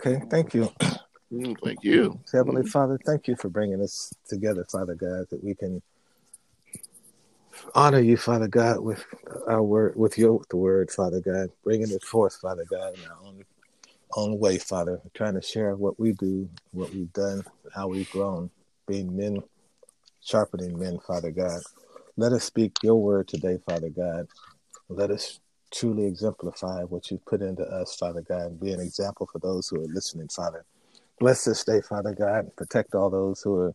[0.00, 0.72] Okay, thank you.
[1.32, 2.20] Mm, thank you.
[2.32, 5.82] Heavenly Father, thank you for bringing us together, Father God, that we can
[7.74, 9.04] honor you, Father God, with
[9.48, 13.18] our word, with your the word, Father God, bringing it forth, Father God, in our
[13.26, 13.44] own,
[14.16, 17.42] own way, Father, trying to share what we do, what we've done,
[17.74, 18.50] how we've grown,
[18.86, 19.42] being men,
[20.20, 21.60] sharpening men, Father God.
[22.16, 24.28] Let us speak your word today, Father God.
[24.88, 25.40] Let us
[25.70, 29.68] truly exemplify what you've put into us, Father God, and be an example for those
[29.68, 30.64] who are listening, Father.
[31.20, 32.44] Bless this day, Father God.
[32.44, 33.74] And protect all those who are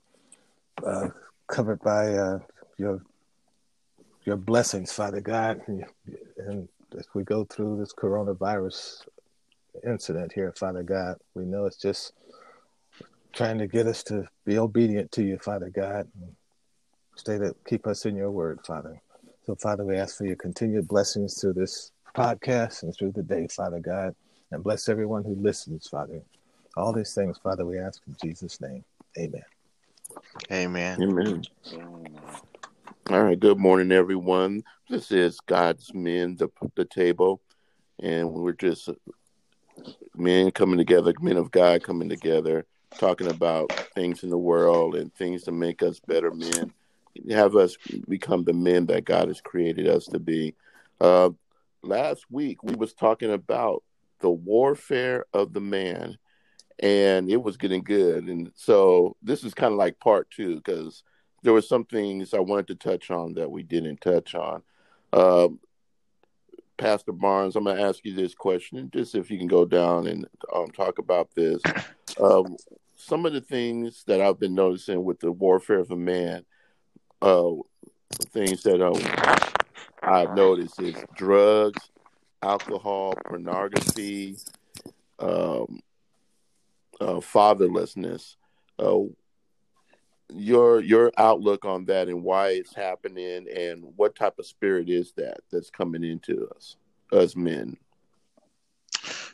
[0.85, 1.09] uh,
[1.47, 2.39] covered by uh,
[2.77, 3.01] your
[4.25, 5.61] your blessings, Father God.
[6.37, 9.01] And as we go through this coronavirus
[9.85, 12.13] incident here, Father God, we know it's just
[13.33, 16.07] trying to get us to be obedient to you, Father God.
[17.15, 19.01] Stay to keep us in your word, Father.
[19.45, 23.47] So, Father, we ask for your continued blessings through this podcast and through the day,
[23.47, 24.15] Father God.
[24.51, 26.21] And bless everyone who listens, Father.
[26.77, 28.83] All these things, Father, we ask in Jesus' name.
[29.17, 29.43] Amen.
[30.51, 31.01] Amen.
[31.01, 31.43] Amen.
[33.09, 33.39] All right.
[33.39, 34.63] Good morning, everyone.
[34.89, 37.41] This is God's Men, the the table,
[37.99, 38.89] and we're just
[40.15, 42.65] men coming together, men of God coming together,
[42.97, 46.71] talking about things in the world and things to make us better men,
[47.29, 47.75] have us
[48.07, 50.55] become the men that God has created us to be.
[51.01, 51.31] Uh,
[51.83, 53.83] last week we was talking about
[54.19, 56.17] the warfare of the man
[56.79, 58.25] and it was getting good.
[58.25, 61.03] And so this is kind of like part two because
[61.43, 64.63] there were some things I wanted to touch on that we didn't touch on.
[65.11, 65.59] Um,
[66.77, 70.07] Pastor Barnes, I'm going to ask you this question, just if you can go down
[70.07, 71.61] and um, talk about this.
[72.21, 72.57] Um,
[72.95, 76.45] some of the things that I've been noticing with the warfare of a man,
[77.23, 77.53] uh,
[78.31, 79.01] things that um,
[80.01, 81.89] I've noticed is drugs,
[82.41, 84.37] alcohol, pornography,
[85.19, 85.81] um,
[86.99, 88.35] uh, fatherlessness.
[88.79, 89.03] Uh,
[90.33, 95.11] your your outlook on that and why it's happening and what type of spirit is
[95.13, 96.75] that that's coming into us
[97.11, 97.77] as men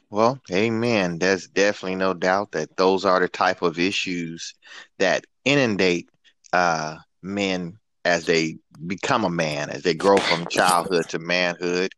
[0.09, 4.55] well amen there's definitely no doubt that those are the type of issues
[4.97, 6.09] that inundate
[6.51, 11.91] uh, men as they become a man as they grow from childhood to manhood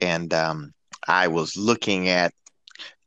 [0.00, 0.72] and um,
[1.06, 2.32] i was looking at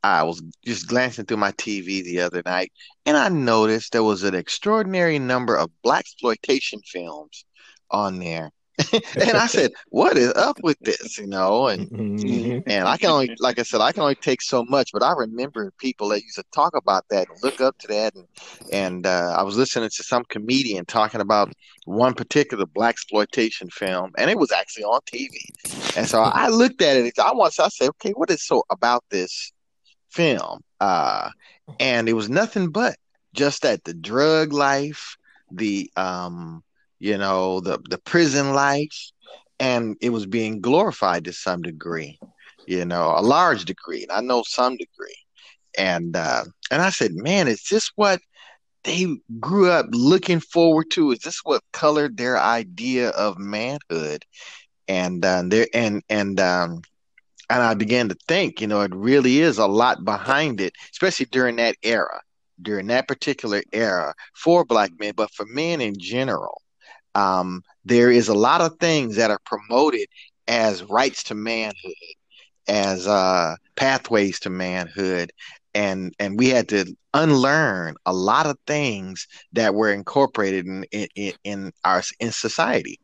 [0.02, 2.72] I was just glancing through my TV the other night,
[3.04, 7.44] and I noticed there was an extraordinary number of black exploitation films
[7.90, 8.50] on there.
[9.16, 12.70] and I said, "What is up with this?" You know, and mm-hmm.
[12.70, 14.90] and I can only, like I said, I can only take so much.
[14.92, 18.14] But I remember people that used to talk about that and look up to that,
[18.14, 18.26] and
[18.72, 21.52] and uh, I was listening to some comedian talking about
[21.84, 25.28] one particular black exploitation film, and it was actually on TV.
[25.96, 27.18] And so I looked at it.
[27.18, 29.52] I once I said, "Okay, what is so about this?"
[30.10, 30.60] film.
[30.80, 31.30] Uh,
[31.78, 32.96] and it was nothing but
[33.32, 35.16] just that the drug life,
[35.50, 36.62] the um,
[37.00, 39.10] you know, the the prison life,
[39.58, 42.18] and it was being glorified to some degree,
[42.66, 45.16] you know, a large degree, and I know some degree.
[45.78, 48.20] And uh, and I said, man, is this what
[48.84, 49.06] they
[49.40, 51.12] grew up looking forward to?
[51.12, 54.24] Is this what colored their idea of manhood?
[54.88, 56.82] And uh, there and and um,
[57.48, 61.26] and I began to think, you know, it really is a lot behind it, especially
[61.26, 62.20] during that era,
[62.62, 66.60] during that particular era for black men, but for men in general.
[67.14, 70.08] Um, there is a lot of things that are promoted
[70.48, 71.94] as rights to manhood,
[72.68, 75.32] as uh, pathways to manhood,
[75.74, 80.84] and and we had to unlearn a lot of things that were incorporated in
[81.14, 82.98] in, in our in society.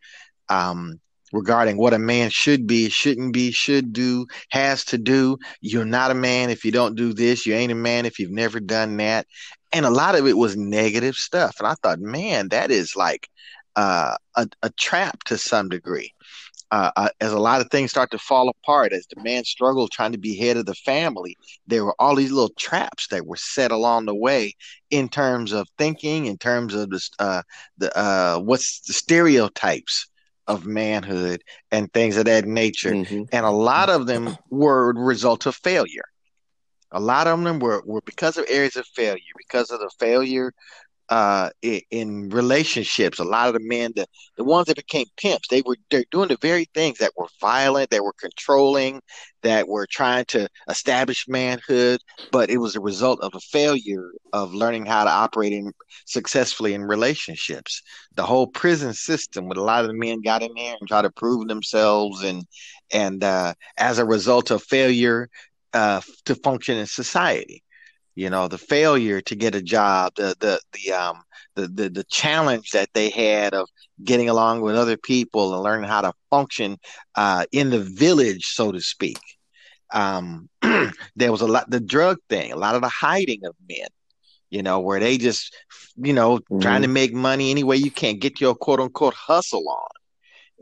[0.48, 1.00] Um,
[1.32, 5.36] regarding what a man should be, shouldn't be, should do, has to do.
[5.60, 7.46] You're not a man if you don't do this.
[7.46, 9.26] You ain't a man if you've never done that.
[9.72, 11.56] And a lot of it was negative stuff.
[11.58, 13.28] And I thought, man, that is like
[13.76, 16.12] uh, a, a trap to some degree.
[16.72, 19.92] Uh, uh, as a lot of things start to fall apart, as the man struggled
[19.92, 21.36] trying to be head of the family,
[21.68, 24.52] there were all these little traps that were set along the way
[24.90, 27.42] in terms of thinking, in terms of the, uh,
[27.78, 30.08] the uh, what's the stereotypes
[30.48, 32.90] of manhood and things of that nature.
[32.90, 33.22] Mm-hmm.
[33.32, 36.04] And a lot of them were the result of failure.
[36.92, 40.52] A lot of them were, were because of areas of failure, because of the failure
[41.08, 41.50] uh,
[41.90, 43.18] in, relationships.
[43.18, 44.06] A lot of the men, the,
[44.36, 47.90] the ones that became pimps, they were they're doing the very things that were violent,
[47.90, 49.00] that were controlling,
[49.42, 52.00] that were trying to establish manhood,
[52.32, 55.72] but it was a result of a failure of learning how to operate in,
[56.06, 57.82] successfully in relationships.
[58.14, 61.02] The whole prison system, with a lot of the men got in there and tried
[61.02, 62.44] to prove themselves, and
[62.92, 65.28] and uh, as a result of failure
[65.72, 67.62] uh, to function in society
[68.16, 71.22] you know the failure to get a job the the the um
[71.54, 73.68] the, the the challenge that they had of
[74.02, 76.76] getting along with other people and learning how to function
[77.14, 79.18] uh, in the village so to speak.
[79.92, 80.48] Um
[81.16, 83.86] there was a lot the drug thing a lot of the hiding of men
[84.50, 85.54] you know where they just
[85.96, 86.58] you know mm-hmm.
[86.58, 89.90] trying to make money any way you can get your quote unquote hustle on.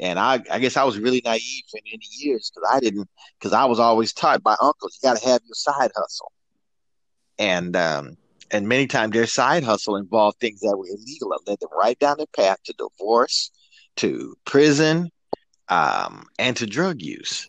[0.00, 3.08] And I, I guess I was really naive for many years because I didn't,
[3.38, 6.32] because I was always taught by uncles, you got to have your side hustle
[7.38, 8.16] and um,
[8.50, 11.98] and many times their side hustle involved things that were illegal and led them right
[11.98, 13.50] down the path to divorce,
[13.96, 15.10] to prison,
[15.68, 17.48] um, and to drug use.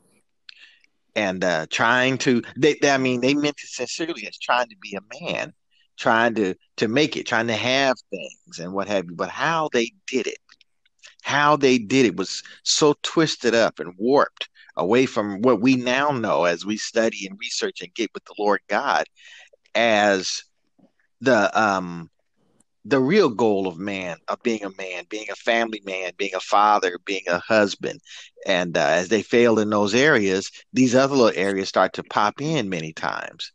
[1.16, 4.76] And uh, trying to, they, they, I mean, they meant it sincerely as trying to
[4.82, 5.54] be a man,
[5.98, 9.16] trying to to make it, trying to have things and what have you.
[9.16, 10.40] But how they did it,
[11.24, 16.12] how they did it was so twisted up and warped away from what we now
[16.12, 19.06] know as we study and research and get with the Lord God
[19.76, 20.44] as
[21.22, 22.10] the um
[22.88, 26.40] the real goal of man of being a man being a family man being a
[26.40, 28.00] father being a husband.
[28.46, 32.42] And uh, as they fail in those areas these other little areas start to pop
[32.42, 33.52] in many times.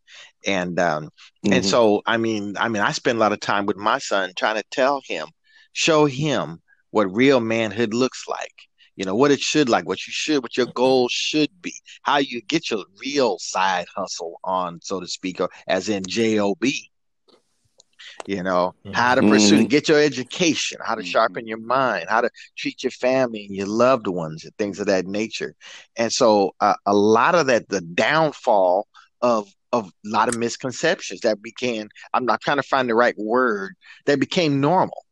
[0.47, 1.53] And um mm-hmm.
[1.53, 4.33] and so i mean i mean i spend a lot of time with my son
[4.37, 5.29] trying to tell him
[5.73, 8.70] show him what real manhood looks like
[9.01, 12.19] you know what it should like what you should what your goal should be how
[12.19, 16.59] you get your real side hustle on so to speak or as in job
[18.27, 18.93] you know mm-hmm.
[18.93, 19.69] how to pursue mm-hmm.
[19.69, 23.67] get your education how to sharpen your mind how to treat your family and your
[23.67, 25.55] loved ones and things of that nature
[25.97, 28.87] and so uh, a lot of that the downfall
[29.23, 33.17] of of a lot of misconceptions that became i'm not trying to find the right
[33.17, 33.75] word
[34.05, 35.07] that became normal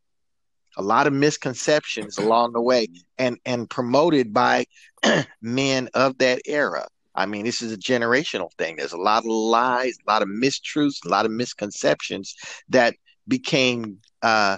[0.79, 2.87] a lot of misconceptions along the way
[3.19, 4.65] and and promoted by
[5.43, 9.31] men of that era i mean this is a generational thing there's a lot of
[9.31, 12.35] lies a lot of mistruths a lot of misconceptions
[12.69, 12.95] that
[13.27, 14.57] became uh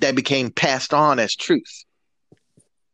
[0.00, 1.84] that became passed on as truth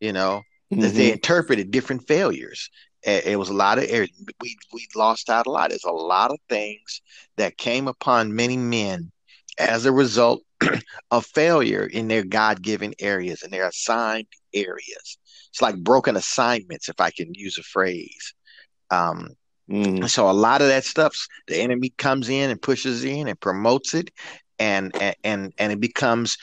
[0.00, 0.42] you know
[0.72, 0.82] mm-hmm.
[0.82, 1.14] that they mm-hmm.
[1.14, 2.68] interpreted different failures
[3.04, 4.10] it was a lot of errors.
[4.42, 7.00] we we lost out a lot there's a lot of things
[7.36, 9.12] that came upon many men
[9.56, 10.42] as a result
[11.10, 15.18] of failure in their God given areas and their assigned areas.
[15.50, 18.34] It's like broken assignments, if I can use a phrase.
[18.90, 19.30] Um,
[19.70, 20.08] mm.
[20.08, 21.16] So a lot of that stuff,
[21.46, 24.10] the enemy comes in and pushes in and promotes it,
[24.58, 24.92] and
[25.24, 26.36] and and it becomes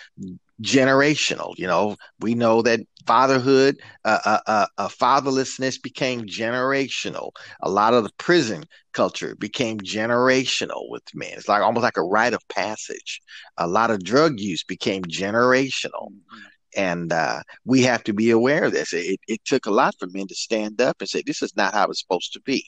[0.62, 1.54] generational.
[1.58, 7.32] You know, we know that fatherhood, uh, uh, uh, uh, fatherlessness became generational.
[7.62, 11.34] A lot of the prison culture became generational with men.
[11.34, 13.22] It's like almost like a rite of passage.
[13.58, 16.10] A lot of drug use became generational.
[16.12, 16.40] Mm-hmm.
[16.78, 18.92] And uh, we have to be aware of this.
[18.94, 21.74] It, it took a lot for men to stand up and say, this is not
[21.74, 22.66] how it's supposed to be.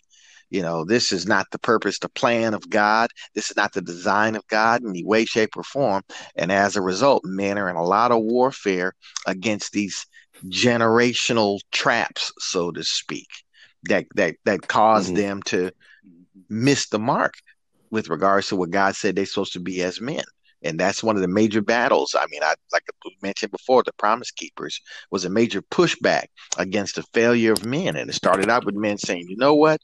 [0.49, 3.09] You know, this is not the purpose, the plan of God.
[3.35, 6.03] This is not the design of God in any way, shape, or form.
[6.35, 8.94] And as a result, men are in a lot of warfare
[9.25, 10.05] against these
[10.45, 13.27] generational traps, so to speak,
[13.83, 15.15] that that that cause mm-hmm.
[15.15, 15.71] them to
[16.50, 17.33] miss the mark
[17.89, 20.23] with regards to what God said they're supposed to be as men.
[20.63, 22.15] And that's one of the major battles.
[22.17, 26.25] I mean, I like I mentioned before, the Promise Keepers was a major pushback
[26.57, 27.95] against the failure of men.
[27.95, 29.79] And it started out with men saying, you know what?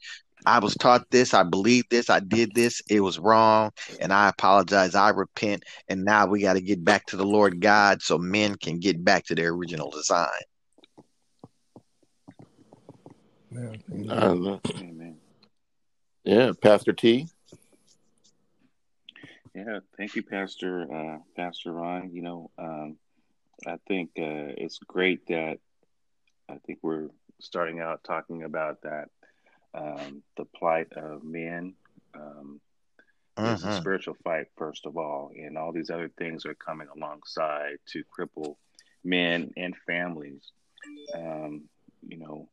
[0.46, 3.70] I was taught this, I believed this, I did this, it was wrong,
[4.00, 7.60] and I apologize, I repent, and now we got to get back to the Lord
[7.60, 10.28] God so men can get back to their original design.
[13.56, 14.60] Amen.
[14.78, 15.16] Amen.
[16.24, 17.28] Yeah, Pastor T.
[19.54, 22.10] Yeah, thank you, Pastor uh, Pastor Ron.
[22.12, 22.96] You know, um,
[23.66, 25.58] I think uh, it's great that
[26.48, 27.08] I think we're
[27.40, 29.10] starting out talking about that
[29.74, 31.74] um, the plight of men.
[32.14, 32.60] Um,
[33.36, 33.52] uh-huh.
[33.52, 33.80] It's a mm-hmm.
[33.80, 38.56] spiritual fight, first of all, and all these other things are coming alongside to cripple
[39.02, 40.52] men and families.
[41.14, 41.64] Um,
[42.06, 42.48] you know,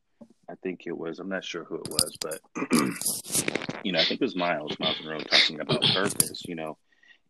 [0.49, 2.39] I think it was, I'm not sure who it was, but,
[3.83, 6.77] you know, I think it was Miles, Myles Munroe talking about purpose, you know,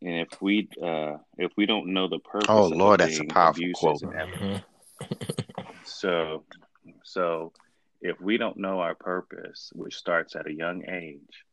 [0.02, 3.64] and if we, uh, if we don't know the purpose, oh Lord, that's a powerful
[3.76, 4.02] quote.
[4.02, 4.56] Mm-hmm.
[5.86, 6.44] so,
[7.04, 7.52] so
[8.02, 11.46] if we don't know our purpose, which starts at a young age,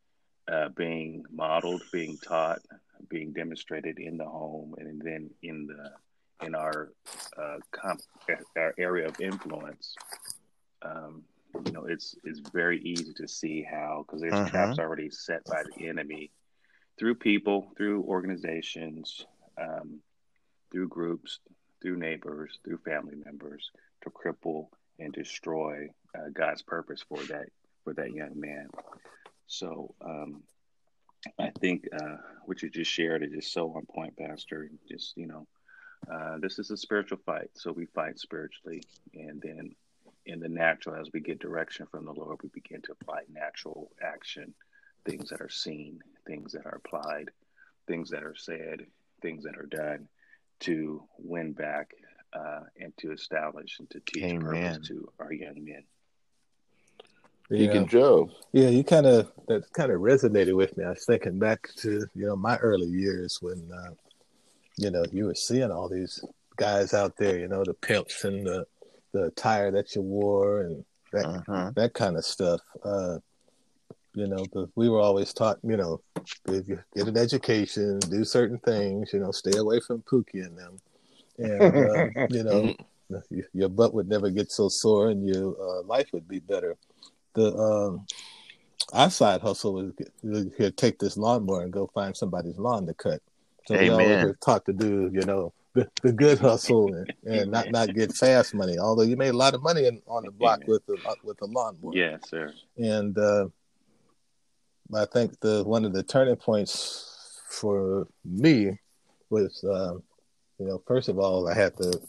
[0.50, 2.60] uh, being modeled, being taught,
[3.08, 6.92] being demonstrated in the home, and then in the in our
[7.36, 8.00] uh, comp-
[8.56, 9.94] our area of influence,
[10.82, 11.22] um,
[11.66, 14.48] you know, it's it's very easy to see how because there's uh-huh.
[14.48, 16.30] traps already set by the enemy
[16.98, 19.26] through people, through organizations,
[19.60, 20.00] um,
[20.72, 21.40] through groups,
[21.82, 23.70] through neighbors, through family members
[24.02, 27.48] to cripple and destroy uh, God's purpose for that
[27.84, 28.68] for that young man.
[29.46, 30.42] So um,
[31.38, 34.70] I think uh, what you just shared is just so on point, Pastor.
[34.88, 35.46] Just you know,
[36.12, 38.82] uh, this is a spiritual fight, so we fight spiritually,
[39.14, 39.74] and then
[40.26, 43.90] in the natural, as we get direction from the Lord, we begin to apply natural
[44.02, 44.54] action,
[45.04, 47.30] things that are seen, things that are applied,
[47.86, 48.84] things that are said,
[49.22, 50.06] things that are done
[50.60, 51.92] to win back
[52.32, 54.40] uh, and to establish and to teach Amen.
[54.40, 55.84] purpose to our young men.
[57.50, 57.68] Yeah.
[57.68, 58.30] Deacon Joe.
[58.52, 60.84] Yeah, you kind of that kind of resonated with me.
[60.84, 63.94] I was thinking back to you know my early years when uh,
[64.76, 66.22] you know you were seeing all these
[66.56, 68.66] guys out there, you know, the pimps and the
[69.12, 71.72] the attire that you wore and that uh-huh.
[71.74, 72.60] that kind of stuff.
[72.84, 73.18] Uh,
[74.14, 76.00] you know, but we were always taught, you know,
[76.46, 80.80] get an education, do certain things, you know, stay away from Pookie and them,
[81.38, 82.74] and uh, you know,
[83.54, 86.76] your butt would never get so sore and your uh, life would be better
[87.38, 88.06] the um,
[88.92, 89.92] our side hustle was
[90.56, 93.20] here take this lawnmower and go find somebody's lawn to cut.
[93.66, 93.96] So Amen.
[93.96, 97.94] we always taught to do, you know, the, the good hustle and, and not not
[97.94, 98.78] get fast money.
[98.78, 100.68] Although you made a lot of money in, on the block Amen.
[100.68, 101.92] with the uh, with the lawnmower.
[101.94, 102.52] Yeah, sir.
[102.76, 103.48] And uh,
[104.94, 108.78] I think the one of the turning points for me
[109.30, 109.94] was, uh,
[110.58, 112.00] you know, first of all, I had to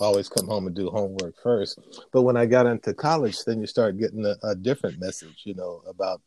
[0.00, 1.78] always come home and do homework first.
[2.12, 5.54] But when I got into college, then you start getting a, a different message, you
[5.54, 6.20] know, about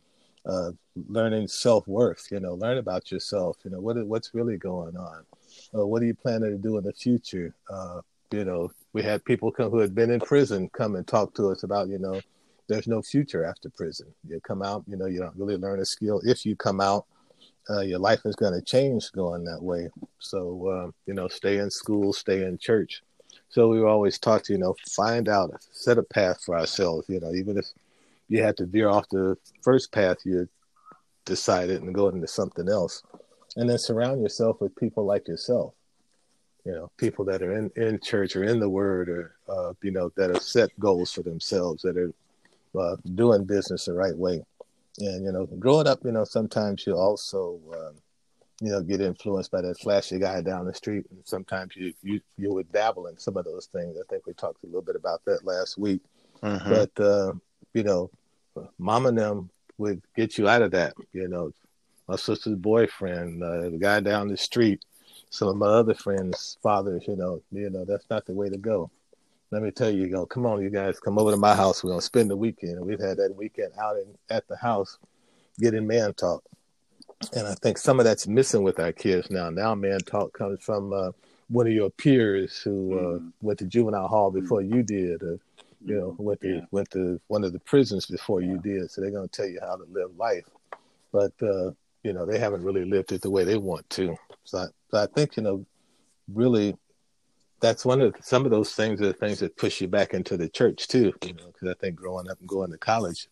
[0.45, 0.71] uh,
[1.07, 2.27] learning self worth.
[2.31, 3.57] You know, learn about yourself.
[3.63, 5.25] You know, what what's really going on.
[5.73, 7.53] Uh, what are you planning to do in the future?
[7.69, 8.01] Uh,
[8.31, 11.49] you know, we had people come, who had been in prison come and talk to
[11.49, 12.21] us about, you know,
[12.67, 14.07] there's no future after prison.
[14.27, 16.21] You come out, you know, you don't really learn a skill.
[16.23, 17.05] If you come out,
[17.69, 19.89] uh, your life is going to change going that way.
[20.19, 23.03] So, uh, you know, stay in school, stay in church.
[23.51, 27.07] So we were always taught to, you know, find out, set a path for ourselves.
[27.09, 27.65] You know, even if
[28.29, 30.47] you had to veer off the first path you
[31.25, 33.03] decided and go into something else,
[33.57, 35.73] and then surround yourself with people like yourself.
[36.65, 39.91] You know, people that are in in church or in the Word, or uh, you
[39.91, 42.13] know, that have set goals for themselves, that are
[42.79, 44.45] uh, doing business the right way.
[44.99, 47.95] And you know, growing up, you know, sometimes you also um,
[48.61, 51.05] you know, get influenced by that flashy guy down the street.
[51.09, 53.97] And sometimes you you you would dabble in some of those things.
[53.97, 56.01] I think we talked a little bit about that last week.
[56.43, 56.69] Mm-hmm.
[56.69, 57.33] But uh,
[57.73, 58.11] you know,
[58.77, 59.49] mom and them
[59.79, 60.93] would get you out of that.
[61.11, 61.51] You know,
[62.07, 64.85] my sister's boyfriend, uh, the guy down the street,
[65.31, 67.03] some of my other friends' fathers.
[67.07, 68.91] You know, you know that's not the way to go.
[69.49, 71.83] Let me tell you, you know, come on, you guys, come over to my house.
[71.83, 72.79] We're gonna spend the weekend.
[72.79, 74.99] We've had that weekend out in, at the house,
[75.59, 76.43] getting man talk
[77.33, 79.49] and I think some of that's missing with our kids now.
[79.49, 81.11] Now, man talk comes from uh,
[81.49, 83.27] one of your peers who uh, mm-hmm.
[83.41, 85.39] went to juvenile hall before you did, or
[85.83, 86.61] you know, went to yeah.
[86.71, 88.51] went to one of the prisons before yeah.
[88.51, 88.91] you did.
[88.91, 90.45] So they're going to tell you how to live life,
[91.11, 91.71] but uh,
[92.03, 94.15] you know, they haven't really lived it the way they want to.
[94.43, 95.65] So I, so I think you know,
[96.33, 96.75] really,
[97.59, 100.13] that's one of the, some of those things are the things that push you back
[100.13, 101.13] into the church too.
[101.23, 103.27] You know, because I think growing up and going to college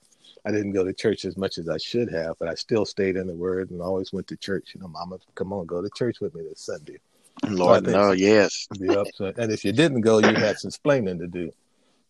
[0.45, 3.15] I didn't go to church as much as I should have, but I still stayed
[3.17, 4.71] in the Word and always went to church.
[4.73, 6.99] You know, Mama, come on, go to church with me this Sunday.
[7.47, 8.67] Lord, so no, yes.
[8.79, 9.07] Yep.
[9.15, 11.51] So, and if you didn't go, you had some explaining to do.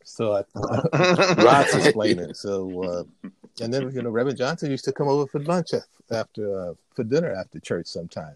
[0.03, 0.43] So I,
[1.41, 2.33] lots of explaining.
[2.33, 3.29] So, uh,
[3.61, 5.69] and then you know, Reverend Johnson used to come over for lunch
[6.11, 8.35] after uh, for dinner after church sometime.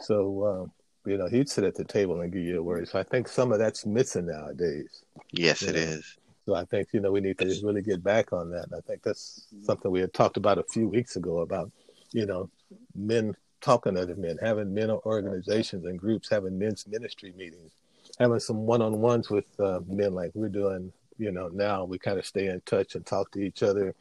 [0.00, 2.88] So uh, you know, he'd sit at the table and give you a word.
[2.88, 5.02] So I think some of that's missing nowadays.
[5.32, 5.80] Yes, it know?
[5.80, 6.16] is.
[6.46, 8.64] So I think you know we need to really get back on that.
[8.64, 11.70] And I think that's something we had talked about a few weeks ago about
[12.12, 12.50] you know
[12.94, 17.72] men talking to other men, having men organizations and groups, having men's ministry meetings,
[18.18, 20.92] having some one-on-ones with uh, men like we're doing.
[21.16, 23.94] You know now we kind of stay in touch and talk to each other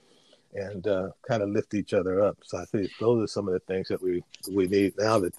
[0.54, 2.38] and uh, kind of lift each other up.
[2.44, 5.34] So I think those are some of the things that we we need now that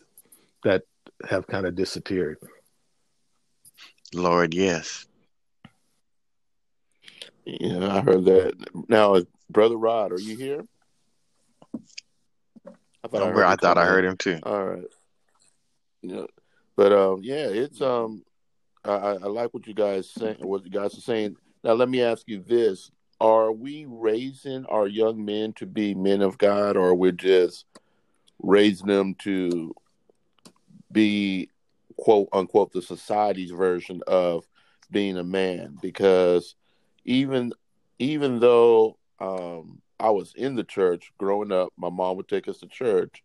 [0.63, 0.83] that
[1.29, 2.39] have kind of disappeared.
[4.15, 5.07] Lord, yes.
[7.47, 8.55] Yeah, I heard that.
[8.89, 9.21] Now,
[9.51, 10.65] brother Rod, are you here?
[13.05, 14.39] I thought, I, heard, I, thought I heard him too.
[14.43, 14.85] All right.
[16.01, 16.25] Yeah,
[16.77, 18.25] but um, yeah, it's um,
[18.85, 20.37] I, I like what you guys saying.
[20.41, 21.37] What you guys are saying.
[21.63, 26.23] Now, let me ask you this: Are we raising our young men to be men
[26.23, 27.67] of God, or we're just
[28.43, 29.75] raising them to
[30.91, 31.51] be
[31.97, 34.47] quote unquote the society's version of
[34.91, 35.77] being a man?
[35.81, 36.55] Because
[37.05, 37.53] even
[37.99, 42.59] even though um, I was in the church growing up, my mom would take us
[42.59, 43.23] to church.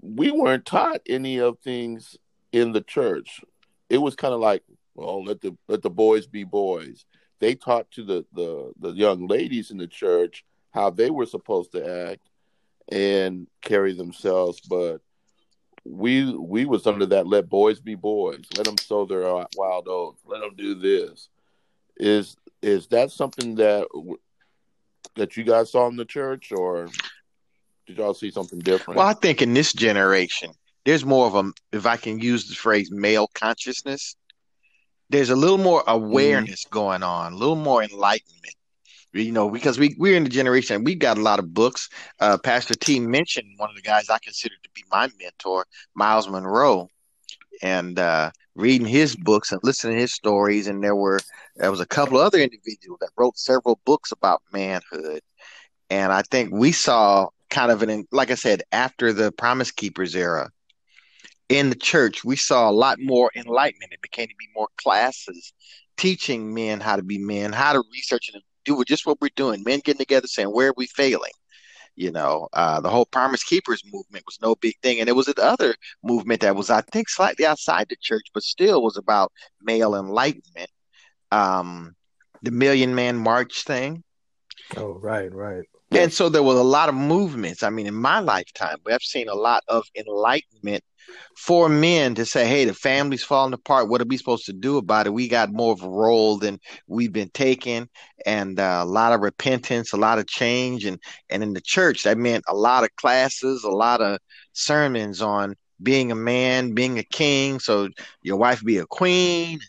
[0.00, 2.16] We weren't taught any of things
[2.52, 3.40] in the church.
[3.90, 4.62] It was kind of like,
[4.94, 7.04] well, let the let the boys be boys.
[7.40, 11.72] They taught to the the the young ladies in the church how they were supposed
[11.72, 12.28] to act,
[12.90, 15.00] and carry themselves, but
[15.84, 19.22] we we was under that let boys be boys let them sow their
[19.56, 21.30] wild oats let them do this
[21.96, 23.86] is is that something that
[25.16, 26.88] that you guys saw in the church or
[27.86, 30.50] did y'all see something different well i think in this generation
[30.84, 34.16] there's more of a if i can use the phrase male consciousness
[35.10, 36.74] there's a little more awareness mm-hmm.
[36.74, 38.54] going on a little more enlightenment
[39.12, 41.88] you know, because we we're in the generation we've got a lot of books.
[42.20, 46.28] Uh, Pastor T mentioned one of the guys I consider to be my mentor, Myles
[46.28, 46.88] Munroe,
[47.62, 50.66] and uh, reading his books and listening to his stories.
[50.66, 51.20] And there were
[51.56, 55.20] there was a couple other individuals that wrote several books about manhood,
[55.90, 60.14] and I think we saw kind of an like I said after the Promise Keepers
[60.14, 60.50] era
[61.48, 63.92] in the church, we saw a lot more enlightenment.
[63.92, 65.52] It became to be more classes
[65.96, 69.62] teaching men how to be men, how to research and do just what we're doing.
[69.64, 71.32] Men getting together saying, where are we failing?
[71.98, 75.00] You know, uh, the whole Promise Keepers movement was no big thing.
[75.00, 75.74] And it was another
[76.04, 80.70] movement that was, I think, slightly outside the church, but still was about male enlightenment.
[81.32, 81.96] Um,
[82.42, 84.04] the Million Man March thing.
[84.76, 85.64] Oh, right, right.
[85.90, 87.64] And so there was a lot of movements.
[87.64, 90.84] I mean, in my lifetime, we have seen a lot of enlightenment
[91.36, 93.88] for men to say, hey, the family's falling apart.
[93.88, 95.12] What are we supposed to do about it?
[95.12, 97.88] We got more of a role than we've been taking,
[98.26, 100.84] and uh, a lot of repentance, a lot of change.
[100.84, 101.00] And,
[101.30, 104.18] and in the church, that meant a lot of classes, a lot of
[104.52, 107.88] sermons on being a man, being a king, so
[108.22, 109.60] your wife be a queen.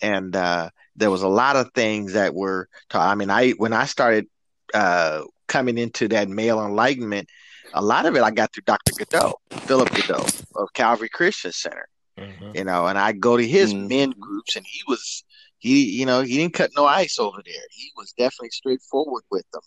[0.00, 3.08] And uh, there was a lot of things that were, taught.
[3.08, 4.26] I mean, I when I started
[4.74, 7.28] uh, coming into that male enlightenment,
[7.74, 8.92] a lot of it I got through Dr.
[8.92, 10.26] Goudeaux, Philip Goudeaux
[10.56, 11.88] of Calvary Christian Center.
[12.18, 12.50] Mm-hmm.
[12.54, 13.88] You know, and I go to his mm-hmm.
[13.88, 15.24] men groups, and he was
[15.58, 17.62] he, you know, he didn't cut no ice over there.
[17.70, 19.62] He was definitely straightforward with them,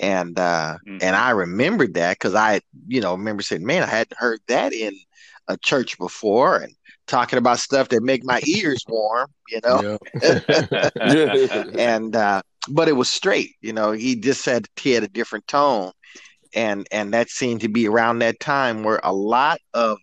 [0.00, 0.98] and uh, mm-hmm.
[1.02, 4.72] and I remembered that because I, you know, remember saying, man, I hadn't heard that
[4.72, 4.94] in
[5.48, 6.72] a church before, and
[7.06, 9.98] talking about stuff that make my ears warm, you know.
[11.78, 13.92] and uh, but it was straight, you know.
[13.92, 15.92] He just said he had a different tone,
[16.56, 19.98] and and that seemed to be around that time where a lot of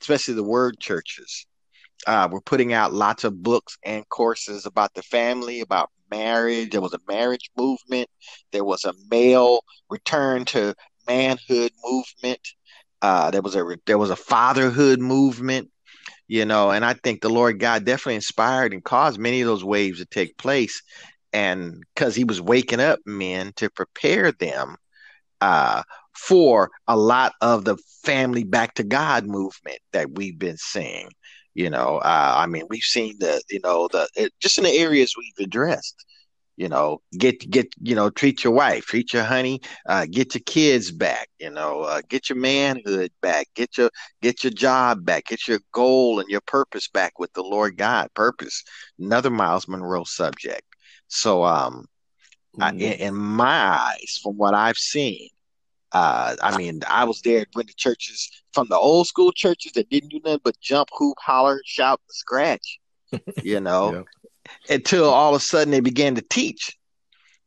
[0.00, 1.46] especially the word churches
[2.06, 6.70] uh, were putting out lots of books and courses about the family about marriage.
[6.70, 8.08] There was a marriage movement.
[8.52, 10.74] There was a male return to
[11.08, 12.40] manhood movement.
[13.00, 15.70] Uh, there was a there was a fatherhood movement
[16.26, 19.64] you know and i think the lord god definitely inspired and caused many of those
[19.64, 20.80] waves to take place.
[21.34, 24.76] And because he was waking up men to prepare them
[25.40, 25.82] uh,
[26.16, 31.08] for a lot of the family back to God movement that we've been seeing.
[31.54, 34.76] You know, uh, I mean, we've seen the, you know, the it, just in the
[34.76, 36.04] areas we've addressed.
[36.56, 40.42] You know, get get you know, treat your wife, treat your honey, uh, get your
[40.46, 41.28] kids back.
[41.40, 43.90] You know, uh, get your manhood back, get your
[44.22, 48.08] get your job back, get your goal and your purpose back with the Lord God.
[48.14, 48.62] Purpose,
[49.00, 50.62] another Myles Munroe subject.
[51.08, 51.86] So, um,
[52.60, 55.28] I, in, in my eyes, from what I've seen,
[55.92, 59.88] uh, I mean, I was there when the churches from the old school churches that
[59.90, 62.80] didn't do nothing but jump, hoop, holler, shout, scratch,
[63.42, 64.04] you know,
[64.68, 64.74] yeah.
[64.74, 66.76] until all of a sudden they began to teach,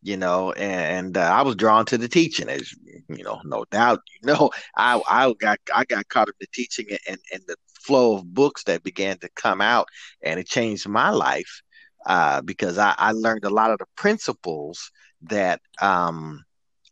[0.02, 2.74] you know, and uh, I was drawn to the teaching, as
[3.10, 4.00] you know, no doubt.
[4.22, 7.58] You know, I I got I got caught up in the teaching and and the
[7.82, 9.88] flow of books that began to come out,
[10.22, 11.62] and it changed my life
[12.08, 14.92] uh, because I, I learned a lot of the principles
[15.24, 16.44] that um,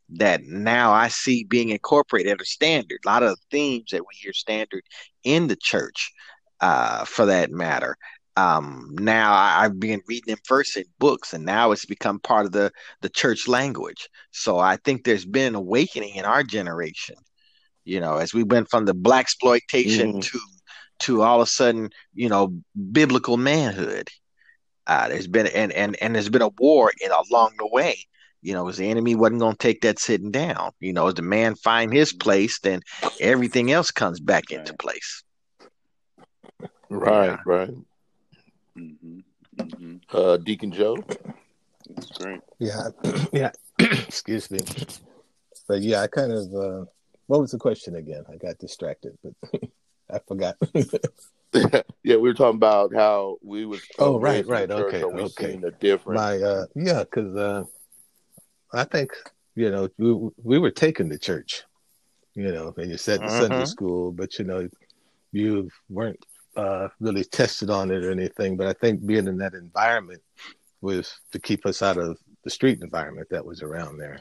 [0.09, 2.99] that now I see being incorporated as standard.
[3.05, 4.83] A lot of the themes that we hear standard
[5.23, 6.11] in the church,
[6.59, 7.97] uh, for that matter.
[8.37, 12.45] Um, now I, have been reading them first in books, and now it's become part
[12.45, 14.09] of the the church language.
[14.31, 17.15] So I think there's been an awakening in our generation.
[17.85, 20.23] You know, as we went from the black exploitation mm.
[20.23, 20.39] to
[20.99, 22.53] to all of a sudden, you know,
[22.91, 24.09] biblical manhood.
[24.87, 27.97] Uh, there's been and and and there's been a war in along the way
[28.45, 30.69] you know, as the enemy wasn't going to take that sitting down.
[30.79, 32.81] You know, as the man find his place, then
[33.19, 35.23] everything else comes back into place.
[36.87, 37.37] Right, yeah.
[37.43, 37.71] right.
[38.77, 39.19] Mm-hmm.
[39.57, 39.95] Mm-hmm.
[40.15, 40.95] Uh, Deacon Joe.
[41.89, 42.41] That's great.
[42.59, 42.89] Yeah,
[43.33, 43.51] yeah.
[43.79, 44.59] Excuse me.
[45.67, 46.53] But yeah, I kind of.
[46.53, 46.85] Uh,
[47.25, 48.25] what was the question again?
[48.31, 49.33] I got distracted, but
[50.11, 50.55] I forgot.
[51.53, 53.81] yeah, we were talking about how we was.
[53.99, 54.69] Oh, right, right.
[54.69, 55.55] Okay, okay.
[55.55, 56.19] The difference.
[56.19, 57.63] My, uh, yeah, because uh,
[58.73, 59.11] I think
[59.55, 61.63] you know we we were taken to church,
[62.33, 63.41] you know, and you said uh-huh.
[63.41, 64.67] Sunday school, but you know
[65.31, 66.23] you weren't
[66.55, 68.57] uh, really tested on it or anything.
[68.57, 70.21] But I think being in that environment
[70.81, 74.19] was to keep us out of the street environment that was around there.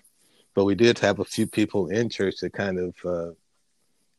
[0.54, 3.32] but we did have a few people in church that kind of uh,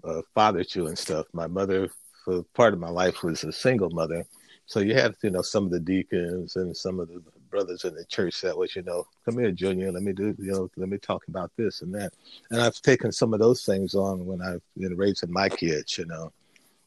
[0.05, 1.25] uh, fathered you and stuff.
[1.33, 1.89] My mother,
[2.23, 4.25] for part of my life, was a single mother,
[4.65, 7.95] so you had you know some of the deacons and some of the brothers in
[7.95, 9.91] the church that was you know come here junior.
[9.91, 12.13] Let me do you know let me talk about this and that.
[12.51, 16.05] And i've taken some of those things on when i've been raising my kids you
[16.05, 16.33] know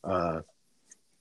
[0.04, 0.40] uh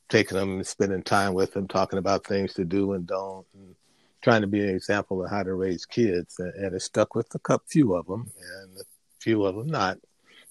[0.10, 3.76] taking them and spending time with them talking about things to do and don't and
[4.22, 6.40] trying to be an example of how to raise kids.
[6.40, 8.30] And, and it stuck with a couple few of them
[8.62, 8.84] and a
[9.20, 9.98] few of them not.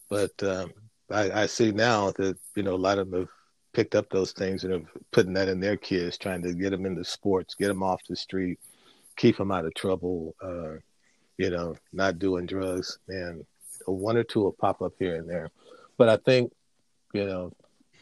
[0.08, 0.72] But um,
[1.10, 3.28] I, I see now that you know a lot of them have
[3.72, 6.86] picked up those things and are putting that in their kids, trying to get them
[6.86, 8.58] into sports, get them off the street,
[9.16, 10.74] keep them out of trouble, uh,
[11.36, 12.98] you know, not doing drugs.
[13.08, 13.44] And
[13.84, 15.50] one or two will pop up here and there.
[15.98, 16.52] But I think,
[17.12, 17.52] you know,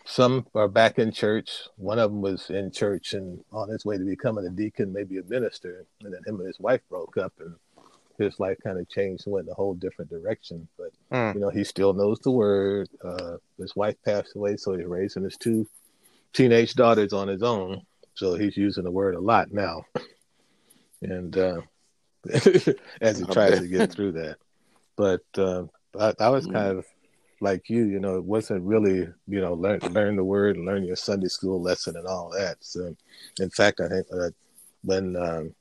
[0.05, 1.51] some are back in church.
[1.77, 5.19] One of them was in church and on his way to becoming a deacon, maybe
[5.19, 5.87] a minister.
[6.03, 7.55] And then him and his wife broke up and
[8.19, 10.69] his life kind of changed and went in a whole different direction.
[10.79, 11.35] But mm.
[11.35, 12.89] you know, he still knows the word.
[13.05, 15.67] Uh, his wife passed away, so he's raising his two
[16.33, 17.83] teenage daughters on his own.
[18.15, 19.85] So he's using the word a lot now,
[21.03, 21.61] and uh,
[23.01, 24.37] as he tries to get through that.
[24.97, 25.65] But uh,
[25.99, 26.53] I, I, was mm.
[26.53, 26.87] kind of
[27.41, 30.85] like you, you know, it wasn't really, you know, learn learn the word and learn
[30.85, 32.59] your Sunday school lesson and all that.
[32.61, 32.95] So,
[33.41, 34.31] in fact, I think uh,
[34.85, 35.55] when um,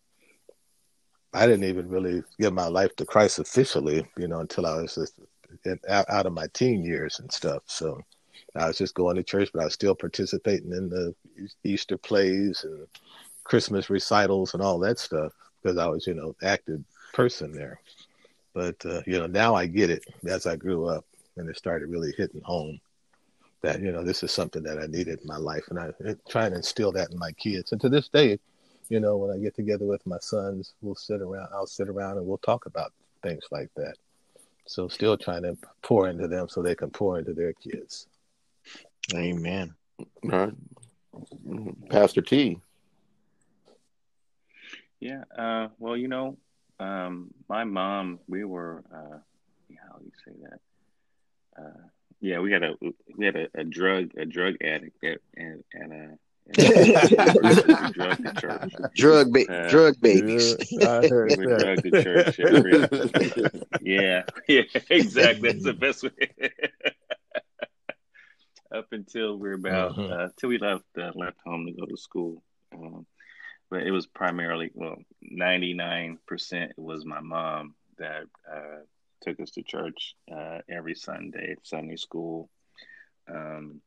[1.33, 4.95] I didn't even really give my life to Christ officially, you know, until I was
[4.95, 5.15] just
[5.87, 7.63] out of my teen years and stuff.
[7.65, 8.01] So
[8.55, 11.15] I was just going to church, but I was still participating in the
[11.63, 12.87] Easter plays and
[13.43, 17.79] Christmas recitals and all that stuff because I was, you know, active person there.
[18.53, 21.05] But uh, you know, now I get it as I grew up
[21.37, 22.79] and it started really hitting home
[23.63, 25.91] that you know this is something that I needed in my life, and I
[26.29, 27.71] try and instill that in my kids.
[27.71, 28.39] And to this day,
[28.89, 32.17] you know, when I get together with my sons, we'll sit around, I'll sit around
[32.17, 33.95] and we'll talk about things like that.
[34.65, 38.07] So still trying to pour into them so they can pour into their kids.
[39.13, 39.73] Amen.
[39.99, 40.53] All right.
[41.89, 42.59] Pastor T.
[44.99, 45.23] Yeah.
[45.37, 46.37] Uh, well, you know,
[46.79, 49.17] um, my mom, we were, uh,
[49.89, 50.59] how do you say that?
[51.61, 51.87] Uh,
[52.23, 52.75] yeah, we had a
[53.17, 55.03] we had a, a drug a drug addict
[55.35, 56.17] and and a
[56.51, 58.89] drug to.
[58.95, 60.55] Drug, ba- uh, drug babies.
[60.81, 62.39] I drug church.
[62.39, 62.79] Every,
[63.81, 65.51] yeah, yeah, exactly.
[65.51, 66.11] That's the best way.
[68.73, 70.13] Up until we are about, uh-huh.
[70.13, 72.43] uh, till we left uh, left home to go to school,
[72.75, 73.05] um,
[73.69, 76.71] but it was primarily well, ninety nine percent.
[76.71, 78.79] It was my mom that uh,
[79.21, 82.49] took us to church uh, every Sunday, Sunday school.
[83.29, 83.81] Um,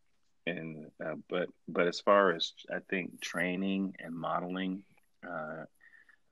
[0.46, 4.84] and uh, but but as far as I think training and modeling,
[5.28, 5.64] uh,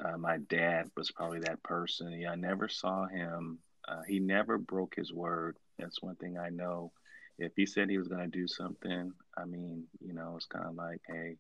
[0.05, 2.13] uh, my dad was probably that person.
[2.13, 3.59] Yeah, I never saw him.
[3.87, 5.57] Uh, he never broke his word.
[5.79, 6.93] That's one thing I know.
[7.39, 10.67] If he said he was going to do something, I mean, you know, it's kind
[10.67, 11.37] of like, hey,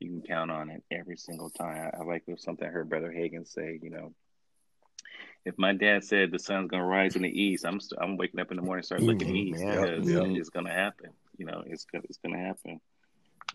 [0.00, 1.90] you can count on it every single time.
[1.94, 3.78] I, I like something I heard Brother Hagin say.
[3.82, 4.14] You know,
[5.44, 8.16] if my dad said the sun's going to rise in the east, I'm st- I'm
[8.16, 10.40] waking up in the morning, start looking mm-hmm, east yeah, because yeah.
[10.40, 12.80] it's going to happen you know it's gonna it's gonna happen.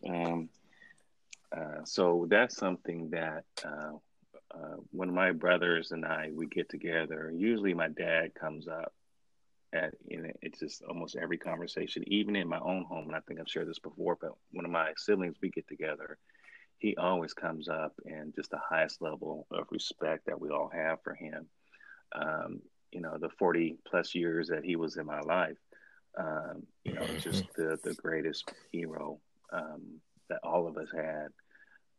[0.08, 0.50] Um,
[1.56, 3.98] uh, so that's something that uh,
[4.54, 8.94] uh, when my brothers and I we get together, usually my dad comes up
[9.74, 13.39] at know, it's just almost every conversation, even in my own home, and I think
[13.39, 16.17] I've shared this before, but one of my siblings we get together,
[16.78, 21.00] he always comes up and just the highest level of respect that we all have
[21.04, 21.48] for him.
[22.13, 25.58] Um, you know, the 40 plus years that he was in my life.
[26.17, 29.19] Um, you know, just the, the greatest hero
[29.52, 31.28] um, that all of us had.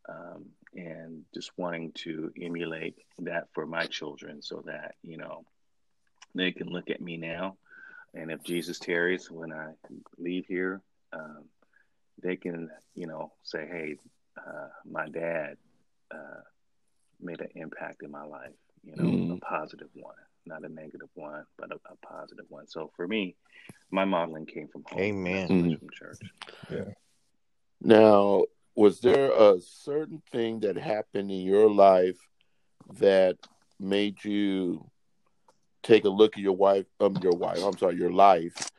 [0.09, 5.45] Um, and just wanting to emulate that for my children so that, you know,
[6.35, 7.57] they can look at me now.
[8.15, 9.73] And if Jesus tarries when I
[10.19, 10.81] leave here,
[11.13, 11.45] um,
[12.23, 13.97] they can, you know, say, hey,
[14.39, 15.57] uh, my dad
[16.11, 16.41] uh,
[17.21, 18.51] made an impact in my life,
[18.83, 19.37] you know, mm.
[19.37, 20.15] a positive one
[20.47, 22.67] not a negative one, but a, a, positive one.
[22.67, 23.37] So for me,
[23.91, 25.01] my modeling came from home.
[25.01, 25.49] Amen.
[25.49, 25.75] Mm-hmm.
[25.75, 26.19] From church.
[26.71, 26.93] Yeah.
[27.81, 32.19] Now, was there a certain thing that happened in your life
[32.95, 33.37] that
[33.79, 34.89] made you
[35.83, 38.71] take a look at your wife, um, your wife, I'm sorry, your life,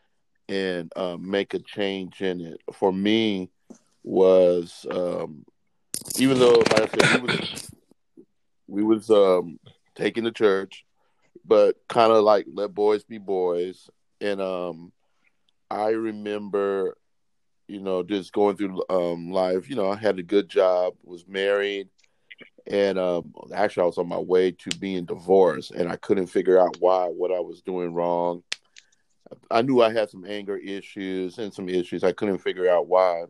[0.49, 2.61] and um, make a change in it?
[2.73, 3.49] For me,
[4.03, 5.45] was um,
[6.17, 7.71] even though, like I said, we was
[8.67, 9.59] we was um,
[9.95, 10.85] taking the church,
[11.45, 13.89] but kind of like let boys be boys.
[14.21, 14.91] And um,
[15.69, 16.97] I remember,
[17.67, 19.69] you know, just going through um life.
[19.69, 21.89] You know, I had a good job, was married,
[22.67, 26.59] and um, actually I was on my way to being divorced, and I couldn't figure
[26.59, 28.43] out why what I was doing wrong.
[29.49, 32.03] I knew I had some anger issues and some issues.
[32.03, 33.25] I couldn't figure out why,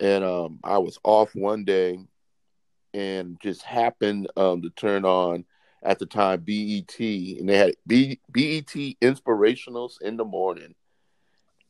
[0.00, 1.98] and um, I was off one day,
[2.92, 5.44] and just happened um, to turn on
[5.84, 8.66] at the time BET, and they had B- BET
[9.02, 10.74] Inspirationals in the morning,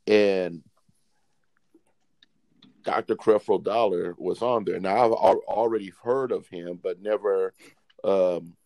[0.07, 0.63] and
[2.85, 3.17] Dr.
[3.17, 4.79] Creflo Dollar was on there.
[4.79, 7.55] Now I've already heard of him, but never,
[8.05, 8.57] um,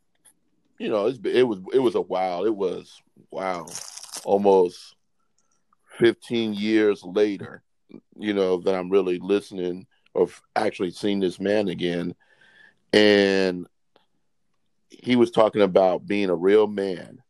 [0.79, 2.45] you know, it was it was a while.
[2.45, 3.67] It was wow,
[4.25, 4.97] almost
[5.99, 7.63] fifteen years later,
[8.17, 12.15] you know, that I'm really listening or actually seeing this man again,
[12.93, 13.67] and
[14.91, 17.23] he was talking about being a real man,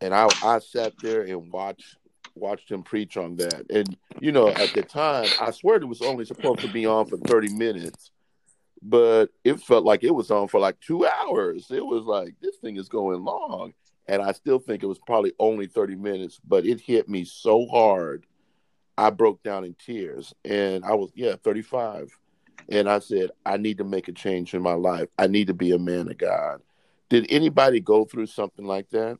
[0.00, 1.96] and I I sat there and watched
[2.34, 3.70] watched him preach on that.
[3.70, 7.06] And you know, at the time, I swear it was only supposed to be on
[7.06, 8.10] for 30 minutes,
[8.82, 11.70] but it felt like it was on for like two hours.
[11.70, 13.74] It was like this thing is going long.
[14.06, 17.66] And I still think it was probably only 30 minutes, but it hit me so
[17.66, 18.26] hard.
[18.98, 20.34] I broke down in tears.
[20.44, 22.10] And I was, yeah, 35.
[22.68, 25.08] And I said, I need to make a change in my life.
[25.18, 26.60] I need to be a man of God.
[27.08, 29.18] Did anybody go through something like that?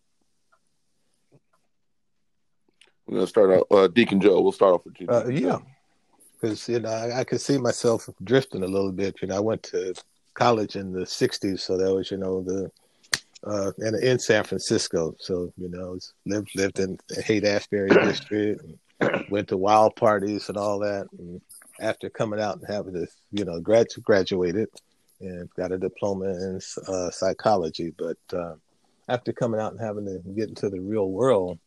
[3.06, 3.66] We're gonna start out.
[3.70, 4.40] Uh, Deacon Joe.
[4.40, 5.08] We'll start off with you.
[5.08, 5.58] Uh, yeah,
[6.40, 9.16] because you know I, I could see myself drifting a little bit.
[9.20, 9.94] You know, I went to
[10.34, 12.70] college in the '60s, so that was you know the
[13.44, 15.16] uh, in in San Francisco.
[15.18, 18.62] So you know, lived lived in the Haight Ashbury district,
[19.00, 21.08] and went to wild parties and all that.
[21.18, 21.40] And
[21.80, 24.68] after coming out and having this, you know, grad graduated
[25.20, 28.54] and got a diploma in uh, psychology, but uh,
[29.08, 31.58] after coming out and having to get into the real world,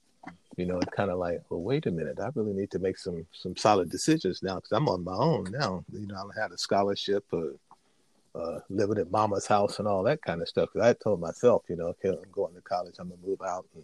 [0.58, 2.98] you know, it's kind of like, well, wait a minute, I really need to make
[2.98, 5.84] some some solid decisions now because I'm on my own now.
[5.92, 10.22] You know, I had a scholarship, uh, uh, living at mama's house and all that
[10.22, 10.70] kind of stuff.
[10.74, 13.66] Because I told myself, you know, okay, I'm going to college, I'm gonna move out
[13.76, 13.84] and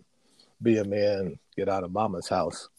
[0.62, 2.70] be a man, get out of mama's house,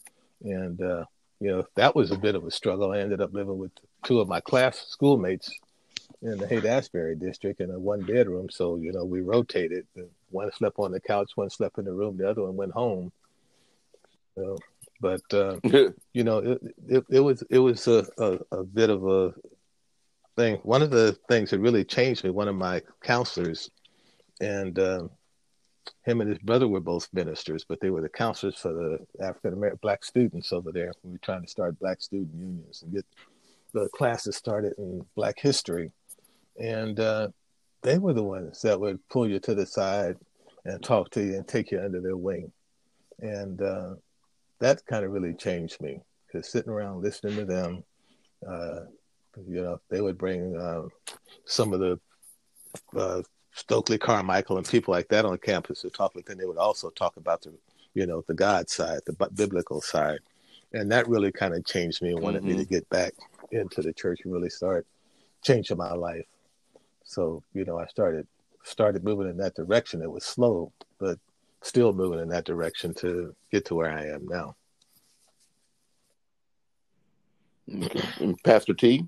[0.41, 1.05] and uh,
[1.41, 2.93] you know, that was a bit of a struggle.
[2.93, 3.71] I ended up living with
[4.05, 5.51] two of my class schoolmates
[6.21, 8.49] in the Haight Ashbury district in a one bedroom.
[8.49, 9.85] So you know, we rotated.
[10.29, 13.11] One slept on the couch, one slept in the room, the other one went home
[14.41, 14.57] know,
[14.99, 15.57] but uh,
[16.13, 19.33] you know, it, it, it was it was a, a, a bit of a
[20.35, 20.57] thing.
[20.63, 22.29] One of the things that really changed me.
[22.29, 23.69] One of my counselors,
[24.39, 25.07] and uh,
[26.03, 29.53] him and his brother were both ministers, but they were the counselors for the African
[29.53, 30.91] American black students over there.
[31.03, 33.05] We were trying to start black student unions and get
[33.73, 35.91] the classes started in Black history,
[36.59, 37.29] and uh,
[37.81, 40.17] they were the ones that would pull you to the side
[40.65, 42.51] and talk to you and take you under their wing.
[43.19, 43.95] And uh,
[44.59, 47.83] that kind of really changed me because sitting around listening to them,
[48.47, 48.81] uh,
[49.47, 50.83] you know, they would bring uh,
[51.45, 51.99] some of the
[52.95, 53.21] uh,
[53.53, 56.89] Stokely Carmichael and people like that on campus to talk, but then they would also
[56.89, 57.53] talk about the,
[57.93, 60.19] you know, the God side, the biblical side,
[60.73, 62.51] and that really kind of changed me and wanted mm-hmm.
[62.51, 62.73] me to mm-hmm.
[62.73, 63.13] get back
[63.51, 64.85] into the church and really start
[65.43, 66.25] changing my life.
[67.03, 68.25] So you know, I started
[68.63, 70.01] started moving in that direction.
[70.01, 71.19] It was slow, but
[71.61, 74.55] still moving in that direction to get to where I am now.
[78.43, 79.05] Pastor T.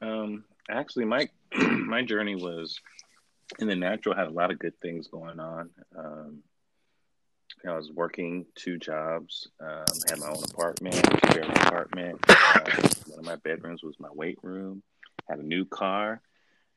[0.00, 2.80] Um, actually, my my journey was
[3.58, 4.14] in the natural.
[4.14, 5.70] Had a lot of good things going on.
[5.96, 6.42] Um,
[7.66, 9.48] I was working two jobs.
[9.60, 12.20] Um, had my own apartment, spare apartment.
[12.28, 14.82] Uh, one of my bedrooms was my weight room.
[15.28, 16.20] Had a new car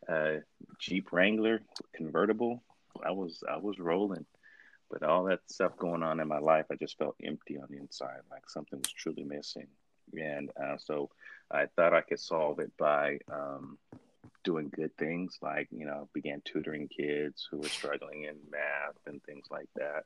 [0.09, 0.35] uh,
[0.79, 1.61] Jeep Wrangler
[1.93, 2.63] convertible.
[3.03, 4.25] I was I was rolling,
[4.89, 7.77] but all that stuff going on in my life, I just felt empty on the
[7.77, 9.67] inside, like something was truly missing.
[10.13, 11.09] And uh, so
[11.51, 13.77] I thought I could solve it by um,
[14.43, 19.21] doing good things, like you know, began tutoring kids who were struggling in math and
[19.23, 20.03] things like that.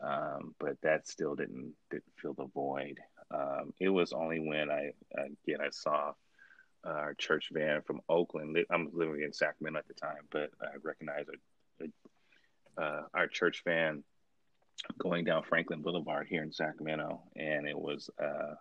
[0.00, 3.00] Um, but that still didn't didn't fill the void.
[3.30, 6.12] Um, it was only when I again I saw
[6.84, 8.56] our church van from Oakland.
[8.70, 11.28] I'm living in Sacramento at the time, but I recognized
[11.80, 14.04] a, a, uh, our church van
[14.96, 18.54] going down Franklin Boulevard here in Sacramento, and it was uh,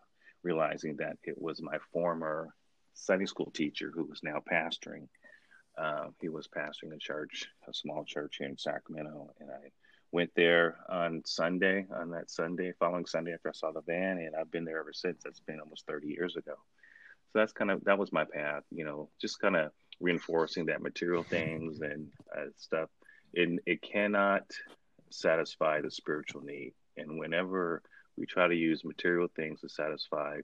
[0.43, 2.53] realizing that it was my former
[2.93, 5.07] Sunday school teacher who was now pastoring.
[5.77, 9.69] Uh, he was pastoring a church, a small church here in Sacramento, and I
[10.11, 14.35] went there on Sunday, on that Sunday, following Sunday after I saw the van, and
[14.35, 15.21] I've been there ever since.
[15.23, 16.55] That's been almost 30 years ago
[17.31, 20.81] so that's kind of that was my path you know just kind of reinforcing that
[20.81, 22.89] material things and uh, stuff
[23.35, 24.43] and it cannot
[25.09, 27.81] satisfy the spiritual need and whenever
[28.17, 30.39] we try to use material things to satisfy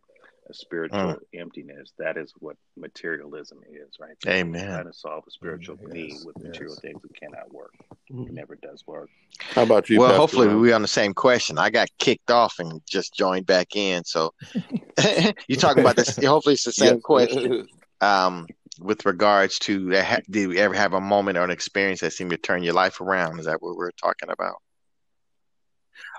[0.50, 1.20] a spiritual mm.
[1.34, 1.94] emptiness.
[1.98, 4.16] That is what materialism is, right?
[4.24, 4.36] There.
[4.36, 4.68] Amen.
[4.68, 6.48] Trying to solve a spiritual mm, need with yes.
[6.48, 7.74] material things that cannot work.
[8.12, 8.28] Mm.
[8.28, 9.10] It never does work.
[9.40, 10.00] How about you?
[10.00, 10.62] Well, Pastor hopefully Ron?
[10.62, 11.58] we're on the same question.
[11.58, 14.04] I got kicked off and just joined back in.
[14.04, 14.34] So
[15.48, 16.18] you talk about this.
[16.24, 17.68] Hopefully, it's the same question.
[18.02, 18.48] Um,
[18.80, 22.38] with regards to did you ever have a moment or an experience that seemed to
[22.38, 23.40] turn your life around?
[23.40, 24.56] Is that what we're talking about?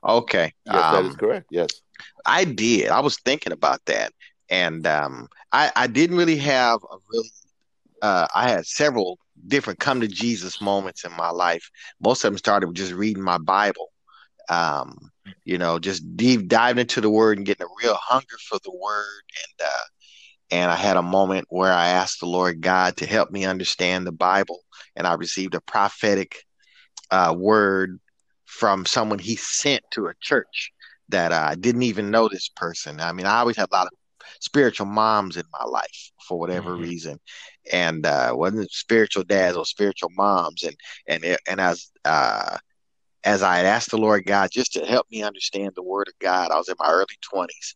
[0.04, 0.52] Okay.
[0.66, 1.46] Yes, um, that is um, correct.
[1.50, 1.68] Yes.
[2.26, 2.88] I did.
[2.88, 4.12] I was thinking about that.
[4.50, 7.30] And um, I, I didn't really have a really,
[8.02, 11.70] uh, I had several different come to Jesus moments in my life.
[12.00, 13.90] Most of them started with just reading my Bible.
[14.50, 15.10] Um,
[15.44, 18.72] you know, just deep diving into the word and getting a real hunger for the
[18.72, 19.22] word.
[19.42, 19.84] And, uh,
[20.50, 24.06] and I had a moment where I asked the Lord God to help me understand
[24.06, 24.60] the Bible.
[24.96, 26.36] And I received a prophetic
[27.10, 27.98] uh, word
[28.58, 30.72] from someone he sent to a church
[31.08, 33.00] that I uh, didn't even know this person.
[33.00, 33.92] I mean, I always had a lot of
[34.40, 36.82] spiritual moms in my life for whatever mm-hmm.
[36.82, 37.20] reason,
[37.72, 40.76] and uh, wasn't spiritual dads or spiritual moms, and
[41.08, 42.56] and and as uh,
[43.24, 46.14] as I had asked the Lord God just to help me understand the Word of
[46.20, 47.74] God, I was in my early twenties,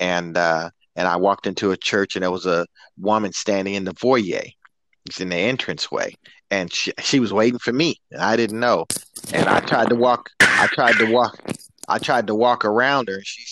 [0.00, 2.66] and uh, and I walked into a church, and there was a
[2.98, 4.42] woman standing in the foyer,
[5.06, 6.14] it's in the entranceway,
[6.50, 8.86] and she she was waiting for me, and I didn't know,
[9.32, 11.38] and I tried to walk, I tried to walk,
[11.88, 13.44] I tried to walk around her, and she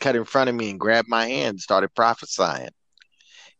[0.00, 2.70] cut in front of me and grabbed my hand and started prophesying,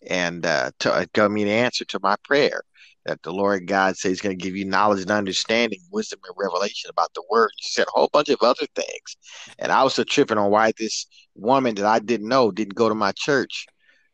[0.08, 2.62] and uh, to, uh, got me the answer to my prayer
[3.04, 6.36] that the Lord God says He's going to give you knowledge and understanding, wisdom and
[6.36, 7.50] revelation about the Word.
[7.58, 9.16] She said a whole bunch of other things,
[9.58, 11.06] and I was so tripping on why this
[11.36, 13.66] woman that I didn't know didn't go to my church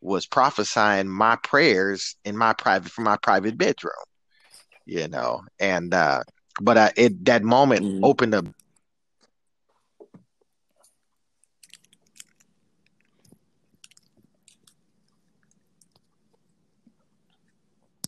[0.03, 3.93] was prophesying my prayers in my private from my private bedroom
[4.85, 6.21] you know and uh
[6.61, 8.03] but uh, it that moment mm-hmm.
[8.03, 8.45] opened up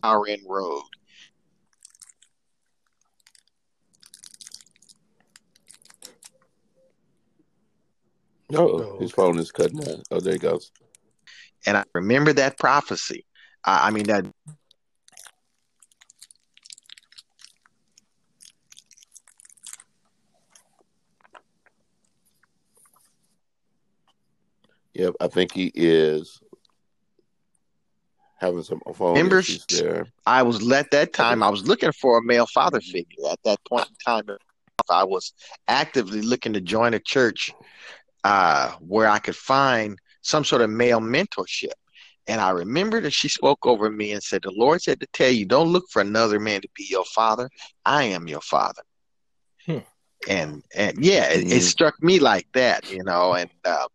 [0.02, 0.82] our end road
[8.54, 10.02] oh, his phone is cutting out.
[10.10, 10.70] Oh, there he goes.
[11.66, 13.24] And I remember that prophecy.
[13.64, 14.26] I, I mean, that
[24.94, 26.40] Yep, I think he is
[28.38, 30.06] having some phone issues there.
[30.24, 31.42] I was at that time.
[31.42, 33.28] I was looking for a male father figure.
[33.30, 34.38] At that point in time,
[34.88, 35.34] I was
[35.68, 37.52] actively looking to join a church
[38.24, 41.72] uh, where I could find some sort of male mentorship.
[42.26, 45.30] And I remember that she spoke over me and said, The Lord said to tell
[45.30, 47.48] you, don't look for another man to be your father.
[47.84, 48.82] I am your father.
[49.64, 49.78] Hmm.
[50.28, 51.46] And and yeah, mm-hmm.
[51.48, 53.86] it, it, struck me like that, you know, and uh,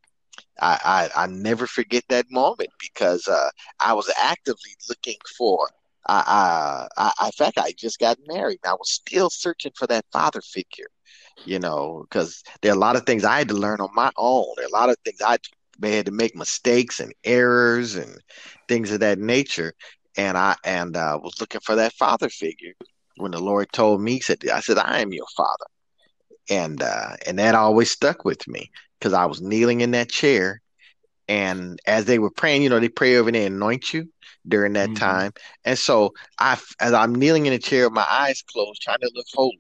[0.61, 5.67] I, I, I never forget that moment because uh, I was actively looking for.
[6.07, 8.59] I, I, I, in fact, I just got married.
[8.65, 10.87] I was still searching for that father figure,
[11.45, 14.11] you know, because there are a lot of things I had to learn on my
[14.17, 14.45] own.
[14.55, 15.49] There are a lot of things I had to
[15.81, 18.17] make mistakes and errors and
[18.67, 19.73] things of that nature.
[20.17, 22.73] And I and uh, was looking for that father figure.
[23.17, 25.65] When the Lord told me, said, "I said I am your father,"
[26.49, 30.61] and uh, and that always stuck with me because I was kneeling in that chair.
[31.27, 34.09] And as they were praying, you know, they pray over and they anoint you
[34.47, 34.97] during that mm-hmm.
[34.97, 35.31] time.
[35.63, 39.11] And so I, as I'm kneeling in a chair with my eyes closed, trying to
[39.13, 39.57] look holy,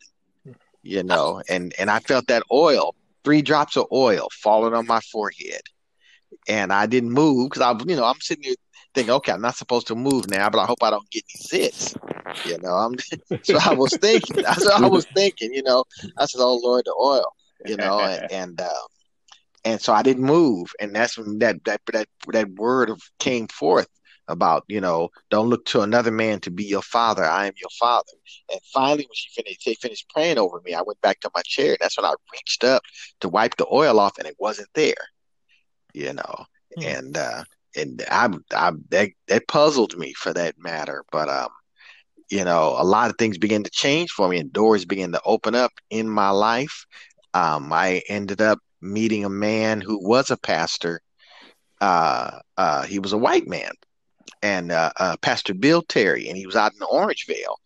[0.83, 4.99] you know, and, and I felt that oil, three drops of oil falling on my
[5.11, 5.61] forehead.
[6.47, 8.55] And I didn't move because I, you know, I'm sitting there
[8.93, 11.67] thinking, okay, I'm not supposed to move now, but I hope I don't get any
[11.69, 11.95] zits.
[12.45, 12.95] You know, I'm
[13.43, 15.83] so I was thinking, that's what I was thinking, you know.
[16.17, 17.33] I said, Oh Lord, the oil,
[17.65, 18.87] you know, and, and um,
[19.63, 23.87] and so I didn't move, and that's when that that that that word came forth
[24.27, 27.23] about you know don't look to another man to be your father.
[27.23, 28.13] I am your father.
[28.51, 30.73] And finally, when she finished, they finished praying over me.
[30.73, 32.81] I went back to my chair, and that's when I reached up
[33.19, 34.95] to wipe the oil off, and it wasn't there.
[35.93, 36.83] You know, hmm.
[36.83, 37.43] and uh,
[37.75, 41.49] and I, I that that puzzled me for that matter, but um
[42.31, 45.21] you know, a lot of things began to change for me and doors began to
[45.25, 46.85] open up in my life.
[47.33, 51.01] Um, I ended up meeting a man who was a pastor.
[51.81, 53.71] Uh, uh, he was a white man,
[54.41, 57.57] and uh, uh Pastor Bill Terry, and he was out in Orangevale.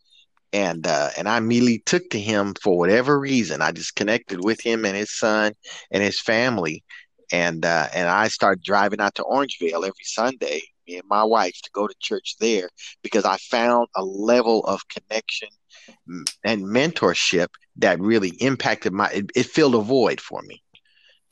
[0.54, 3.62] And uh, and I immediately took to him for whatever reason.
[3.62, 5.54] I just connected with him and his son
[5.92, 6.84] and his family,
[7.32, 11.60] and uh, and I started driving out to Orangevale every Sunday, me and my wife,
[11.64, 12.70] to go to church there
[13.04, 15.50] because I found a level of connection
[16.44, 17.48] and mentorship
[17.78, 19.10] that really impacted my.
[19.12, 20.62] It, it filled a void for me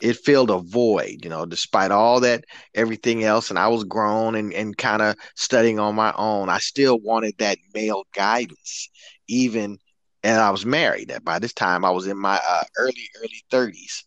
[0.03, 2.43] it filled a void, you know, despite all that,
[2.75, 3.49] everything else.
[3.49, 6.49] And I was grown and, and kind of studying on my own.
[6.49, 8.89] I still wanted that male guidance,
[9.29, 9.77] even,
[10.21, 11.13] and I was married.
[11.23, 14.03] By this time, I was in my uh, early, early 30s.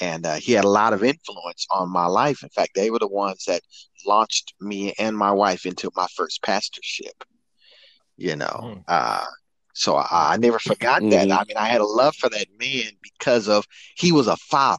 [0.00, 2.42] And uh, he had a lot of influence on my life.
[2.42, 3.62] In fact, they were the ones that
[4.06, 7.24] launched me and my wife into my first pastorship.
[8.16, 8.84] You know, mm.
[8.86, 9.24] uh,
[9.72, 11.10] so I, I never forgot mm-hmm.
[11.10, 11.30] that.
[11.30, 14.78] I mean, I had a love for that man because of he was a father.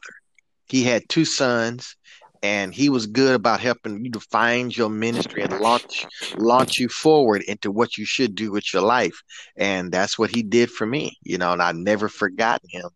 [0.66, 1.96] He had two sons,
[2.42, 6.06] and he was good about helping you to find your ministry and launch
[6.36, 9.20] launch you forward into what you should do with your life.
[9.56, 11.52] And that's what he did for me, you know.
[11.52, 12.90] And I never forgotten him.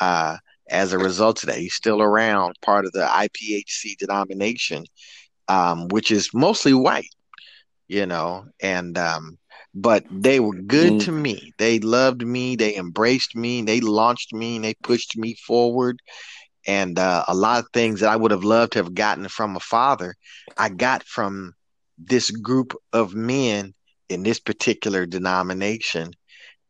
[0.00, 0.36] Uh,
[0.68, 4.84] as a result of that, he's still around, part of the IPHC denomination,
[5.48, 7.14] um, which is mostly white,
[7.88, 8.44] you know.
[8.60, 9.38] And um,
[9.74, 11.04] but they were good mm.
[11.04, 11.52] to me.
[11.58, 12.56] They loved me.
[12.56, 13.62] They embraced me.
[13.62, 14.56] They launched me.
[14.56, 16.00] And they pushed me forward.
[16.66, 19.56] And uh, a lot of things that I would have loved to have gotten from
[19.56, 20.14] a father,
[20.56, 21.54] I got from
[21.96, 23.74] this group of men
[24.08, 26.12] in this particular denomination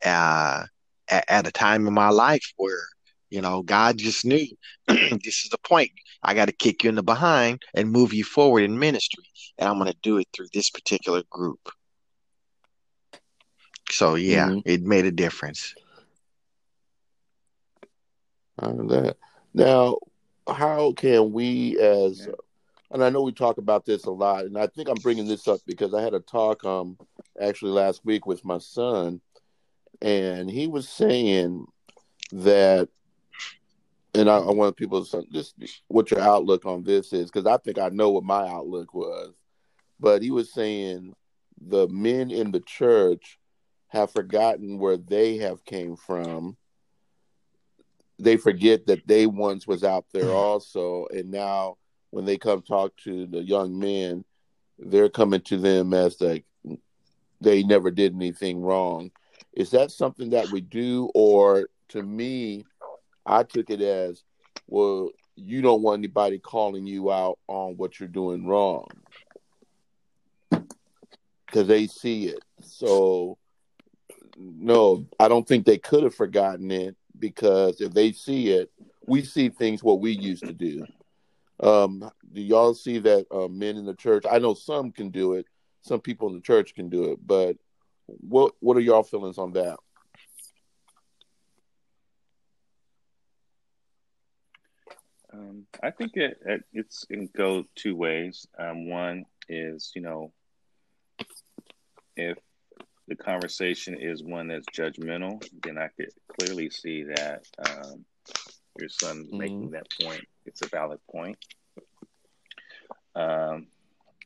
[0.05, 0.64] uh,
[1.09, 2.86] at, at a time in my life where
[3.31, 4.47] you know God just knew
[4.89, 5.91] this is the point.
[6.22, 9.24] I got to kick you in the behind and move you forward in ministry,
[9.59, 11.70] and I'm going to do it through this particular group.
[13.91, 14.61] So yeah, mm-hmm.
[14.64, 15.74] it made a difference.
[18.89, 19.16] that.
[19.55, 19.99] Now,
[20.47, 22.29] how can we, as
[22.91, 25.47] and I know we talk about this a lot, and I think I'm bringing this
[25.47, 26.97] up because I had a talk um
[27.41, 29.20] actually last week with my son,
[30.01, 31.66] and he was saying
[32.33, 32.89] that,
[34.14, 35.54] and I, I want people to just
[35.88, 39.34] what your outlook on this is because I think I know what my outlook was,
[40.00, 41.14] but he was saying
[41.61, 43.38] the men in the church
[43.88, 46.56] have forgotten where they have came from.
[48.18, 51.06] They forget that they once was out there also.
[51.11, 51.76] And now
[52.11, 54.24] when they come talk to the young men
[54.78, 56.44] they're coming to them as like
[57.40, 59.11] they never did anything wrong.
[59.52, 61.11] Is that something that we do?
[61.14, 62.64] Or to me
[63.29, 64.24] i took it as
[64.66, 68.87] well you don't want anybody calling you out on what you're doing wrong
[71.47, 73.39] because they see it so
[74.39, 78.70] no, I don't think they could have forgotten it because if they see it,
[79.07, 80.87] we see things what we used to do.
[81.61, 84.24] Um, do y'all see that uh, men in the church?
[84.31, 85.47] I know some can do it.
[85.81, 87.57] Some people in the church can do it, but
[88.07, 89.79] what what are y'all feelings on that?
[95.33, 98.47] Um, I think it, it it's it go two ways.
[98.59, 100.33] Um, one is you know
[102.16, 102.39] if
[103.07, 108.05] the conversation is one that's judgmental, then I could clearly see that um,
[108.79, 109.39] your son mm-hmm.
[109.39, 110.24] making that point.
[110.45, 111.39] It's a valid point.
[113.14, 113.68] Um,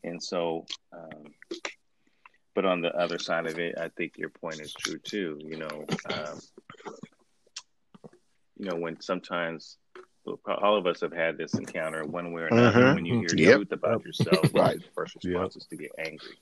[0.04, 1.32] and so, um,
[2.54, 5.38] but on the other side of it, I think your point is true too.
[5.40, 6.40] You know, um,
[8.56, 9.78] you know, when sometimes
[10.46, 12.94] all of us have had this encounter one way or another mm-hmm.
[12.94, 13.56] when you hear yep.
[13.56, 14.78] truth about yourself, right?
[14.78, 15.62] The first response yep.
[15.62, 16.36] is to get angry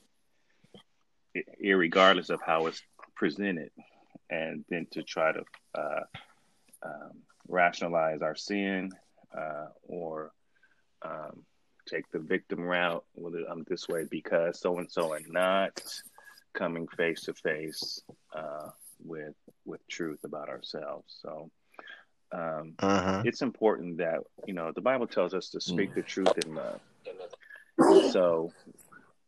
[1.63, 2.81] regardless of how it's
[3.15, 3.71] presented,
[4.29, 5.43] and then to try to
[5.75, 6.03] uh,
[6.83, 7.11] um,
[7.47, 8.91] rationalize our sin
[9.37, 10.31] uh, or
[11.03, 11.43] um,
[11.87, 13.03] take the victim route.
[13.15, 15.83] Well, I'm this way because so and so, and not
[16.53, 18.01] coming face to face
[19.03, 21.17] with with truth about ourselves.
[21.21, 21.49] So.
[22.33, 23.23] Um, uh-huh.
[23.25, 25.95] It's important that you know the Bible tells us to speak mm.
[25.95, 26.79] the truth in love.
[28.11, 28.51] So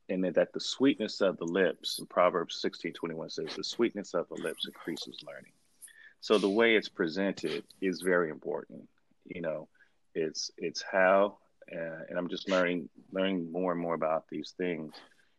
[0.09, 4.27] and that the sweetness of the lips, Proverbs sixteen twenty one says, the sweetness of
[4.29, 5.51] the lips increases learning.
[6.21, 8.87] So the way it's presented is very important.
[9.25, 9.67] You know,
[10.13, 11.37] it's it's how,
[11.71, 14.93] uh, and I'm just learning learning more and more about these things.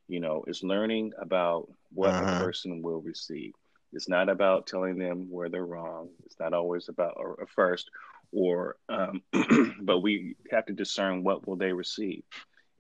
[0.09, 2.41] You know, it's learning about what uh-huh.
[2.41, 3.55] a person will receive.
[3.95, 6.09] It's not about telling them where they're wrong.
[6.27, 7.91] It's not always about a first,
[8.33, 9.23] or um,
[9.81, 12.25] but we have to discern what will they receive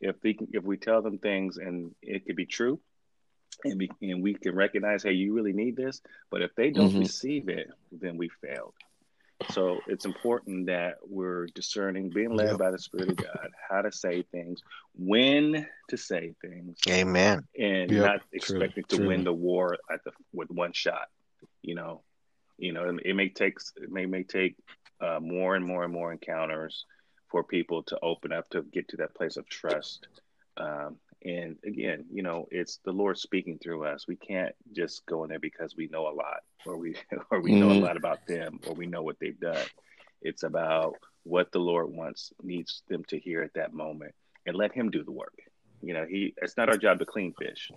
[0.04, 2.78] if they if we tell them things and it could be true
[3.64, 6.00] and we, and we can recognize hey you really need this
[6.30, 7.00] but if they don't mm-hmm.
[7.00, 8.74] receive it then we failed
[9.50, 12.58] so it's important that we're discerning being led yep.
[12.58, 14.62] by the spirit of god how to say things
[14.96, 18.04] when to say things amen and yep.
[18.04, 19.08] not expecting to true.
[19.08, 21.08] win the war at the with one shot
[21.62, 22.02] you know
[22.58, 24.56] you know it, it may take it may may take
[25.00, 26.84] uh, more and more and more encounters
[27.34, 30.06] for people to open up to get to that place of trust.
[30.56, 34.06] Um, and again, you know, it's the Lord speaking through us.
[34.06, 36.96] We can't just go in there because we know a lot, or we
[37.30, 37.60] or we mm-hmm.
[37.60, 37.84] know a mm-hmm.
[37.84, 39.66] lot about them, or we know what they've done.
[40.22, 40.94] It's about
[41.24, 44.14] what the Lord wants needs them to hear at that moment,
[44.46, 45.34] and let Him do the work.
[45.82, 47.70] You know, He it's not our job to clean fish.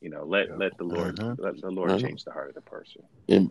[0.00, 1.36] You know, let let the Lord Mhm.
[1.38, 2.00] let the Lord Mhm.
[2.00, 3.02] change the heart of the person.
[3.28, 3.50] An-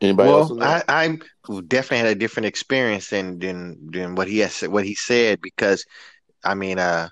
[0.00, 0.84] Anybody Well, that?
[0.88, 4.94] I, I definitely had a different experience than than than what he has what he
[4.94, 5.84] said because
[6.42, 7.10] I mean, uh,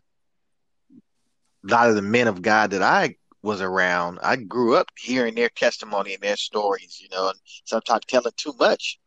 [1.66, 5.34] a lot of the men of God that I was around, I grew up hearing
[5.34, 8.98] their testimony and their stories, you know, and sometimes telling too much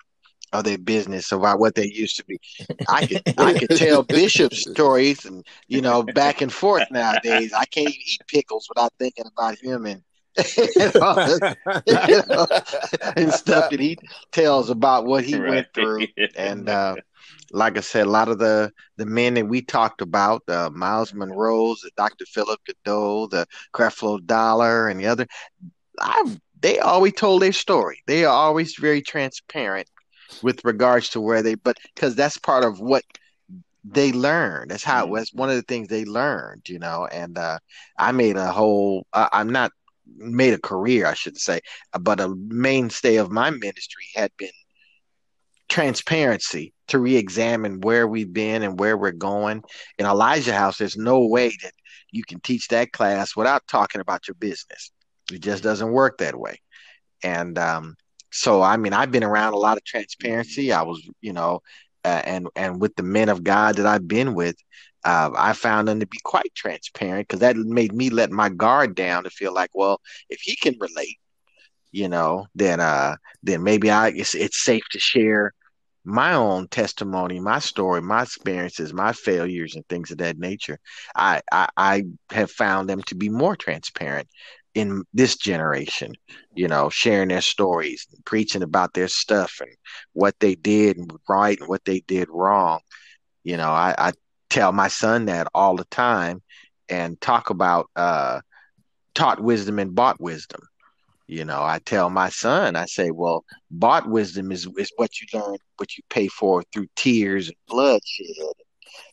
[0.53, 2.39] of their business about what they used to be.
[2.87, 7.53] I could I could tell Bishop stories and you know back and forth nowadays.
[7.53, 10.03] I can't even eat pickles without thinking about him and
[10.37, 10.93] and,
[11.23, 11.41] the-
[11.85, 12.47] you know,
[13.15, 13.99] and stuff that he
[14.31, 16.07] tells about what he went through.
[16.35, 16.97] And uh,
[17.51, 21.13] like I said, a lot of the the men that we talked about, uh, Myles
[21.13, 22.25] Munroe's, the Dr.
[22.25, 25.27] Philip Goudeaux, the Creflo Dollar, and the other,
[25.99, 28.01] I they always told their story.
[28.07, 29.87] They are always very transparent
[30.41, 33.03] with regards to where they, but because that's part of what
[33.83, 34.71] they learned.
[34.71, 35.31] That's how it was.
[35.33, 37.07] One of the things they learned, you know.
[37.11, 37.59] And uh,
[37.97, 39.07] I made a whole.
[39.13, 39.71] Uh, I'm not
[40.17, 41.61] made a career, I should say,
[41.99, 44.51] but a mainstay of my ministry had been
[45.71, 49.63] transparency to re-examine where we've been and where we're going.
[49.97, 51.71] In Elijah House, there's no way that
[52.11, 54.91] you can teach that class without talking about your business.
[55.31, 56.59] It just doesn't work that way.
[57.23, 57.95] And um,
[58.31, 60.73] so, I mean, I've been around a lot of transparency.
[60.73, 61.61] I was, you know,
[62.03, 64.57] uh, and and with the men of God that I've been with,
[65.05, 68.93] uh, I found them to be quite transparent because that made me let my guard
[68.93, 71.17] down to feel like, well, if he can relate,
[71.93, 75.53] you know, then uh, then maybe I it's it's safe to share
[76.03, 80.79] my own testimony, my story, my experiences, my failures, and things of that nature.
[81.15, 84.27] I I, I have found them to be more transparent
[84.73, 86.13] in this generation,
[86.55, 89.71] you know, sharing their stories, and preaching about their stuff and
[90.13, 90.97] what they did
[91.27, 92.79] right and what they did wrong.
[93.43, 94.11] You know, I, I
[94.49, 96.41] tell my son that all the time
[96.89, 98.41] and talk about uh,
[99.13, 100.61] taught wisdom and bought wisdom.
[101.31, 105.27] You know, I tell my son, I say, well, bought wisdom is, is what you
[105.33, 108.51] learn, what you pay for through tears and bloodshed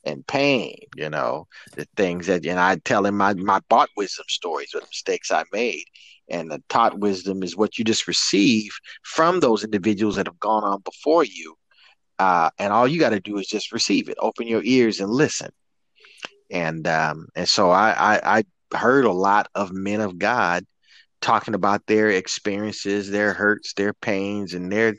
[0.02, 1.46] and pain, you know,
[1.76, 5.44] the things that, and I tell him my, my bought wisdom stories, the mistakes I
[5.52, 5.84] made.
[6.28, 8.72] And the taught wisdom is what you just receive
[9.04, 11.54] from those individuals that have gone on before you.
[12.18, 15.08] Uh, and all you got to do is just receive it, open your ears and
[15.08, 15.50] listen.
[16.50, 18.38] And, um, and so I, I,
[18.72, 20.64] I heard a lot of men of God
[21.20, 24.94] talking about their experiences, their hurts, their pains, and their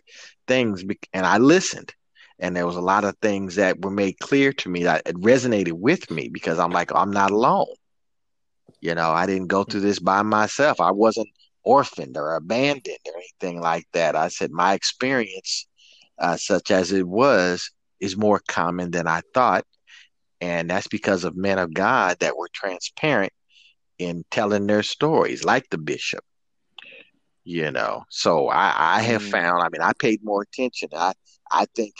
[0.48, 0.84] things.
[1.14, 1.94] And I listened.
[2.40, 5.16] And there was a lot of things that were made clear to me that it
[5.18, 7.68] resonated with me because I'm like, I'm not alone.
[8.80, 10.80] You know, I didn't go through this by myself.
[10.80, 11.28] I wasn't
[11.64, 14.16] orphaned or abandoned or anything like that.
[14.16, 15.68] I said my experience,
[16.18, 19.66] uh, such as it was, is more common than I thought.
[20.40, 23.34] And that's because of men of God that were transparent
[24.00, 26.24] in telling their stories, like the bishop.
[27.46, 29.24] You know, so I, I have Mm.
[29.24, 29.64] found.
[29.64, 30.90] I mean, I paid more attention.
[30.94, 31.14] I
[31.52, 31.96] I think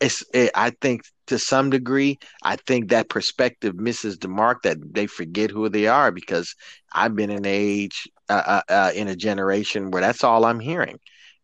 [0.00, 0.24] it's.
[0.34, 4.62] It, I think to some degree, I think that perspective misses the mark.
[4.62, 6.54] That they forget who they are because
[6.92, 10.60] I've been in an age, uh, uh, uh, in a generation where that's all I'm
[10.60, 10.98] hearing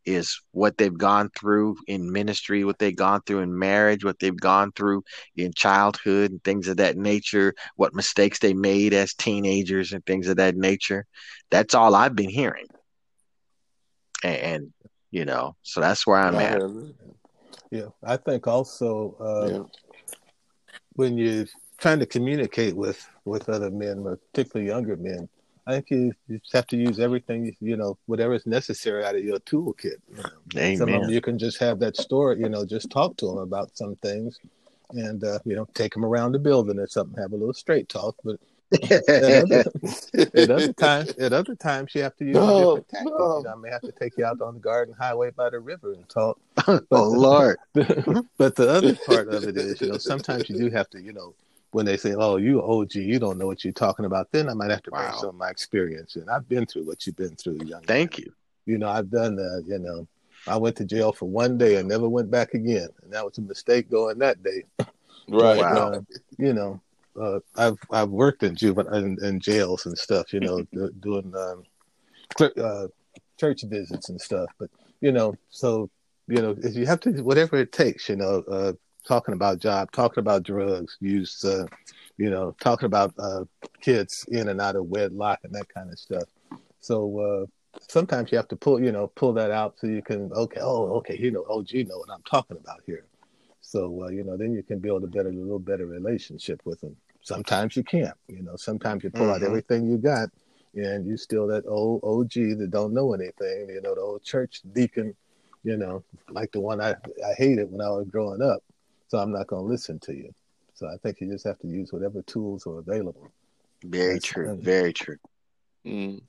[0.07, 4.37] is what they've gone through in ministry, what they've gone through in marriage, what they've
[4.37, 5.03] gone through
[5.37, 10.29] in childhood and things of that nature, what mistakes they made as teenagers and things
[10.29, 11.07] of that nature.
[11.51, 12.67] That's all I've been hearing.
[14.25, 14.73] And, and
[15.11, 16.61] you know, so that's where I'm at.
[17.71, 19.63] Yeah, I think also uh, Yeah.
[20.95, 21.47] when you're
[21.79, 25.29] trying to communicate with with other men, particularly younger men,
[25.67, 29.15] I think you, you just have to use everything you know, whatever is necessary out
[29.15, 29.97] of your toolkit.
[30.09, 30.77] You know.
[30.77, 33.39] Some of them you can just have that story, you know, just talk to them
[33.39, 34.39] about some things,
[34.91, 37.89] and uh, you know, take them around the building or something, have a little straight
[37.89, 38.17] talk.
[38.25, 38.41] But
[38.73, 39.65] at other,
[40.35, 43.13] at other times, at other times, you have to use No, different tactic.
[43.19, 43.39] no.
[43.39, 45.61] You know, I may have to take you out on the garden highway by the
[45.61, 46.39] river and talk.
[46.67, 47.59] oh Lord.
[47.75, 51.13] but the other part of it is, you know, sometimes you do have to, you
[51.13, 51.35] know,
[51.73, 54.55] when they say, "Oh, you OG, you don't know what you're talking about," then I
[54.55, 57.37] might have to bring some of my experience, and I've been through what you've been
[57.37, 57.81] through, young.
[57.81, 57.83] man.
[57.87, 58.33] Thank you.
[58.67, 59.65] You know, I've done that.
[59.67, 60.09] You know,
[60.47, 63.39] I went to jail for one day and never went back again, and that was
[63.39, 64.65] a mistake going that day.
[65.29, 65.59] Right.
[65.59, 65.93] Wow.
[65.93, 66.01] uh,
[66.39, 66.81] you know,
[67.21, 70.33] uh, I've I've worked in juvenile in, in jails and stuff.
[70.33, 71.63] You know, do, doing um,
[72.37, 72.89] cl- uh,
[73.39, 74.51] church visits and stuff.
[74.59, 75.89] But you know, so
[76.27, 78.09] you know, if you have to, whatever it takes.
[78.09, 78.73] You know, uh,
[79.11, 81.67] talking about job, talking about drugs use, uh,
[82.17, 83.45] you know, talking about uh,
[83.81, 86.29] kids in and out of wedlock and that kind of stuff.
[86.79, 90.31] So uh, sometimes you have to pull, you know, pull that out so you can
[90.33, 93.05] okay, oh, okay, you know, OG know what I'm talking about here.
[93.61, 96.81] So uh, you know, then you can build a better, a little better relationship with
[96.81, 96.95] them.
[97.23, 98.17] Sometimes you can't.
[98.29, 99.43] You know, sometimes you pull mm-hmm.
[99.43, 100.29] out everything you got,
[100.77, 103.71] and you still that old OG that don't know anything.
[103.71, 105.17] You know, the old church deacon.
[105.65, 108.63] You know, like the one I I hated when I was growing up.
[109.11, 110.33] So I'm not going to listen to you.
[110.75, 113.29] So I think you just have to use whatever tools are available.
[113.85, 114.47] Very That's true.
[114.47, 114.63] Funny.
[114.63, 115.17] Very true.
[115.85, 116.23] Mm.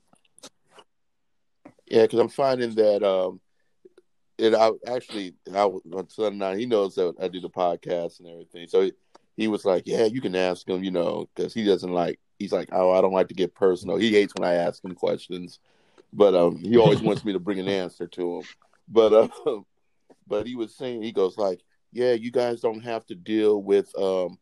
[1.86, 3.40] Yeah, because I'm finding that um,
[4.36, 4.54] it.
[4.54, 8.66] I actually, I my son now he knows that I do the podcast and everything.
[8.66, 8.92] So he,
[9.36, 12.18] he was like, "Yeah, you can ask him," you know, because he doesn't like.
[12.38, 14.94] He's like, "Oh, I don't like to get personal." He hates when I ask him
[14.94, 15.60] questions,
[16.14, 18.44] but um, he always wants me to bring an answer to him.
[18.88, 19.28] But uh,
[20.26, 21.60] but he was saying, he goes like,
[21.92, 24.38] "Yeah, you guys don't have to deal with um,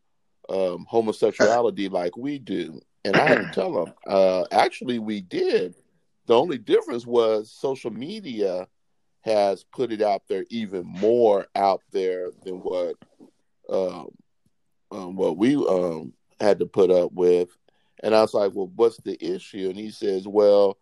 [0.49, 5.75] um, homosexuality like we do." And I had to tell them, uh, actually, we did.
[6.27, 8.67] The only difference was social media
[9.21, 12.95] has put it out there even more out there than what
[13.69, 14.09] um,
[14.91, 17.49] um, what we um, had to put up with.
[18.03, 20.77] And I was like, "Well, what's the issue?" And he says, "Well,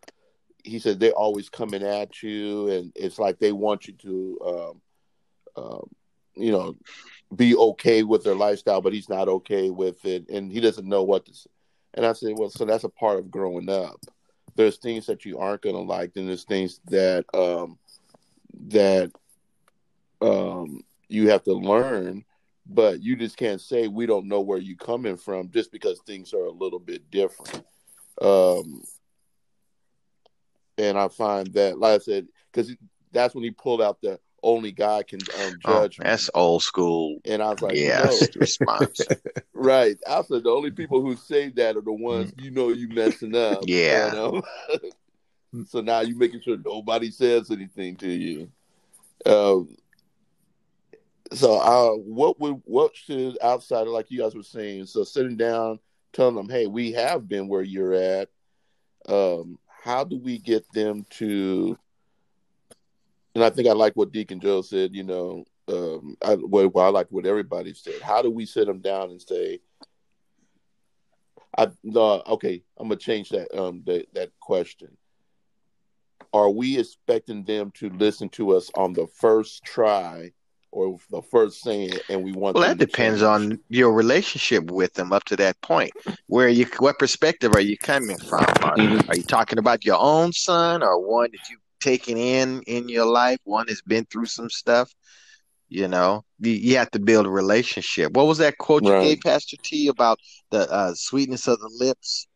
[0.64, 5.64] he said they're always coming at you, and it's like they want you to, um,
[5.64, 5.90] um,
[6.36, 6.76] you know,
[7.36, 11.04] be okay with their lifestyle, but he's not okay with it, and he doesn't know
[11.04, 11.50] what to." Say.
[11.94, 14.00] And I said, "Well, so that's a part of growing up.
[14.56, 17.78] There's things that you aren't going to like, and there's things that um,
[18.68, 19.12] that
[20.22, 22.26] um, you have to learn."
[22.72, 26.36] But you just can't say we don't know where you're coming from just because things
[26.36, 27.66] are a little bit different.
[28.22, 28.84] Um,
[30.78, 32.76] and I find that, like I said, because
[33.12, 35.98] that's when he pulled out the only God can um, oh, judge.
[36.00, 37.20] Oh, that's old school.
[37.26, 38.28] And I was like, yeah, no.
[38.40, 39.02] response.
[39.54, 39.98] right.
[40.08, 42.44] I said the only people who say that are the ones mm.
[42.44, 43.60] you know you messing up.
[43.66, 44.08] Yeah.
[44.08, 44.42] You know?
[45.68, 48.52] so now you're making sure nobody says anything to you.
[49.26, 49.76] Um,
[51.34, 54.86] so uh, what would what should outside like you guys were saying?
[54.86, 55.80] So sitting down,
[56.14, 58.30] telling them, hey, we have been where you're at.
[59.08, 61.78] Um, how do we get them to
[63.36, 66.90] and I think I like what Deacon Joe said, you know, um, I, well, I
[66.90, 68.02] like what everybody said.
[68.02, 69.60] How do we sit them down and say,
[71.58, 74.96] I no, okay, I'm gonna change that um that, that question.
[76.32, 80.32] Are we expecting them to listen to us on the first try
[80.72, 83.54] or the first saying and we want well that depends change?
[83.54, 85.92] on your relationship with them up to that point
[86.28, 89.10] where you what perspective are you coming from are, mm-hmm.
[89.10, 93.06] are you talking about your own son or one that you taken in in your
[93.06, 94.94] life one has been through some stuff
[95.70, 99.04] you know you, you have to build a relationship what was that quote right.
[99.04, 100.20] you gave pastor t about
[100.52, 102.28] the uh, sweetness of the lips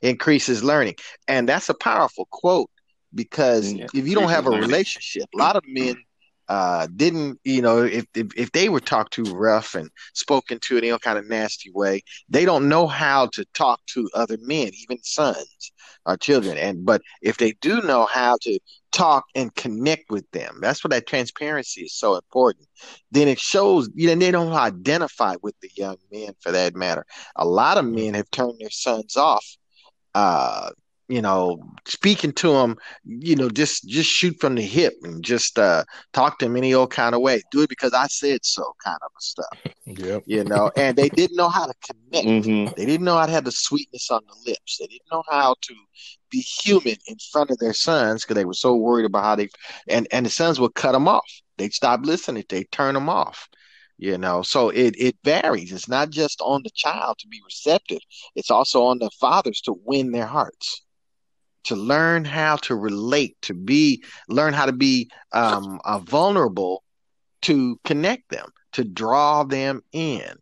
[0.00, 0.94] increases learning
[1.28, 2.70] and that's a powerful quote
[3.14, 3.86] because yeah.
[3.94, 5.96] if you don't have a relationship a lot of men
[6.52, 10.76] uh, didn't you know if, if, if they were talked to rough and spoken to
[10.76, 14.70] in any kind of nasty way, they don't know how to talk to other men,
[14.82, 15.72] even sons
[16.04, 16.58] or children.
[16.58, 18.58] And but if they do know how to
[18.92, 22.68] talk and connect with them, that's what that transparency is so important.
[23.10, 27.06] Then it shows you know they don't identify with the young men for that matter.
[27.36, 29.56] A lot of men have turned their sons off
[30.14, 30.68] uh,
[31.08, 35.58] you know, speaking to them, you know, just just shoot from the hip and just
[35.58, 37.42] uh, talk to them any old kind of way.
[37.50, 39.58] Do it because I said so, kind of stuff.
[39.84, 40.22] Yep.
[40.26, 42.26] You know, and they didn't know how to connect.
[42.26, 42.74] Mm-hmm.
[42.76, 44.78] They didn't know how to have the sweetness on the lips.
[44.78, 45.74] They didn't know how to
[46.30, 49.48] be human in front of their sons because they were so worried about how they
[49.88, 51.28] and and the sons would cut them off.
[51.58, 52.44] They'd stop listening.
[52.48, 53.48] They turn them off
[53.98, 58.00] you know so it it varies it's not just on the child to be receptive
[58.34, 60.82] it's also on the fathers to win their hearts
[61.64, 66.82] to learn how to relate, to be, learn how to be um, uh, vulnerable
[67.42, 70.34] to connect them, to draw them in.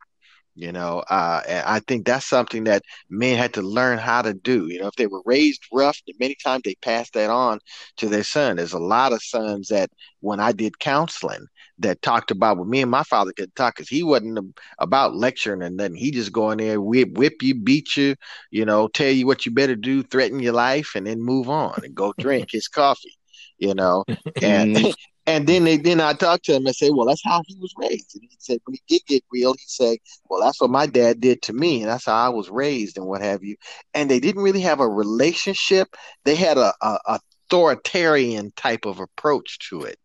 [0.57, 4.67] You know, uh, I think that's something that men had to learn how to do.
[4.67, 7.61] You know, if they were raised rough, many times they pass that on
[7.97, 8.57] to their son.
[8.57, 9.91] There's a lot of sons that
[10.21, 11.47] when I did counseling,
[11.81, 15.63] that talked about what me and my father could talk because he wasn't about lecturing
[15.63, 18.15] and then he just go in there whip, whip you beat you
[18.51, 21.81] you know tell you what you better do threaten your life and then move on
[21.83, 23.19] and go drink his coffee
[23.61, 24.05] you know?
[24.43, 24.91] And mm-hmm.
[25.27, 27.73] and then they then I talked to him and say well that's how he was
[27.77, 28.17] raised.
[28.17, 31.21] And he said when he did get real he said well that's what my dad
[31.21, 33.57] did to me and that's how I was raised and what have you.
[33.95, 35.95] And they didn't really have a relationship.
[36.25, 37.21] They had a, a
[37.51, 39.99] authoritarian type of approach to it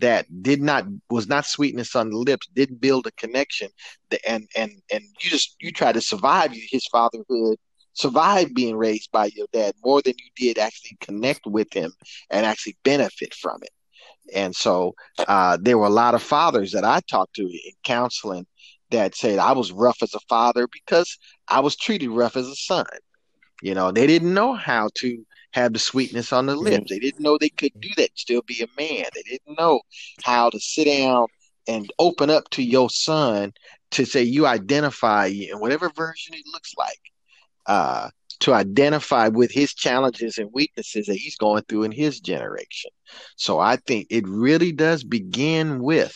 [0.00, 3.68] that did not was not sweetness on the lips, didn't build a connection,
[4.26, 7.58] and and and you just you try to survive his fatherhood,
[7.94, 11.92] survive being raised by your dad more than you did actually connect with him
[12.30, 13.70] and actually benefit from it.
[14.34, 14.94] And so
[15.26, 18.46] uh, there were a lot of fathers that I talked to in counseling
[18.90, 21.18] that said I was rough as a father because
[21.48, 22.86] I was treated rough as a son.
[23.62, 25.24] You know, they didn't know how to
[25.56, 26.64] have the sweetness on the mm-hmm.
[26.64, 26.90] lips.
[26.90, 29.06] They didn't know they could do that still be a man.
[29.14, 29.80] They didn't know
[30.22, 31.26] how to sit down
[31.66, 33.52] and open up to your son
[33.92, 37.00] to say you identify in whatever version it looks like.
[37.66, 42.90] Uh, to identify with his challenges and weaknesses that he's going through in his generation.
[43.36, 46.14] So I think it really does begin with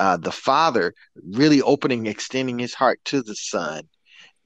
[0.00, 3.82] uh, the father really opening, extending his heart to the son,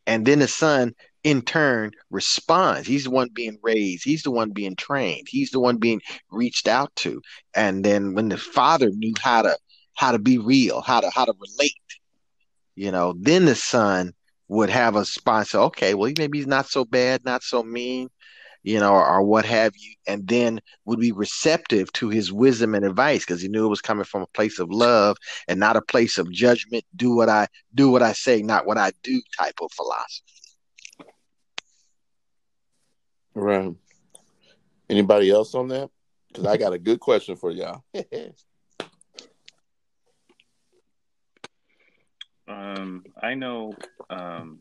[0.06, 0.94] and then the son
[1.28, 2.88] in turn responds.
[2.88, 4.02] He's the one being raised.
[4.02, 5.26] He's the one being trained.
[5.28, 6.00] He's the one being
[6.30, 7.20] reached out to.
[7.54, 9.58] And then when the father knew how to
[9.94, 11.74] how to be real, how to how to relate,
[12.76, 14.14] you know, then the son
[14.48, 15.58] would have a sponsor.
[15.58, 18.08] Okay, well, maybe he's not so bad, not so mean,
[18.62, 22.74] you know, or, or what have you, and then would be receptive to his wisdom
[22.74, 25.76] and advice because he knew it was coming from a place of love and not
[25.76, 26.84] a place of judgment.
[26.96, 30.24] Do what I do, what I say, not what I do, type of philosophy.
[33.38, 33.72] Right.
[34.90, 35.90] Anybody else on that?
[36.26, 37.84] Because I got a good question for y'all.
[42.48, 43.74] um, I know,
[44.10, 44.58] um,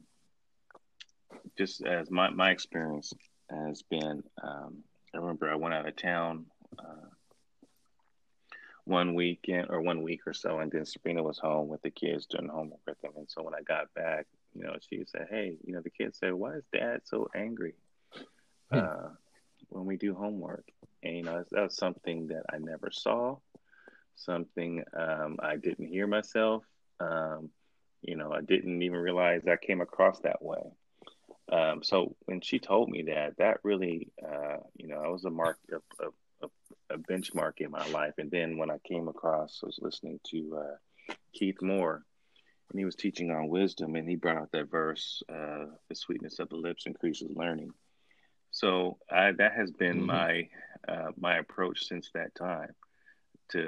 [1.58, 3.14] just as my my experience
[3.50, 4.22] has been.
[4.44, 6.46] Um, I remember I went out of town
[6.78, 7.08] uh,
[8.86, 12.28] one weekend or one week or so, and then Sabrina was home with the kids
[12.28, 13.14] doing homework with them.
[13.18, 16.20] And so when I got back, you know, she said, "Hey, you know, the kids
[16.20, 17.74] said, why is Dad so angry.
[18.72, 19.10] Uh,
[19.70, 20.66] when we do homework?"
[21.04, 23.38] And you know, that was something that I never saw,
[24.16, 26.64] something um, I didn't hear myself.
[27.00, 27.50] Um,
[28.02, 30.62] you know, I didn't even realize I came across that way.
[31.52, 35.30] Um, so when she told me that, that really, uh, you know, I was a
[35.30, 36.52] mark of, of, of,
[36.90, 38.14] a benchmark in my life.
[38.18, 42.04] And then when I came across, I was listening to uh, Keith Moore,
[42.70, 46.40] and he was teaching on wisdom, and he brought out that verse, uh, "The sweetness
[46.40, 47.74] of the lips increases learning."
[48.58, 50.06] So I, that has been mm-hmm.
[50.08, 50.50] my
[50.88, 52.74] uh, my approach since that time.
[53.52, 53.62] To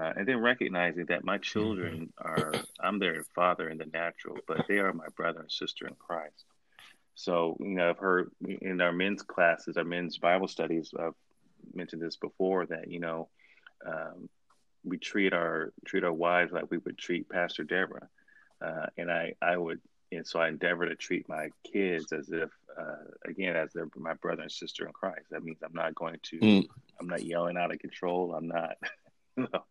[0.00, 2.32] uh, and then recognizing that my children mm-hmm.
[2.32, 5.96] are, I'm their father in the natural, but they are my brother and sister in
[5.96, 6.44] Christ.
[7.14, 11.18] So, you know, I've heard in our men's classes, our men's Bible studies, I've
[11.74, 13.28] mentioned this before that, you know,
[13.84, 14.28] um,
[14.84, 18.08] we treat our treat our wives like we would treat Pastor Deborah.
[18.64, 19.80] Uh, and I, I would,
[20.12, 24.14] and so I endeavor to treat my kids as if, uh, again, as they're my
[24.14, 25.26] brother and sister in Christ.
[25.30, 26.66] That means I'm not going to, mm.
[27.00, 28.34] I'm not yelling out of control.
[28.34, 28.76] I'm not,
[29.36, 29.64] you know,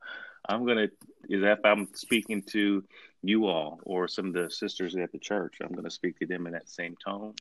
[0.47, 0.83] I'm going to,
[1.29, 2.83] is if I'm speaking to
[3.21, 6.25] you all or some of the sisters at the church, I'm going to speak to
[6.25, 7.33] them in that same tone,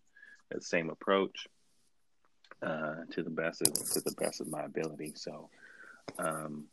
[0.51, 1.47] that same approach,
[2.63, 5.13] uh, to the best of to the best of my ability.
[5.15, 5.51] So,
[6.19, 6.65] um,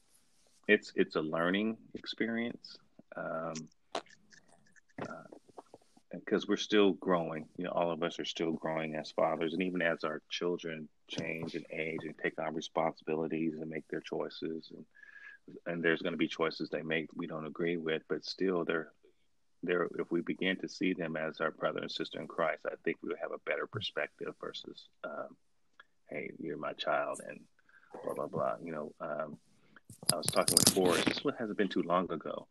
[0.68, 2.78] it's it's a learning experience,
[3.18, 3.54] um,
[6.14, 7.48] because we're still growing.
[7.58, 10.88] You know, all of us are still growing as fathers, and even as our children
[11.08, 14.86] change and age and take on responsibilities and make their choices and
[15.66, 18.92] and there's going to be choices they make we don't agree with, but still they're
[19.62, 19.88] there.
[19.98, 22.98] If we begin to see them as our brother and sister in Christ, I think
[23.02, 25.36] we would have a better perspective versus, um,
[26.10, 27.40] hey, you're my child and
[28.04, 28.56] blah blah blah.
[28.64, 29.38] You know, um,
[30.12, 31.06] I was talking with Forrest.
[31.06, 32.48] This one hasn't been too long ago,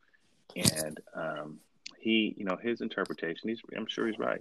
[0.55, 1.61] and um,
[2.03, 3.49] he, you know, his interpretation.
[3.49, 4.41] He's, I'm sure he's right.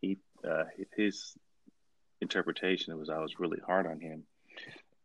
[0.00, 0.64] He, uh,
[0.96, 1.34] his
[2.20, 4.24] interpretation was I was really hard on him,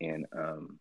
[0.01, 0.79] and um,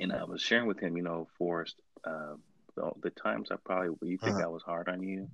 [0.00, 2.34] and I was sharing with him, you know, Forrest, uh,
[2.76, 4.44] the, the, times I probably you think uh-huh.
[4.44, 5.28] I was hard on you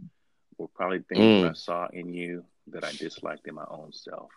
[0.56, 1.50] were probably things mm.
[1.50, 4.30] I saw in you that I disliked in my own self,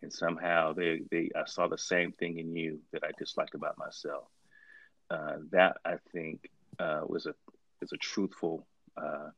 [0.00, 3.78] and somehow they they I saw the same thing in you that I disliked about
[3.78, 4.24] myself.
[5.10, 7.34] Uh, that I think uh, was a
[7.82, 8.66] is a truthful
[8.96, 9.30] uh,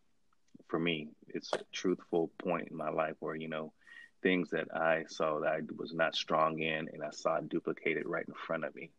[0.68, 1.08] for me.
[1.28, 3.72] It's a truthful point in my life where you know
[4.22, 8.24] things that I saw that I was not strong in, and I saw duplicated right
[8.26, 8.90] in front of me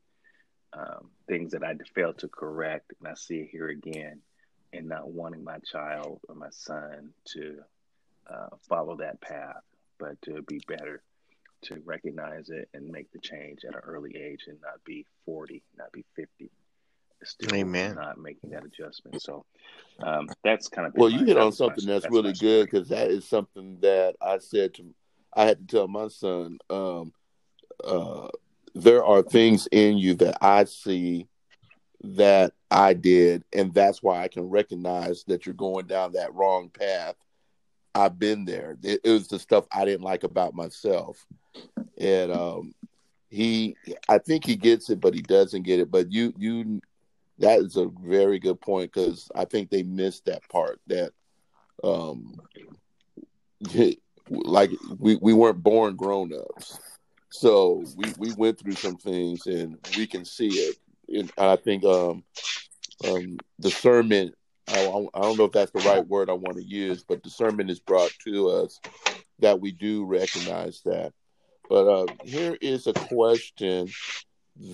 [0.73, 4.21] um, things that I failed to correct, and I see it here again,
[4.73, 7.59] and not wanting my child or my son to
[8.31, 9.63] uh, follow that path,
[9.97, 11.01] but to be better,
[11.63, 15.63] to recognize it and make the change at an early age, and not be forty,
[15.77, 16.38] not be fifty.
[17.23, 17.95] Still Amen.
[17.95, 19.21] not making that adjustment.
[19.21, 19.45] So
[20.01, 21.09] um, that's kind of well.
[21.09, 24.37] You hit on something my, that's, that's, really good because that is something that I
[24.37, 24.85] said to.
[25.35, 26.59] I had to tell my son.
[26.69, 27.13] Um,
[27.83, 28.29] uh,
[28.75, 31.27] there are things in you that I see
[32.01, 36.69] that I did, and that's why I can recognize that you're going down that wrong
[36.69, 37.15] path.
[37.95, 38.77] I've been there.
[38.83, 41.25] It, it was the stuff I didn't like about myself,
[41.97, 42.73] and um,
[43.29, 43.75] he,
[44.07, 45.91] I think he gets it, but he doesn't get it.
[45.91, 46.81] But you, you,
[47.39, 51.11] that is a very good point because I think they missed that part that
[51.83, 52.39] um
[54.29, 56.79] like we, we weren't born grown ups.
[57.31, 60.77] So we, we went through some things and we can see it.
[61.09, 62.23] And I think um
[63.07, 64.35] um discernment
[64.67, 67.71] I, I don't know if that's the right word I want to use, but discernment
[67.71, 68.79] is brought to us
[69.39, 71.13] that we do recognize that.
[71.69, 73.89] But uh, here is a question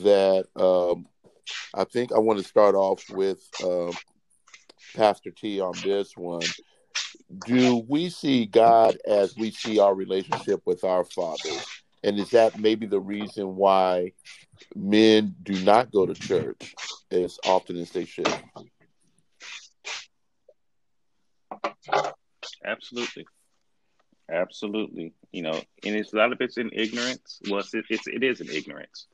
[0.04, 1.08] that um,
[1.74, 3.92] I think I want to start off with uh,
[4.96, 6.42] Pastor T on this one.
[7.46, 11.50] Do we see God as we see our relationship with our Father?
[12.04, 14.14] And is that maybe the reason why
[14.76, 16.76] men do not go to church
[17.12, 18.34] as often as they should?
[22.64, 23.26] Absolutely.
[24.32, 25.14] Absolutely.
[25.32, 27.42] You know, and it's a lot of it's in ignorance.
[27.50, 29.08] Well, it's, it's it is in ignorance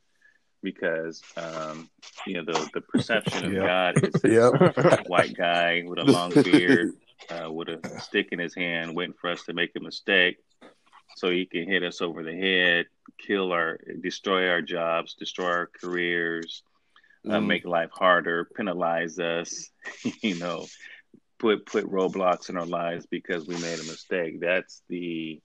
[0.61, 1.89] because um,
[2.25, 3.65] you know the the perception of yep.
[3.65, 4.53] God is yep.
[4.77, 6.93] a white guy with a long beard,
[7.29, 10.37] uh, with a stick in his hand, waiting for us to make a mistake,
[11.15, 12.85] so he can hit us over the head,
[13.17, 16.63] kill our, destroy our jobs, destroy our careers,
[17.27, 17.45] uh, mm.
[17.45, 19.69] make life harder, penalize us.
[20.21, 20.65] you know,
[21.39, 24.39] put put roadblocks in our lives because we made a mistake.
[24.39, 25.41] That's the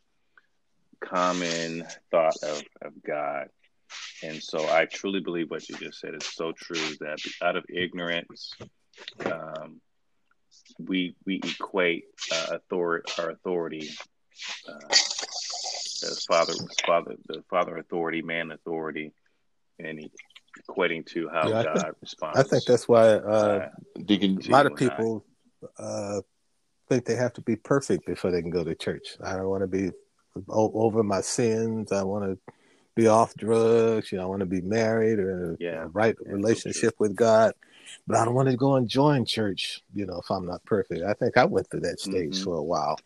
[1.01, 3.49] common thought of, of God.
[4.23, 7.65] And so I truly believe what you just said is so true that out of
[7.69, 8.53] ignorance,
[9.25, 9.81] um,
[10.79, 13.91] we we equate uh, authority our authority
[14.69, 16.55] uh, as father
[16.87, 19.13] father the father authority man authority
[19.79, 20.11] and
[20.69, 22.39] equating to how yeah, God think, responds.
[22.39, 23.69] I think that's why uh,
[23.99, 25.25] a lot of people
[25.79, 26.21] uh,
[26.89, 29.17] think they have to be perfect before they can go to church.
[29.23, 29.91] I don't want to be
[30.49, 31.93] over my sins.
[31.93, 32.53] I want to
[32.97, 34.11] be off drugs.
[34.11, 37.55] You know, I want to be married or yeah, a right yeah, relationship with God.
[38.09, 39.83] But I don't want to go and join church.
[39.95, 41.03] You know, if I'm not perfect.
[41.03, 42.45] I think I went through that stage mm-hmm.
[42.45, 42.99] for a while,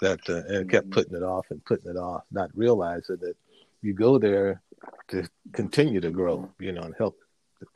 [0.00, 0.70] that uh, and mm-hmm.
[0.70, 3.36] kept putting it off and putting it off, not realizing that
[3.82, 4.62] you go there
[5.08, 6.50] to continue to grow.
[6.58, 7.16] You know, and help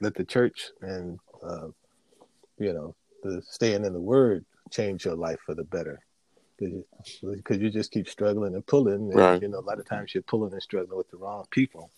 [0.00, 1.68] let the church and uh,
[2.58, 6.00] you know the staying in the Word change your life for the better
[6.58, 8.94] because you just keep struggling and pulling.
[8.94, 9.42] And, right.
[9.42, 11.90] You know, a lot of times you're pulling and struggling with the wrong people.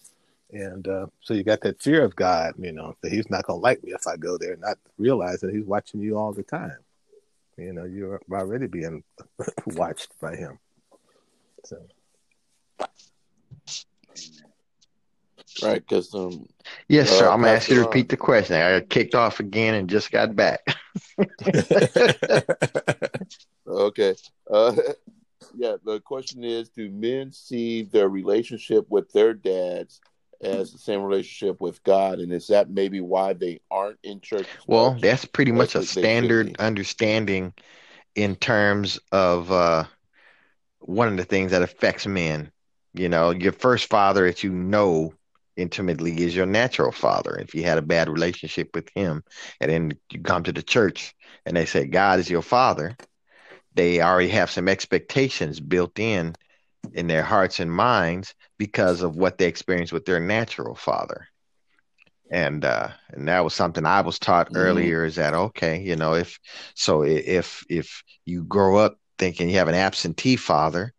[0.53, 3.61] And uh, so you got that fear of God, you know, that He's not going
[3.61, 6.79] to like me if I go there, not realizing He's watching you all the time.
[7.57, 9.05] You know, you're already being
[9.67, 10.59] watched by Him.
[11.65, 11.79] So.
[15.63, 16.47] Right, because um,
[16.89, 17.29] yes, sir.
[17.29, 18.57] Uh, I'm gonna ask you to repeat the question.
[18.57, 20.61] I got kicked off again and just got back.
[23.67, 24.15] okay.
[24.51, 24.77] Uh,
[25.57, 30.01] yeah, the question is: Do men see their relationship with their dads
[30.43, 34.47] as the same relationship with God, and is that maybe why they aren't in church?
[34.67, 37.53] Well, that's pretty much a standard understanding
[38.15, 39.85] in terms of uh,
[40.79, 42.51] one of the things that affects men.
[42.95, 45.15] You know, your first father that you know
[45.61, 47.37] intimately is your natural father.
[47.37, 49.23] If you had a bad relationship with him,
[49.61, 51.15] and then you come to the church
[51.47, 52.97] and they say God is your father,
[53.75, 56.35] they already have some expectations built in
[56.95, 61.27] in their hearts and minds because of what they experienced with their natural father.
[62.31, 64.57] And uh, and that was something I was taught mm-hmm.
[64.57, 66.39] earlier is that okay, you know, if
[66.75, 70.95] so if if you grow up thinking you have an absentee father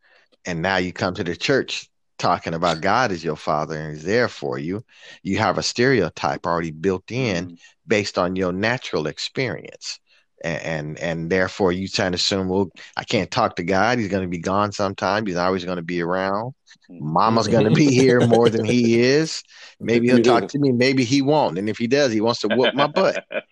[0.46, 1.90] and now you come to the church
[2.22, 4.86] talking about God as your father and he's there for you,
[5.24, 7.56] you have a stereotype already built in mm-hmm.
[7.88, 10.00] based on your natural experience.
[10.44, 14.00] And, and, and therefore you trying to assume, well, I can't talk to God.
[14.00, 15.26] He's going to be gone sometime.
[15.26, 16.54] He's always going to be around.
[16.90, 19.44] Mama's going to be here more than he is.
[19.80, 20.72] Maybe he'll talk to me.
[20.72, 21.58] Maybe he won't.
[21.58, 23.26] And if he does, he wants to whoop my butt.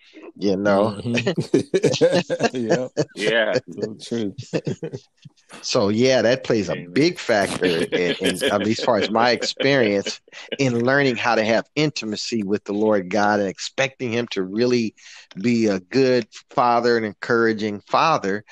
[0.41, 0.97] You know.
[1.03, 2.55] Mm-hmm.
[2.57, 2.87] yeah.
[3.13, 3.59] Yeah.
[3.99, 4.33] So
[5.61, 9.31] so yeah, that plays a big factor in, in, at least as far as my
[9.31, 10.21] experience
[10.57, 14.95] in learning how to have intimacy with the Lord God and expecting Him to really
[15.41, 18.45] be a good father and encouraging father.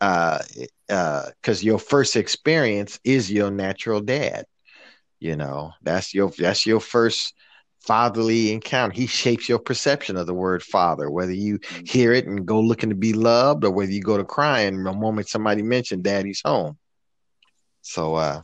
[0.00, 0.38] Uh,
[0.92, 4.44] because uh, your first experience is your natural dad.
[5.20, 7.34] You know, that's your that's your first
[7.80, 8.94] fatherly encounter.
[8.94, 11.84] He shapes your perception of the word father, whether you mm-hmm.
[11.86, 14.92] hear it and go looking to be loved, or whether you go to crying the
[14.92, 16.76] moment somebody mentioned daddy's home.
[17.80, 18.42] So uh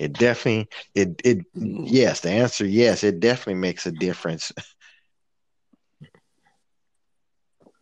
[0.00, 4.50] it definitely it it yes, the answer yes, it definitely makes a difference.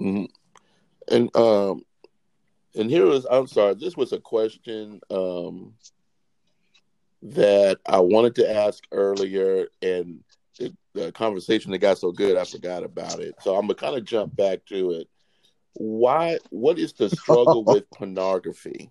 [0.00, 0.24] Mm-hmm.
[1.08, 1.82] And um
[2.74, 5.74] and here was I'm sorry, this was a question um
[7.22, 10.20] that I wanted to ask earlier, and
[10.58, 13.34] it, the conversation that got so good, I forgot about it.
[13.42, 15.08] So I'm gonna kind of jump back to it.
[15.74, 16.38] Why?
[16.50, 18.90] What is the struggle with pornography?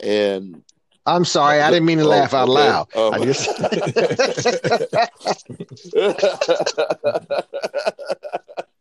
[0.00, 0.62] And
[1.06, 2.88] I'm sorry, I didn't mean to Oh, laugh out loud.
[2.96, 3.46] Um, I just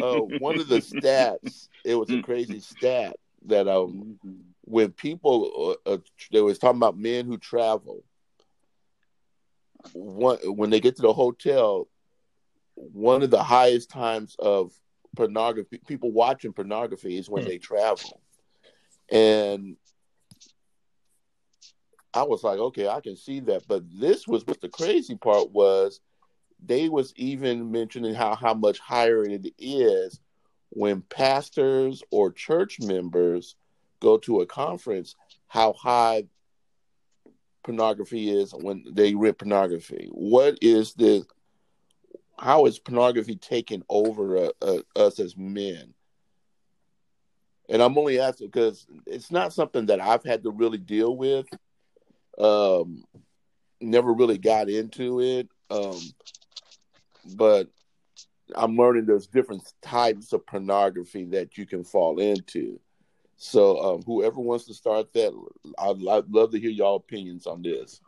[0.00, 4.40] uh, one of the stats, it was a crazy stat that um, Mhm.
[4.62, 5.98] when people uh, uh,
[6.32, 8.02] they was talking about men who travel,
[9.92, 11.88] one when they get to the hotel,
[12.74, 14.72] one of the highest times of
[15.14, 17.48] pornography, people watching pornography is when Hmm.
[17.48, 18.20] they travel,
[19.10, 19.76] and
[22.12, 25.50] I was like, okay, I can see that, but this was what the crazy part
[25.50, 26.00] was.
[26.66, 30.20] They was even mentioning how how much higher it is
[30.70, 33.56] when pastors or church members
[34.00, 35.14] go to a conference.
[35.48, 36.24] How high
[37.66, 40.08] pornography is when they rent pornography.
[40.12, 41.26] What is the?
[42.38, 45.94] How is pornography taking over uh, uh, us as men?
[47.68, 51.46] And I'm only asking because it's not something that I've had to really deal with.
[52.38, 53.02] Um,
[53.80, 55.48] never really got into it.
[55.70, 55.98] Um,
[57.34, 57.68] but
[58.54, 62.78] I'm learning there's different types of pornography that you can fall into.
[63.36, 65.32] So um, whoever wants to start that,
[65.78, 68.00] I'd, I'd love to hear y'all opinions on this.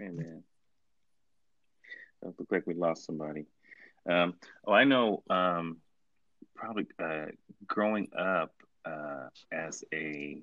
[0.00, 0.42] Amen.
[2.22, 3.46] It looked like we lost somebody.
[4.08, 4.34] Um,
[4.66, 5.22] oh, I know.
[5.30, 5.78] Um,
[6.54, 7.26] probably uh,
[7.66, 8.52] growing up
[8.84, 10.42] uh, as a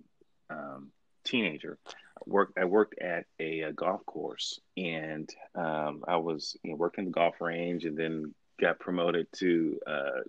[0.50, 0.92] um,
[1.24, 1.78] teenager,
[2.13, 2.58] I worked.
[2.58, 7.12] I worked at a, a golf course, and um, I was you know, working the
[7.12, 10.22] golf range, and then got promoted to uh,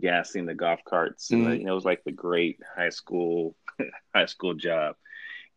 [0.00, 1.30] gassing the golf carts.
[1.30, 1.58] And Mhm.
[1.60, 3.54] you know, it was like the great high school
[4.14, 4.96] high school job.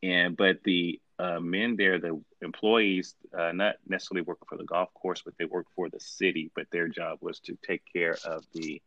[0.02, 4.94] And but the uh, men there, the employees, uh, not necessarily working for the golf
[4.94, 6.52] course, but they worked for the city.
[6.56, 8.82] But their job was to take care of the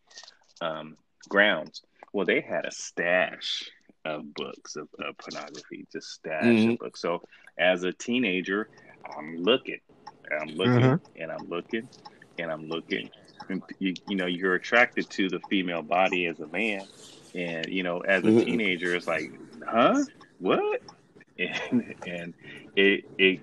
[0.61, 0.97] um,
[1.29, 1.83] grounds.
[2.13, 3.71] Well, they had a stash
[4.07, 6.69] of books of, of pornography, just stash Mhm.
[6.69, 7.03] of books.
[7.03, 7.23] So
[7.59, 8.71] as a teenager,
[9.19, 9.81] I'm looking,
[10.31, 11.01] I'm looking, Mhm.
[11.17, 11.89] and I'm looking,
[12.39, 13.11] and I'm looking.
[13.49, 16.89] And you, you know, you're attracted to the female body as a man,
[17.35, 18.45] and you know, as a Mhm.
[18.45, 19.31] teenager, it's like,
[19.67, 20.05] huh,
[20.39, 20.81] what?
[21.39, 22.35] And and
[22.77, 23.41] it it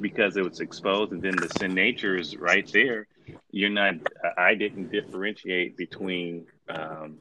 [0.00, 3.06] because it was exposed, and then the sin nature is right there.
[3.50, 3.94] You're not.
[4.36, 6.46] I didn't differentiate between.
[6.68, 7.20] Um,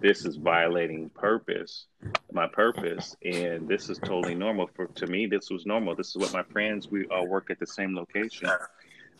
[0.00, 1.86] this is violating purpose,
[2.32, 4.68] my purpose, and this is totally normal.
[4.74, 5.94] For to me, this was normal.
[5.94, 6.88] This is what my friends.
[6.88, 8.48] We all work at the same location.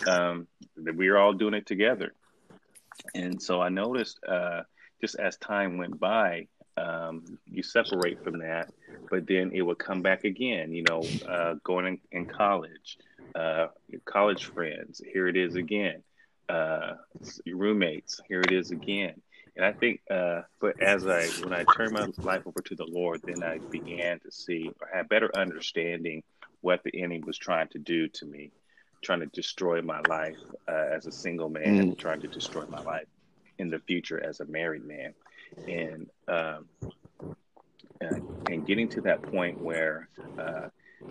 [0.07, 0.47] Um,
[0.95, 2.13] we are all doing it together,
[3.15, 4.63] and so I noticed uh,
[5.01, 8.73] just as time went by, um, you separate from that,
[9.11, 10.73] but then it would come back again.
[10.73, 12.99] You know, uh, going in, in college,
[13.35, 13.69] uh,
[14.05, 15.03] college friends.
[15.13, 16.03] Here it is again.
[16.49, 16.95] Uh,
[17.47, 18.21] roommates.
[18.29, 19.21] Here it is again.
[19.59, 22.87] And I think, uh, but as I when I turned my life over to the
[22.87, 26.23] Lord, then I began to see or had better understanding
[26.61, 28.53] what the enemy was trying to do to me,
[29.03, 30.39] trying to destroy my life
[30.69, 33.09] uh, as a single man, trying to destroy my life
[33.59, 35.13] in the future as a married man,
[35.67, 36.67] and um,
[38.01, 40.69] and, and getting to that point where uh,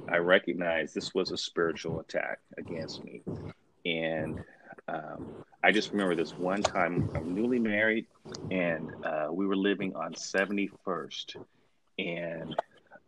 [0.07, 3.23] I recognized this was a spiritual attack against me,
[3.85, 4.39] and
[4.87, 5.27] um,
[5.67, 8.07] I just remember this one time I'm newly married,
[8.49, 11.35] and uh, we were living on 71st,
[11.99, 12.55] and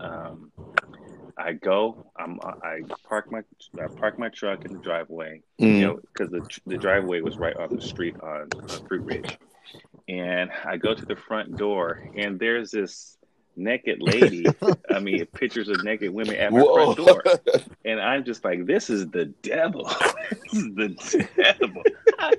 [0.01, 0.51] um,
[1.37, 3.43] I go, I'm, I park my,
[3.79, 5.79] I park my truck in the driveway, you Mm.
[5.79, 9.37] know, because the the driveway was right off the street on, on Fruitridge,
[10.09, 13.17] and I go to the front door, and there's this
[13.55, 14.57] naked lady.
[14.91, 16.73] I mean, pictures of naked women at my Whoa.
[16.73, 17.23] front door,
[17.85, 19.89] and I'm just like, this is the devil.
[20.51, 20.89] this is the
[21.37, 21.83] devil.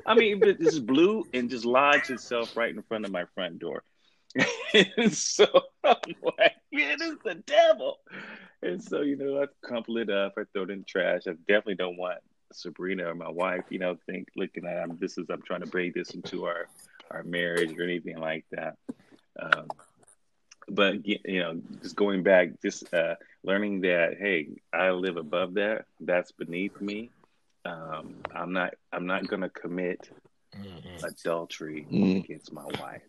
[0.06, 3.58] I mean, but this blew and just lodged itself right in front of my front
[3.58, 3.82] door.
[4.74, 5.46] and so
[5.84, 5.96] I'm
[6.38, 7.98] like, this is the devil.
[8.62, 11.22] And so, you know, I crumple it up, I throw it in the trash.
[11.26, 12.18] I definitely don't want
[12.52, 15.66] Sabrina or my wife, you know, think looking at I'm this is I'm trying to
[15.66, 16.68] bring this into our
[17.10, 18.76] our marriage or anything like that.
[19.40, 19.68] Um,
[20.68, 25.86] but you know, just going back, just uh, learning that hey, I live above that.
[26.00, 27.10] That's beneath me.
[27.64, 28.74] Um, I'm not.
[28.92, 30.10] I'm not going to commit
[31.02, 32.24] adultery Mm.
[32.24, 33.02] against my wife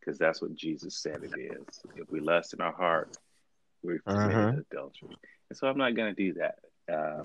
[0.00, 1.80] because that's what Jesus said it is.
[1.96, 3.16] If we lust in our heart,
[3.82, 4.64] we've committed Mhm.
[4.70, 5.16] adultery,
[5.50, 6.58] and so I'm not going to do that.
[6.90, 7.24] Uh,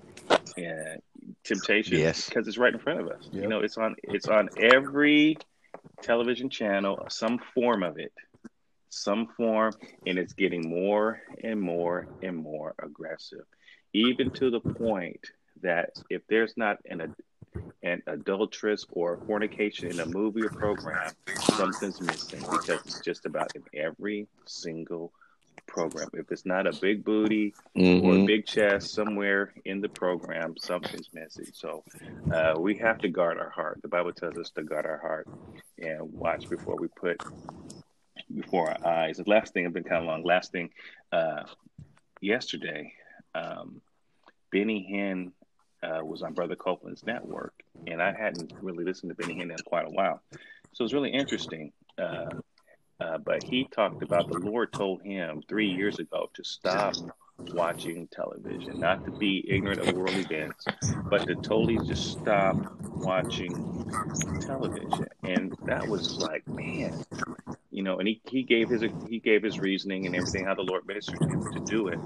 [0.58, 1.02] and
[1.43, 2.28] temptation, Yes.
[2.28, 3.30] because it's right in front of us.
[3.32, 3.95] You know, it's on.
[4.04, 5.38] It's on every
[6.02, 8.14] television channel, some form of it
[8.93, 9.72] some form,
[10.06, 13.45] and it's getting more and more and more aggressive,
[13.93, 15.32] even to the point
[15.62, 17.16] that if there's not an
[17.84, 21.12] an adulteress or fornication in a movie or program,
[21.55, 25.12] something's missing because it's just about in every single
[25.68, 26.09] program.
[26.14, 28.05] If it's not a big booty mm-hmm.
[28.05, 31.47] or a big chest somewhere in the program, something's missing.
[31.53, 31.84] So
[32.34, 33.82] uh, we have to guard our heart.
[33.82, 35.28] The Bible tells us to guard our heart
[35.80, 37.22] and watch before we put
[38.34, 39.18] before our eyes.
[39.18, 40.24] The last thing, I've been kind of long.
[40.24, 40.70] Last thing,
[41.12, 41.43] uh,
[42.22, 42.93] yesterday,
[43.36, 43.82] um,
[44.51, 45.32] Benny Hinn
[45.84, 47.53] uh, was on Brother Copeland's network,
[47.88, 50.21] and I hadn't really listened to Benny Hinn in quite a while.
[50.73, 51.71] So it was really interesting.
[51.97, 52.29] Uh,
[52.99, 56.95] uh, but he talked about the Lord told him three years ago to stop
[57.39, 60.65] watching television, not to be ignorant of world events,
[61.09, 63.51] but to totally just stop watching
[64.41, 65.07] television.
[65.23, 67.03] And that was like, man,
[67.71, 67.97] you know.
[67.97, 71.19] And he, he gave his he gave his reasoning and everything how the Lord ministered
[71.21, 71.99] to him to do it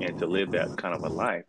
[0.00, 1.44] and to live that kind of a life.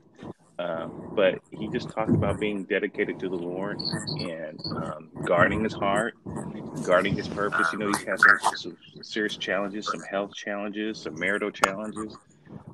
[0.59, 3.79] Um, but he just talked about being dedicated to the Lord
[4.19, 6.15] and um, guarding his heart,
[6.85, 7.67] guarding his purpose.
[7.73, 12.15] You know, he has some, some serious challenges, some health challenges, some marital challenges.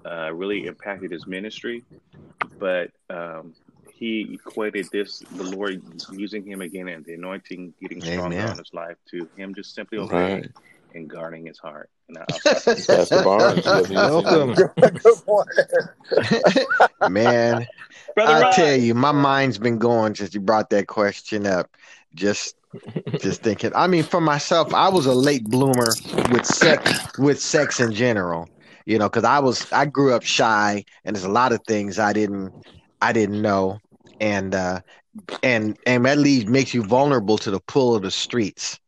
[0.05, 1.83] Uh, really impacted his ministry,
[2.57, 3.53] but um,
[3.93, 8.49] he equated this the Lord using him again and the anointing getting stronger Amen.
[8.49, 10.51] on his life to him just simply obeying right.
[10.95, 11.89] and guarding his heart.
[12.43, 13.65] Pastor Barnes.
[13.65, 14.55] Welcome.
[17.09, 17.67] Man,
[18.17, 21.69] I tell you, my mind's been going since you brought that question up.
[22.15, 22.55] Just
[23.19, 23.71] just thinking.
[23.75, 25.93] I mean, for myself, I was a late bloomer
[26.31, 28.49] with sex with sex in general.
[28.85, 31.99] You know, because I was I grew up shy, and there's a lot of things
[31.99, 32.53] I didn't
[33.01, 33.79] I didn't know,
[34.19, 34.81] and uh,
[35.43, 38.79] and and that leaves makes you vulnerable to the pull of the streets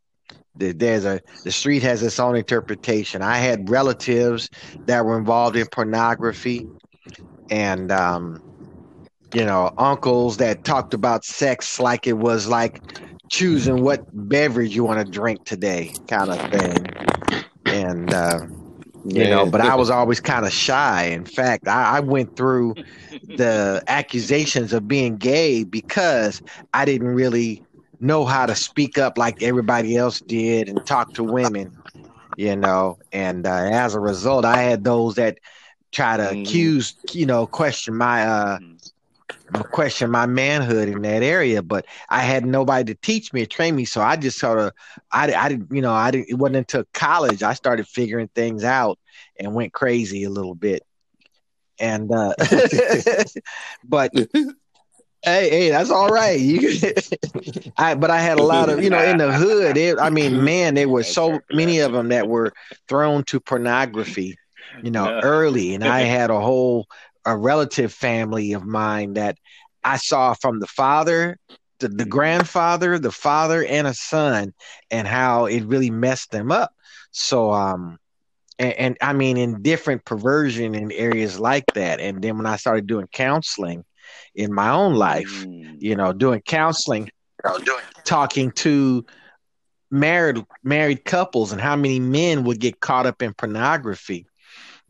[0.61, 3.21] there's a the street has its own interpretation.
[3.21, 4.49] I had relatives
[4.85, 6.67] that were involved in pornography,
[7.49, 8.41] and um,
[9.33, 12.81] you know, uncles that talked about sex like it was like
[13.29, 16.85] choosing what beverage you want to drink today, kind of thing.
[17.65, 18.39] And uh,
[19.05, 21.05] you know, but I was always kind of shy.
[21.05, 22.75] In fact, I, I went through
[23.23, 26.41] the accusations of being gay because
[26.73, 27.63] I didn't really
[28.01, 31.77] know how to speak up like everybody else did and talk to women,
[32.35, 32.97] you know.
[33.11, 35.37] And uh, as a result, I had those that
[35.91, 36.41] try to mm.
[36.41, 39.61] accuse, you know, question my uh mm-hmm.
[39.71, 43.75] question my manhood in that area, but I had nobody to teach me or train
[43.75, 44.73] me, so I just sort of
[45.11, 48.63] I I didn't you know I didn't it wasn't until college I started figuring things
[48.63, 48.99] out
[49.39, 50.83] and went crazy a little bit.
[51.79, 52.33] And uh
[53.83, 54.11] but
[55.23, 56.39] Hey, hey, that's all right.
[56.39, 56.93] You,
[57.77, 59.77] I, but I had a lot of, you know, in the hood.
[59.77, 62.53] It, I mean, man, there were so many of them that were
[62.87, 64.39] thrown to pornography,
[64.81, 66.87] you know, early, and I had a whole
[67.25, 69.37] a relative family of mine that
[69.83, 71.37] I saw from the father,
[71.79, 74.53] the, the grandfather, the father, and a son,
[74.89, 76.73] and how it really messed them up.
[77.11, 77.99] So, um,
[78.57, 82.55] and, and I mean, in different perversion in areas like that, and then when I
[82.57, 83.83] started doing counseling
[84.35, 85.75] in my own life, mm.
[85.79, 87.09] you know, doing counseling,
[88.03, 89.05] talking to
[89.89, 94.25] married married couples and how many men would get caught up in pornography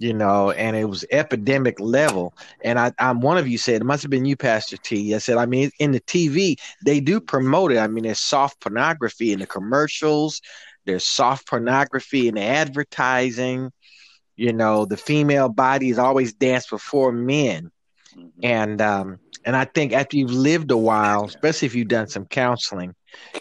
[0.02, 2.34] you know, and it was epidemic level.
[2.64, 5.14] And I, I'm one of you said it must have been you, Pastor T.
[5.14, 7.78] I said, I mean, in the TV they do promote it.
[7.78, 10.42] I mean, there's soft pornography in the commercials.
[10.88, 13.72] There's soft pornography in the advertising.
[14.36, 17.70] You know, the female body is always danced before men.
[18.18, 18.30] Mm-hmm.
[18.44, 22.26] And um, and I think after you've lived a while, especially if you've done some
[22.26, 22.96] counseling,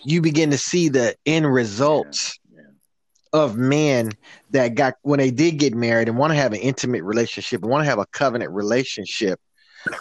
[0.05, 2.63] you begin to see the end results yeah.
[2.63, 3.41] Yeah.
[3.41, 4.13] of men
[4.51, 7.71] that got when they did get married and want to have an intimate relationship and
[7.71, 9.41] want to have a covenant relationship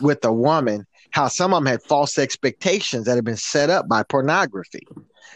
[0.01, 3.87] with a woman, how some of them had false expectations that had been set up
[3.87, 4.85] by pornography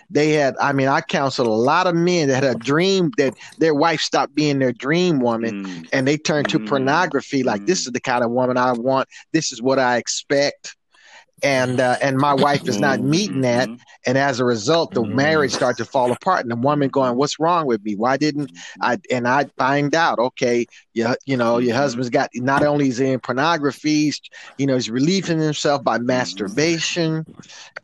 [0.09, 3.33] they had i mean i counseled a lot of men that had a dream that
[3.57, 5.89] their wife stopped being their dream woman mm.
[5.93, 6.67] and they turned to mm.
[6.67, 7.67] pornography like mm.
[7.67, 10.75] this is the kind of woman i want this is what i expect
[11.43, 13.67] and uh, and my wife is not meeting that.
[13.67, 13.83] Mm-hmm.
[14.05, 15.15] and as a result the mm-hmm.
[15.15, 16.41] marriage started to fall apart.
[16.41, 17.95] And the woman going what's wrong with me?
[17.95, 18.51] Why didn't
[18.81, 22.97] i and i find out okay you, you know your husband's got not only is
[22.97, 24.11] he in pornography
[24.57, 27.25] you know he's relieving himself by masturbation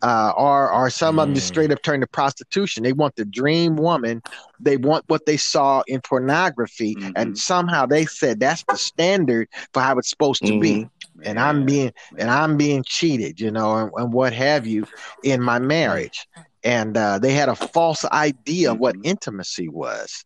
[0.01, 2.83] uh, or or some of them just straight up turn to prostitution.
[2.83, 4.21] They want the dream woman.
[4.59, 6.95] They want what they saw in pornography.
[6.95, 7.11] Mm-hmm.
[7.15, 10.87] and somehow they said that's the standard for how it's supposed to be
[11.23, 14.85] and I'm being and I'm being cheated, you know, and, and what have you
[15.23, 16.27] in my marriage.
[16.63, 19.05] And uh, they had a false idea of what mm-hmm.
[19.05, 20.25] intimacy was.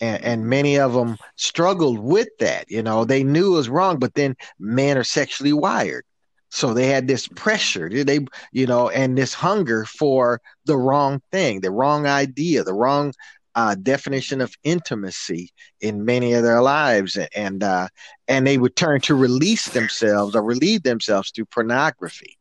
[0.00, 2.70] and, and many of them struggled with that.
[2.70, 6.04] You know, they knew it was wrong, but then men are sexually wired.
[6.52, 8.20] So they had this pressure, they,
[8.50, 13.12] you know, and this hunger for the wrong thing, the wrong idea, the wrong
[13.54, 15.50] uh, definition of intimacy
[15.80, 17.88] in many of their lives, and uh,
[18.28, 22.38] and they would turn to release themselves or relieve themselves through pornography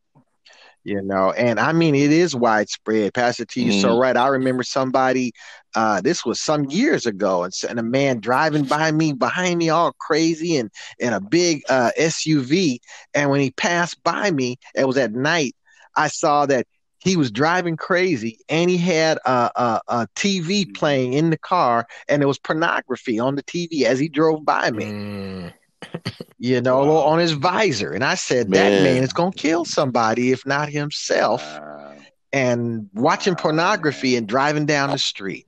[0.83, 3.81] you know and i mean it is widespread pastor t you mm.
[3.81, 5.31] so right i remember somebody
[5.75, 9.69] uh this was some years ago and, and a man driving by me behind me
[9.69, 12.77] all crazy and in a big uh suv
[13.13, 15.55] and when he passed by me it was at night
[15.97, 16.65] i saw that
[16.99, 20.75] he was driving crazy and he had a, a, a TV mm.
[20.75, 24.71] playing in the car and there was pornography on the TV as he drove by
[24.71, 24.85] me.
[24.85, 25.53] Mm
[26.39, 26.97] you know, wow.
[27.07, 27.91] on his visor.
[27.91, 28.71] And I said, man.
[28.71, 31.43] that man is going to kill somebody, if not himself.
[31.43, 31.95] Wow.
[32.31, 33.41] And watching wow.
[33.41, 35.47] pornography and driving down the street.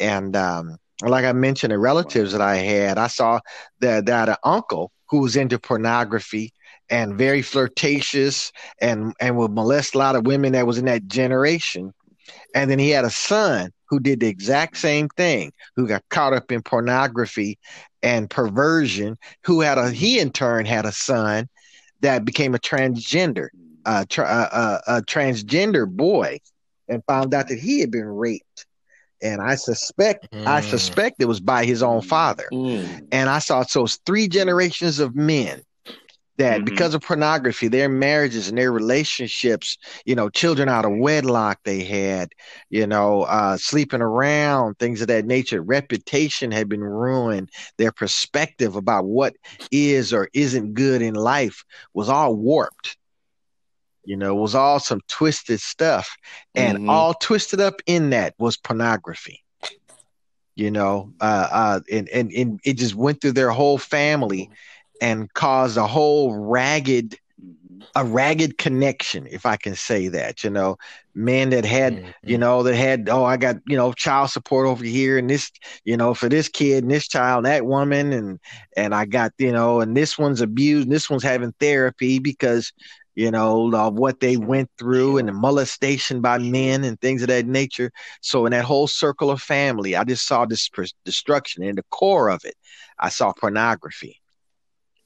[0.00, 3.40] And um, like I mentioned, the relatives that I had, I saw
[3.80, 6.52] that, that an uncle who was into pornography
[6.90, 11.06] and very flirtatious and, and would molest a lot of women that was in that
[11.06, 11.92] generation.
[12.54, 16.32] And then he had a son who did the exact same thing, who got caught
[16.32, 17.58] up in pornography
[18.02, 21.48] and perversion, who had a he in turn had a son
[22.00, 23.48] that became a transgender,
[23.84, 26.38] uh, tra- uh, uh, a transgender boy,
[26.88, 28.66] and found out that he had been raped.
[29.20, 30.46] And I suspect, mm.
[30.46, 32.48] I suspect it was by his own father.
[32.52, 33.08] Mm.
[33.10, 35.62] And I saw so it's three generations of men
[36.38, 36.64] that mm-hmm.
[36.64, 41.82] because of pornography, their marriages and their relationships, you know, children out of wedlock they
[41.82, 42.32] had,
[42.70, 47.50] you know, uh, sleeping around, things of that nature, reputation had been ruined.
[47.76, 49.34] Their perspective about what
[49.70, 52.96] is or isn't good in life was all warped.
[54.04, 56.16] You know, was all some twisted stuff.
[56.54, 56.90] And mm-hmm.
[56.90, 59.44] all twisted up in that was pornography
[60.54, 64.50] you know uh, uh, and, and, and it just went through their whole family
[65.00, 67.18] and caused a whole ragged
[67.94, 70.76] a ragged connection if i can say that you know.
[71.14, 72.10] Men that had mm-hmm.
[72.22, 75.50] you know that had oh i got you know child support over here and this
[75.84, 78.38] you know for this kid and this child that woman and
[78.76, 82.72] and i got you know and this one's abused and this one's having therapy because
[83.16, 87.26] you know of what they went through and the molestation by men and things of
[87.28, 87.90] that nature.
[88.20, 90.70] So in that whole circle of family i just saw this
[91.04, 92.54] destruction in the core of it.
[93.00, 94.20] I saw pornography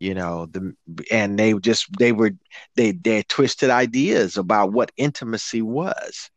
[0.03, 0.75] you know the
[1.13, 2.33] and they just they were
[2.75, 6.29] they they twisted ideas about what intimacy was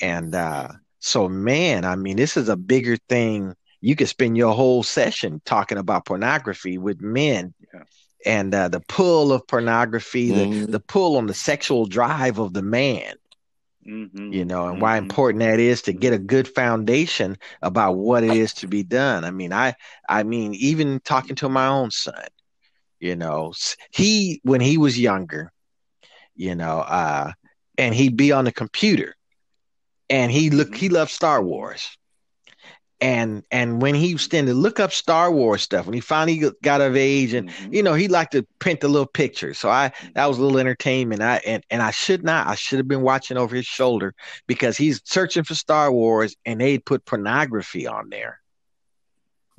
[0.00, 0.66] and uh
[0.98, 5.40] so man i mean this is a bigger thing you could spend your whole session
[5.44, 7.84] talking about pornography with men yeah.
[8.26, 10.60] and uh, the pull of pornography mm-hmm.
[10.62, 13.14] the, the pull on the sexual drive of the man
[13.84, 14.32] Mm-hmm.
[14.32, 15.06] you know, and why mm-hmm.
[15.06, 19.24] important that is to get a good foundation about what it is to be done.
[19.24, 19.74] I mean, I,
[20.08, 22.22] I mean, even talking to my own son,
[23.02, 23.52] you know
[23.90, 25.52] he when he was younger
[26.34, 27.30] you know uh
[27.76, 29.14] and he'd be on the computer
[30.08, 31.96] and he look he loved star wars
[33.02, 36.80] and and when he was to look up Star Wars stuff, when he finally got
[36.80, 37.74] of age, and mm-hmm.
[37.74, 39.58] you know he liked to print the little pictures.
[39.58, 41.20] so I that was a little entertainment.
[41.20, 44.14] I and and I should not, I should have been watching over his shoulder
[44.46, 48.41] because he's searching for Star Wars, and they put pornography on there.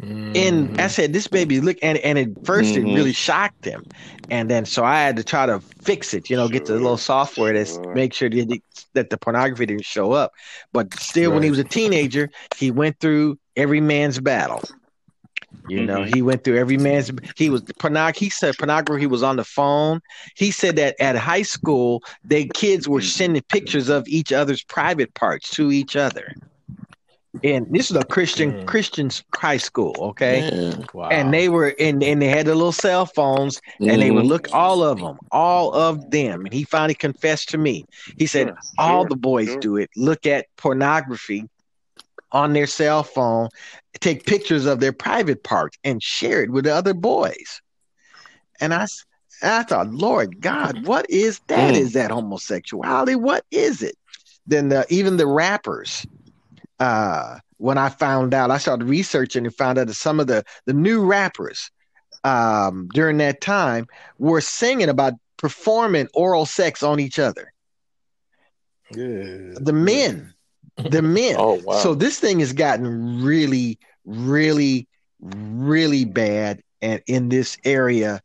[0.01, 0.33] Mm-hmm.
[0.35, 2.87] And I said, "This baby look," and and at 1st mm-hmm.
[2.87, 3.85] it really shocked him,
[4.29, 6.53] and then so I had to try to fix it, you know, sure.
[6.53, 7.93] get the little software to sure.
[7.93, 8.61] make sure that,
[8.93, 10.33] that the pornography didn't show up.
[10.71, 11.35] But still, right.
[11.35, 14.63] when he was a teenager, he went through every man's battle.
[15.69, 16.13] You know, mm-hmm.
[16.13, 17.11] he went through every man's.
[17.37, 18.25] He was pornography.
[18.25, 20.01] He said pornography was on the phone.
[20.35, 23.07] He said that at high school, they kids were mm-hmm.
[23.07, 26.33] sending pictures of each other's private parts to each other
[27.41, 28.65] and this is a Christian mm.
[28.67, 30.73] Christian's high school, okay?
[30.93, 31.09] Wow.
[31.09, 33.99] And they were and and they had the little cell phones, and mm.
[33.99, 36.45] they would look all of them, all of them.
[36.45, 37.85] And he finally confessed to me.
[38.17, 39.59] He said, sure, "All sure, the boys sure.
[39.59, 39.89] do it.
[39.95, 41.49] Look at pornography
[42.31, 43.49] on their cell phone,
[43.99, 47.61] take pictures of their private parts, and share it with the other boys."
[48.61, 48.85] And I,
[49.41, 51.73] I thought, Lord God, what is that?
[51.73, 51.77] Mm.
[51.77, 53.15] Is that homosexuality?
[53.15, 53.97] What is it?
[54.45, 56.05] Then the, even the rappers
[56.83, 60.43] uh, when I found out, I started researching and found out that some of the
[60.65, 61.71] the new rappers
[62.25, 63.87] um, during that time
[64.17, 67.53] were singing about performing oral sex on each other.
[68.91, 69.53] Yeah.
[69.55, 70.33] The men,
[70.77, 71.37] the men.
[71.39, 71.77] oh wow!
[71.77, 74.87] So this thing has gotten really, really,
[75.21, 78.21] really bad and in this area,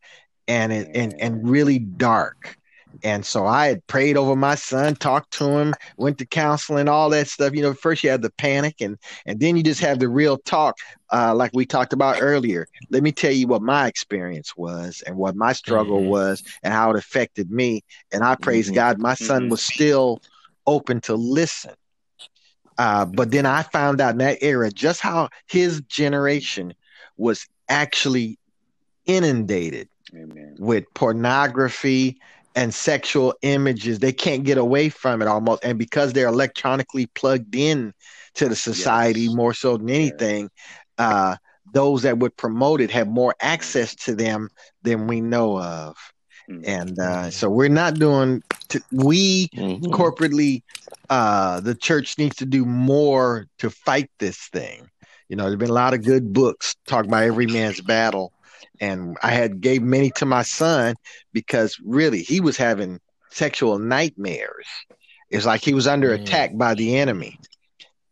[0.49, 2.57] and it, and and really dark.
[3.05, 7.11] And so I had prayed over my son, talked to him, went to counseling, all
[7.11, 7.55] that stuff.
[7.55, 10.39] You know, first you have the panic, and and then you just have the real
[10.39, 10.77] talk,
[11.13, 12.67] uh, like we talked about earlier.
[12.91, 16.09] Let me tell you what my experience was, and what my struggle Mhm.
[16.09, 17.83] was, and how it affected me.
[18.13, 18.75] And I praise Mhm.
[18.75, 19.51] God, my son Mhm.
[19.51, 20.21] was still
[20.67, 21.75] open to listen.
[22.79, 26.75] Uh, but then I found out in that era just how his generation
[27.17, 28.39] was actually
[29.07, 30.57] inundated Amen.
[30.59, 32.19] with pornography
[32.55, 33.99] and sexual images.
[33.99, 35.65] They can't get away from it almost.
[35.65, 37.93] And because they're electronically plugged in
[38.35, 39.35] to the society Yes.
[39.35, 40.51] more so than anything,
[40.99, 41.37] uh,
[41.73, 44.49] those that would promote it have more access to them
[44.83, 45.97] than we know of.
[46.51, 46.67] Mhm.
[46.67, 49.81] And uh, so we're not doing, t- we Mhm.
[49.91, 50.63] corporately,
[51.11, 54.89] uh, the church needs to do more to fight this thing.
[55.29, 58.33] You know, there's been a lot of good books talk about every man's battle,
[58.81, 60.95] and I had gave many to my son
[61.33, 63.01] because really he was having
[63.31, 64.67] sexual nightmares.
[65.31, 66.15] It's like he was under Mm.
[66.15, 67.39] attack by the enemy,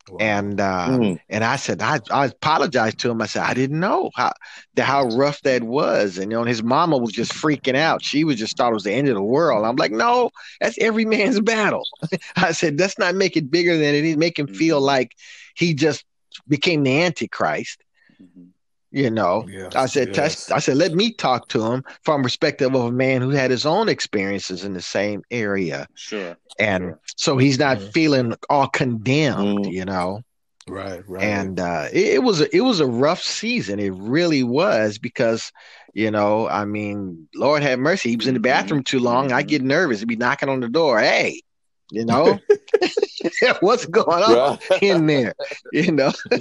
[0.08, 0.18] Wow.
[0.20, 1.18] and uh, Mm.
[1.28, 3.20] and I said I, I apologized to him.
[3.22, 4.32] I said I didn't know how
[4.74, 8.02] the, how rough that was, and you know, and his mama was just freaking out.
[8.02, 9.64] She was just thought it was the end of the world.
[9.64, 10.30] I'm like, no,
[10.60, 11.88] that's every man's battle.
[12.36, 14.16] I said let's not make it bigger than it is.
[14.16, 14.84] Make him feel Mhm.
[14.84, 15.12] like
[15.54, 16.04] he just
[16.48, 17.82] became the antichrist.
[18.20, 18.52] Mhm.
[18.96, 20.46] You know, Yes, I said, yes.
[20.46, 23.50] touch, I said, let me talk to him from perspective of a man who had
[23.50, 26.38] his own experiences in the same area, Sure.
[26.58, 27.00] and Sure.
[27.16, 27.92] so he's not Mhm.
[27.92, 29.66] feeling all condemned.
[29.68, 29.72] Mm.
[29.72, 30.22] You know
[30.66, 31.22] Right, right.
[31.22, 33.78] and uh, it, it was a, it was a rough season.
[33.80, 35.52] It really was because
[35.94, 38.10] you know, I mean, Lord have mercy.
[38.10, 39.32] He was in the Mhm, bathroom too long.
[39.32, 40.00] I get nervous.
[40.00, 41.00] He'd be knocking on the door.
[41.00, 41.42] Hey,
[41.90, 42.42] you know,
[43.60, 44.82] what's going on Right.
[44.82, 45.34] in there?
[45.72, 46.12] You know,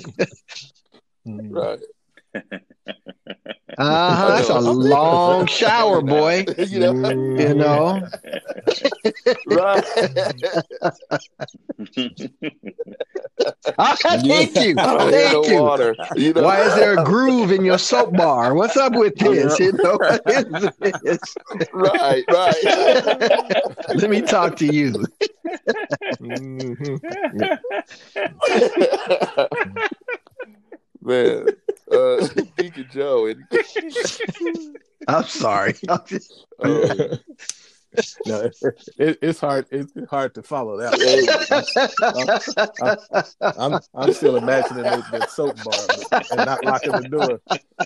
[1.28, 1.52] Mm.
[1.52, 1.80] right.
[3.78, 4.28] Uh huh.
[4.36, 6.46] That's a long shower, boy.
[6.58, 6.94] you know.
[7.38, 8.02] You know,
[13.78, 14.76] Ah, thank you, hear
[15.12, 15.62] thank you.
[15.62, 15.96] water.
[16.16, 16.44] You know?
[16.44, 18.54] Why is there a groove in your soap bar?
[18.54, 19.60] What's up with this?
[19.60, 19.98] You know,
[21.04, 21.36] this?
[21.74, 22.56] right, right.
[23.96, 25.06] Let me talk to you.
[26.22, 27.00] Mhm.
[31.02, 31.46] Man,
[31.96, 32.28] uh,
[32.58, 33.44] Deacon Joe, and,
[35.08, 35.76] I'm sorry.
[35.88, 37.18] I'm just- uh,
[38.26, 38.56] no, it,
[38.98, 39.66] it, it's hard.
[39.72, 40.92] It's hard to follow that.
[43.42, 43.54] One.
[43.58, 47.42] I'm I'm still imagining the, the soap bar and not locking the door.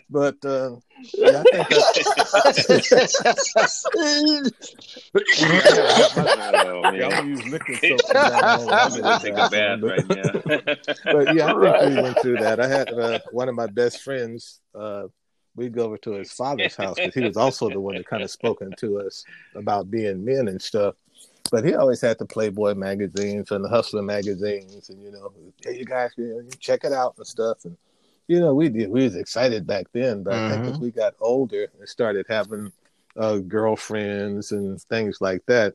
[0.10, 0.76] But uh,
[1.14, 2.10] yeah, I think
[6.86, 7.10] I'm man.
[7.10, 8.02] gonna use liquid soap.
[8.07, 8.73] from now on.
[8.73, 10.31] I'm gonna take a bath right now.
[11.06, 12.60] But yeah, I think we went through that.
[12.60, 14.61] I had uh, one of my best friends.
[14.73, 15.07] Uh,
[15.60, 18.23] we'd go over to his father's house because he was also the one that kind
[18.23, 19.26] of spoken to us
[19.56, 20.95] about being men and stuff.
[21.52, 25.31] But he always had the Playboy magazines and the Hustler magazines, and you know,
[25.64, 27.65] hey, you guys, you, know, you check it out and stuff.
[27.65, 27.76] And
[28.27, 28.90] you know, we did.
[28.90, 30.81] We was excited back then, but I think as Mhm.
[30.81, 32.72] we got older and started having
[33.18, 35.73] uh, girlfriends and things like that,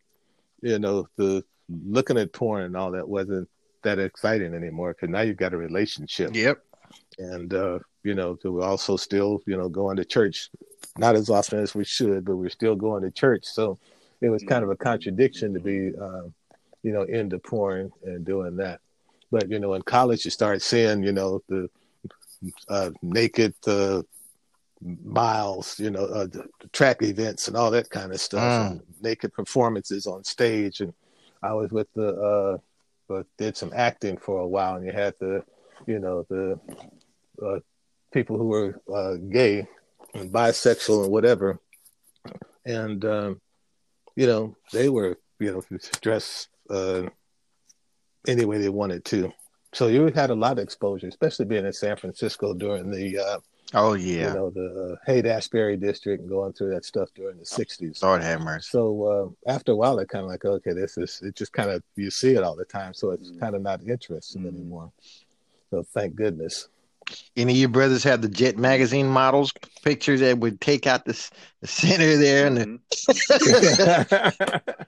[0.62, 1.44] you know, the
[1.84, 3.48] looking at porn and all that wasn't
[3.82, 6.62] that exciting anymore because now you've got a relationship Yep.
[7.18, 10.50] and uh, you know, we're also still, you know, going to church,
[10.98, 13.44] not as often as we should, but we're still going to church.
[13.46, 13.78] So
[14.20, 16.22] it was kind of a contradiction to be, uh,
[16.82, 18.80] you know, into porn and doing that.
[19.30, 21.68] But you know, in college, you start seeing, you know, the
[22.68, 24.02] uh, naked uh,
[25.02, 26.26] miles, you know, uh,
[26.72, 28.82] track events and all that kind of stuff, Mm.
[29.00, 30.82] naked performances on stage.
[30.82, 30.92] And
[31.42, 32.58] I was with the, uh,
[33.08, 35.42] but did some acting for a while, and you had the,
[35.86, 36.58] you know, the
[37.42, 37.60] uh,
[38.14, 39.66] people who were uh, gay
[40.14, 41.58] and bisexual and whatever,
[42.64, 43.40] and um,
[44.16, 47.02] you know, they were, you know, dressed uh,
[48.26, 49.32] any way they wanted to.
[49.72, 53.38] So you had a lot of exposure, especially being in San Francisco during the, uh,
[53.74, 57.38] Oh yeah, you know, the uh, Haight Ashbury district and going through that stuff during
[57.38, 58.00] the '60s.
[58.02, 58.68] Lord have mercy.
[58.70, 61.34] So uh, after a while, it kind of like, okay, this is it.
[61.34, 63.40] Just kind of you see it all the time, so it's Mm.
[63.40, 64.48] kind of not interesting Mm.
[64.54, 64.92] anymore.
[65.70, 66.68] So thank goodness.
[67.36, 69.52] Any of your brothers have the Jet magazine models
[69.82, 71.12] pictures that would take out the,
[71.60, 72.80] the center there and the, Mhm.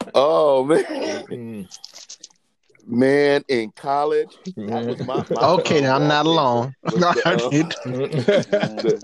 [0.15, 1.69] oh man, Mm.
[2.87, 5.25] man, in college, that was my.
[5.31, 6.75] my Okay, now I'm not alone.
[6.85, 7.25] Was the,
[8.53, 9.03] uh, the-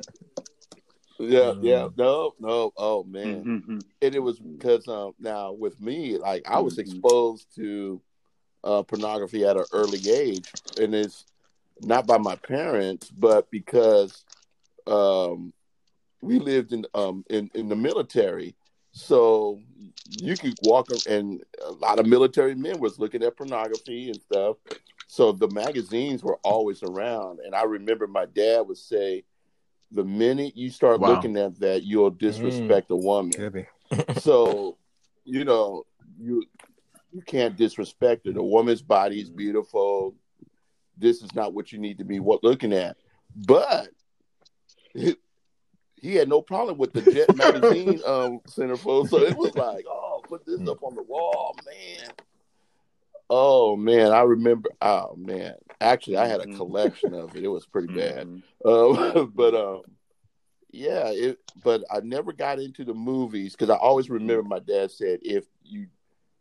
[1.19, 1.99] yeah, yeah, Mm.
[1.99, 3.85] no, no, oh man, Mhm.
[4.01, 8.01] and it was because um, now with me, like I was exposed to
[8.65, 11.25] uh, pornography at an early age, and it's
[11.83, 14.25] not by my parents, but because
[14.87, 15.53] um,
[16.21, 18.55] we lived in um in, in the military,
[18.93, 19.61] So
[20.19, 24.57] you could walk and a lot of military men was looking at pornography and stuff.
[25.07, 27.41] So the magazines were always around.
[27.41, 29.25] And I remember my dad would say,
[29.91, 31.09] the minute you start wow.
[31.09, 32.95] looking at that, you'll disrespect mm.
[32.95, 33.33] a woman.
[34.21, 34.79] so,
[35.25, 35.85] you know,
[36.19, 36.45] you
[37.13, 38.37] you can't disrespect it.
[38.39, 40.15] A woman's body is beautiful.
[40.97, 42.97] This is not what you need to be what looking at.
[43.35, 43.89] But
[46.03, 49.09] he had no problem with the Jet magazine um centerfold.
[49.09, 52.11] So it was like, oh, put this up on the wall, man.
[53.31, 54.69] Oh man, I remember.
[54.83, 56.57] Oh man, actually, I had a mm-hmm.
[56.57, 57.45] collection of it.
[57.45, 59.19] It was pretty bad, mm-hmm.
[59.19, 59.83] uh, but um,
[60.71, 61.09] yeah.
[61.09, 65.21] It, but I never got into the movies because I always remember my dad said,
[65.23, 65.87] if you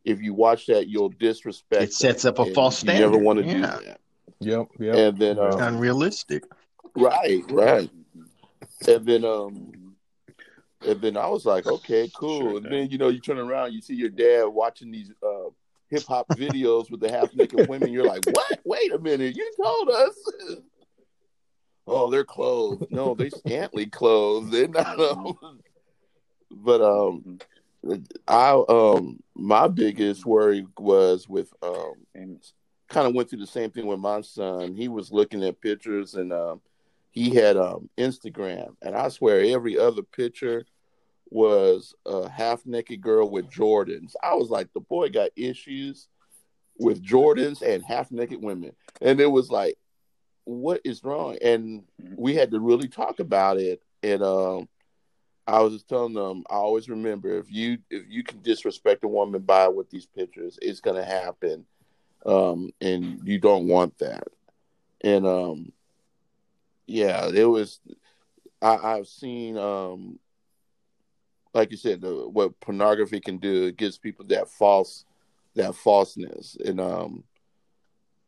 [0.03, 1.83] if you watch that, you'll disrespect.
[1.83, 2.99] It sets up a false standard.
[2.99, 3.53] You never want to yeah.
[3.53, 4.00] do that.
[4.41, 4.95] Yep, yep.
[4.95, 6.43] And then um, unrealistic.
[6.95, 7.89] Right, right
[8.87, 9.95] and then um
[10.83, 12.39] and then I was like, okay, cool.
[12.39, 15.49] Sure, and then you know, you turn around, you see your dad watching these uh,
[15.89, 17.93] hip hop videos with the half naked women.
[17.93, 18.59] You're like, what?
[18.65, 20.15] Wait a minute, you told us.
[21.87, 22.87] oh, they're clothed.
[22.89, 24.51] No, they scantily clothed.
[24.51, 24.99] They're not.
[24.99, 25.37] Um...
[26.53, 27.39] But um,
[28.27, 31.93] I um, my biggest worry was with um,
[32.91, 34.75] kind of went through the same thing with my son.
[34.75, 36.61] He was looking at pictures and um
[37.11, 40.65] he had um Instagram, and I swear every other picture
[41.29, 44.13] was a half naked girl with Jordans.
[44.21, 46.07] I was like, the boy got issues
[46.77, 49.77] with Jordans and half naked women, and it was like,
[50.45, 51.37] what is wrong?
[51.41, 51.83] And
[52.15, 53.81] we had to really talk about it.
[54.03, 54.67] And um,
[55.47, 59.07] I was just telling them, I always remember if you if you can disrespect a
[59.07, 61.65] woman by with these pictures, it's gonna happen,
[62.25, 64.23] um, and you don't want that.
[65.03, 65.71] And um,
[66.87, 67.79] yeah, it was.
[68.61, 70.19] I, have seen, um,
[71.51, 73.65] like you said, the, what pornography can do.
[73.65, 75.05] It gives people that false,
[75.55, 77.23] that falseness, and um,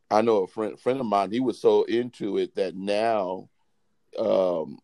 [0.10, 1.32] I know a friend friend of mine.
[1.32, 3.50] He was so into it that now,
[4.18, 4.80] um,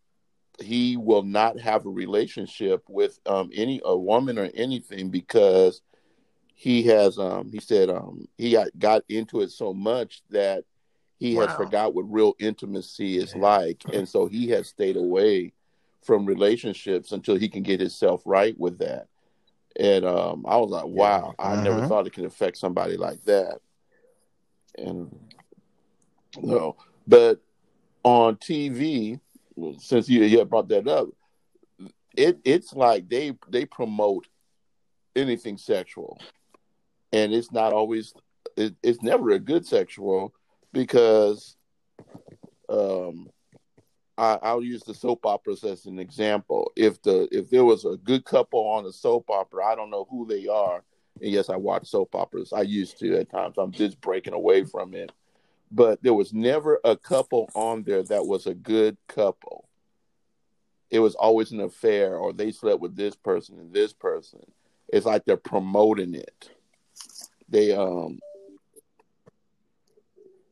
[0.60, 5.82] he will not have a relationship with um any a woman or anything because
[6.60, 10.62] he has um he said um he got, got into it so much that
[11.18, 11.46] he wow.
[11.46, 13.40] has forgot what real intimacy is yeah.
[13.40, 15.54] like and so he has stayed away
[16.02, 19.06] from relationships until he can get himself right with that
[19.78, 21.44] and um, i was like wow yeah.
[21.46, 21.62] i uh-huh.
[21.62, 23.58] never thought it could affect somebody like that
[24.76, 25.18] and
[26.42, 26.76] no
[27.08, 27.40] but
[28.02, 29.18] on tv
[29.78, 31.08] since you, you brought that up
[32.14, 34.28] it it's like they they promote
[35.16, 36.18] anything sexual
[37.12, 38.14] and it's not always
[38.56, 40.34] it, it's never a good sexual
[40.72, 41.56] because
[42.68, 43.28] um,
[44.16, 46.72] I, will use the soap operas as an example.
[46.76, 50.06] If the if there was a good couple on a soap opera, I don't know
[50.10, 50.84] who they are.
[51.20, 52.52] And yes, I watch soap operas.
[52.52, 53.56] I used to at times.
[53.58, 55.10] I'm just breaking away from it.
[55.72, 59.68] But there was never a couple on there that was a good couple.
[60.90, 64.40] It was always an affair, or they slept with this person and this person.
[64.88, 66.50] It's like they're promoting it.
[67.48, 68.20] They um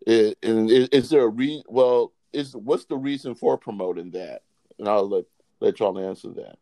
[0.07, 1.63] it is, is there a re?
[1.69, 4.43] Well, is what's the reason for promoting that?
[4.79, 5.25] And I'll let
[5.61, 6.57] let y'all answer that.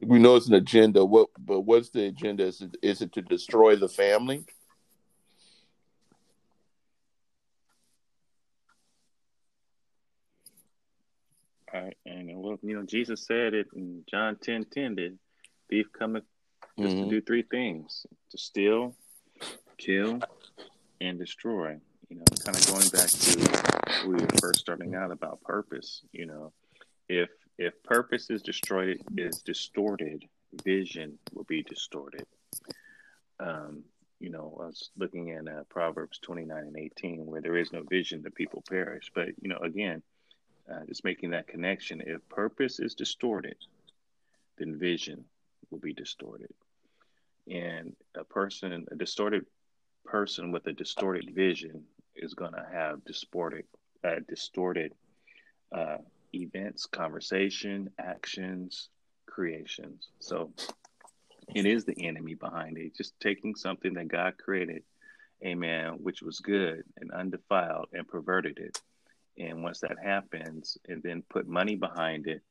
[0.00, 1.04] We know it's an agenda.
[1.04, 2.44] What, but what's the agenda?
[2.44, 4.44] Is it, is it to destroy the family?
[11.72, 15.16] All right, and well, you know, Jesus said it in John 10 10 that
[15.68, 16.24] thief cometh
[16.80, 17.04] just mm-hmm.
[17.04, 18.94] to do three things to steal,
[19.78, 20.20] kill,
[21.00, 21.78] and destroy
[22.10, 26.26] you know, kind of going back to we were first starting out about purpose, you
[26.26, 26.52] know,
[27.08, 30.24] if if purpose is destroyed is distorted,
[30.64, 32.26] vision will be distorted.
[33.38, 33.84] Um,
[34.18, 37.82] you know, I was looking in uh, Proverbs 29 and 18, where there is no
[37.88, 39.10] vision, the people perish.
[39.14, 40.02] But, you know, again,
[40.70, 42.02] uh, just making that connection.
[42.04, 43.56] If purpose is distorted,
[44.58, 45.24] then vision
[45.70, 46.52] will be distorted.
[47.48, 49.46] And a person, a distorted
[50.04, 51.84] person with a distorted vision
[52.14, 53.64] is going to have distorted,
[54.04, 54.92] uh, distorted
[55.72, 55.98] uh,
[56.34, 58.88] events, conversation, actions,
[59.26, 60.08] creations.
[60.18, 60.52] So
[61.54, 62.96] it is the enemy behind it.
[62.96, 64.82] Just taking something that God created,
[65.44, 68.80] amen, which was good and undefiled, and perverted it.
[69.38, 72.42] And once that happens, and then put money behind it,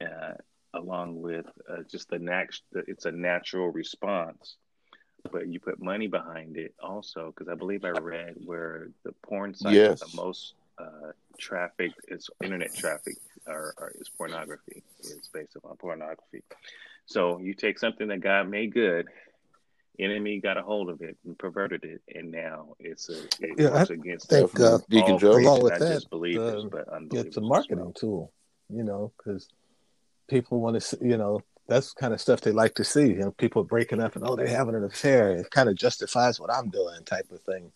[0.00, 0.34] uh,
[0.74, 4.56] along with uh, just the nat- it's a natural response
[5.30, 9.54] but you put money behind it also because I believe I read where the porn
[9.54, 10.00] site yes.
[10.00, 14.82] the most uh, traffic is internet traffic or, or, is pornography.
[14.98, 16.42] It's based upon pornography.
[17.06, 19.06] So you take something that God made good,
[19.98, 23.74] enemy got a hold of it and perverted it, and now it's a it Yeah,
[23.74, 25.32] I against think uh, Deacon all Joe?
[25.38, 27.92] along with not that, just believers, but it's a marketing well.
[27.92, 28.32] tool,
[28.68, 29.48] you know, because
[30.28, 33.06] people want to, you know, that's the kind of stuff they like to see.
[33.08, 35.30] You know, people breaking up and oh, they're having an affair.
[35.32, 37.72] It kind of justifies what I'm doing, type of thing.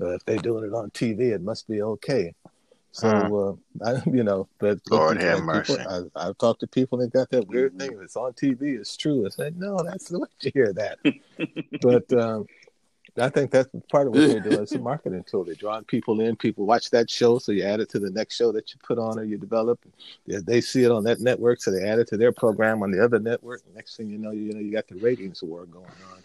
[0.00, 2.34] Uh, if they're doing it on TV, it must be okay.
[2.92, 5.78] So, uh, I, you know, but but Lord have people, mercy.
[5.78, 7.78] I, I've talked to people that got that weird Mhm.
[7.80, 7.92] thing.
[7.92, 9.24] If it's on TV, it's true.
[9.24, 10.98] It's like, no, that's let you hear that.
[11.80, 12.46] but um,
[13.18, 14.62] I think that's part of what they're doing.
[14.62, 15.44] It's a marketing tool.
[15.44, 16.34] They're drawing people in.
[16.34, 18.98] People watch that show, so you add it to the next show that you put
[18.98, 19.80] on or you develop.
[20.26, 22.90] They, they see it on that network, so they add it to their program on
[22.90, 23.62] the other network.
[23.74, 26.22] Next thing you know, you know, you got the ratings war going on.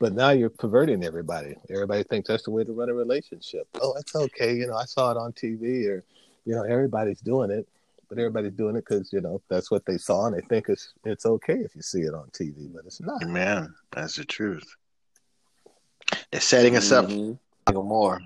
[0.00, 1.54] But now you're perverting everybody.
[1.70, 3.68] Everybody thinks that's the way to run a relationship.
[3.80, 4.56] Oh, it's okay.
[4.56, 6.04] You know, I saw it on TV, or
[6.44, 7.68] you know, everybody's doing it.
[8.08, 10.92] But everybody's doing it because you know that's what they saw, and they think it's
[11.04, 13.22] it's okay if you see it on TV, but it's not.
[13.22, 13.72] Amen.
[13.92, 14.76] That's the truth.
[16.30, 17.38] They're setting us up Mhm.
[17.70, 18.20] even more.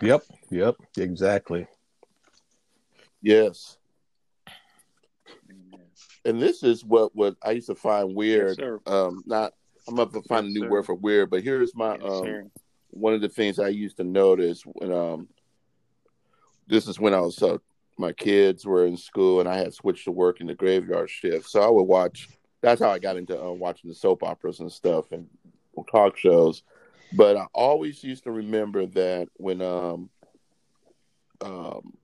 [0.00, 1.66] Yep, yep, exactly.
[3.22, 3.78] Yes,
[6.24, 8.56] and this is what what I used to find weird.
[8.56, 8.80] sir.
[8.86, 9.52] um, not
[9.88, 10.70] I'm up to find Yes, a new sir.
[10.70, 12.50] word for weird, but here's my Yes, um
[12.90, 15.28] one of the things I used to notice when um
[16.66, 17.58] this is when I was uh,
[17.98, 21.48] my kids were in school and I had switched to work in the graveyard shift,
[21.48, 22.28] so I would watch.
[22.62, 25.28] That's how I got into uh, watching the soap operas and stuff and
[25.82, 26.62] talk shows.
[27.12, 30.10] But I always used to remember that when um
[31.40, 31.96] um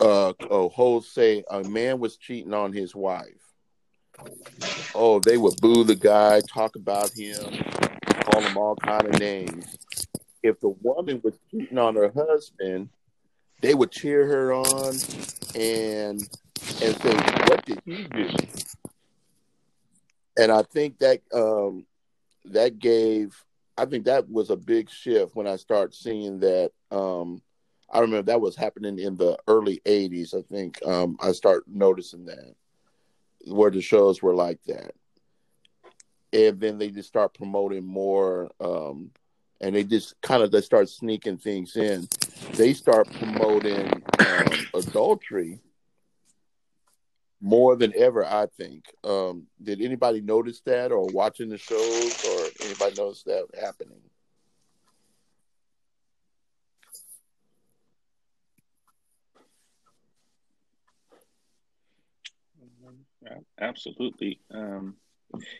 [0.00, 3.26] uh oh hoes say a man was cheating on his wife.
[4.94, 7.36] Oh, they would boo the guy, talk about him,
[8.22, 9.78] call him all kind of names.
[10.42, 12.88] If the woman was cheating on her husband,
[13.60, 15.00] they would cheer her on
[15.54, 16.28] and
[16.82, 17.16] and say,
[17.48, 18.28] "What did he do?"
[20.38, 21.86] And I think that um,
[22.44, 23.42] that gave,
[23.78, 26.72] I think that was a big shift when I start seeing that.
[26.90, 27.42] Um,
[27.90, 30.34] I remember that was happening in the early '80s.
[30.34, 32.54] I think um, I start noticing that
[33.46, 34.92] where the shows were like that,
[36.32, 38.50] and then they just start promoting more.
[38.60, 39.10] Um,
[39.60, 42.08] and they just kind of they start sneaking things in.
[42.52, 45.60] They start promoting um, adultery
[47.46, 48.24] more than ever.
[48.24, 48.84] I think.
[49.04, 54.00] Um, did anybody notice that, or watching the shows, or anybody notice that happening?
[63.60, 64.40] Absolutely.
[64.52, 64.96] Um,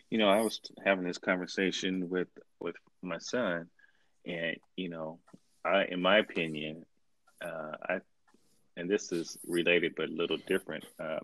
[0.09, 2.27] you know, I was having this conversation with
[2.59, 3.67] with my son,
[4.25, 5.19] and you know,
[5.65, 6.85] I, in my opinion,
[7.43, 7.99] uh, I,
[8.75, 10.85] and this is related but a little different.
[10.99, 11.19] Uh,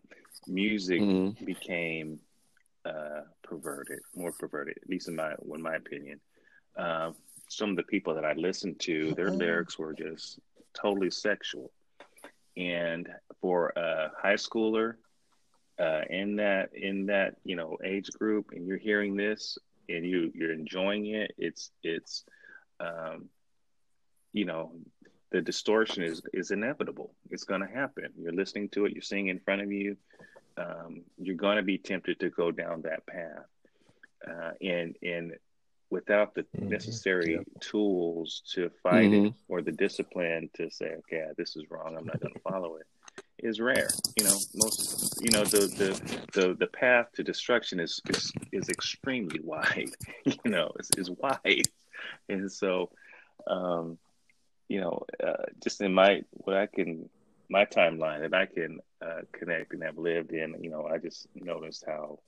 [0.47, 1.45] music Mhm.
[1.45, 2.19] became
[2.85, 6.19] uh, perverted, more perverted, at least in my, in my opinion.
[6.75, 7.13] Uh,
[7.47, 10.39] some of the people that I listened to, their lyrics were just
[10.73, 11.71] totally sexual,
[12.57, 13.07] and
[13.39, 14.95] for a high schooler
[15.79, 19.57] uh, in that in that you know age group, and you're hearing this
[19.89, 22.25] and you you're enjoying it, it's it's
[22.79, 23.29] um,
[24.33, 24.73] you know
[25.33, 27.13] the distortion is is inevitable.
[27.31, 28.07] It's going to happen.
[28.17, 28.93] You're listening to it.
[28.93, 29.97] You're seeing in front of you.
[30.55, 33.47] Um, you're going to be tempted to go down that path,
[34.25, 35.33] uh, and and
[35.89, 36.69] without the Mhm.
[36.69, 37.45] necessary Yep.
[37.59, 39.33] tools to fight it Mhm.
[39.47, 41.95] or the discipline to say, okay, this is wrong.
[41.97, 42.87] I'm not going to follow it.
[43.39, 43.89] Is rare.
[44.17, 45.19] You know, most.
[45.25, 45.89] You know, the the
[46.33, 49.89] the, the path to destruction is is, is extremely wide.
[50.25, 51.67] You know, is is wide,
[52.29, 52.91] and so.
[53.47, 53.97] Um,
[54.69, 57.09] you know, uh, just in my what I can
[57.49, 61.27] my timeline that I can uh, connect and have lived in, you know, I just
[61.35, 62.19] noticed how,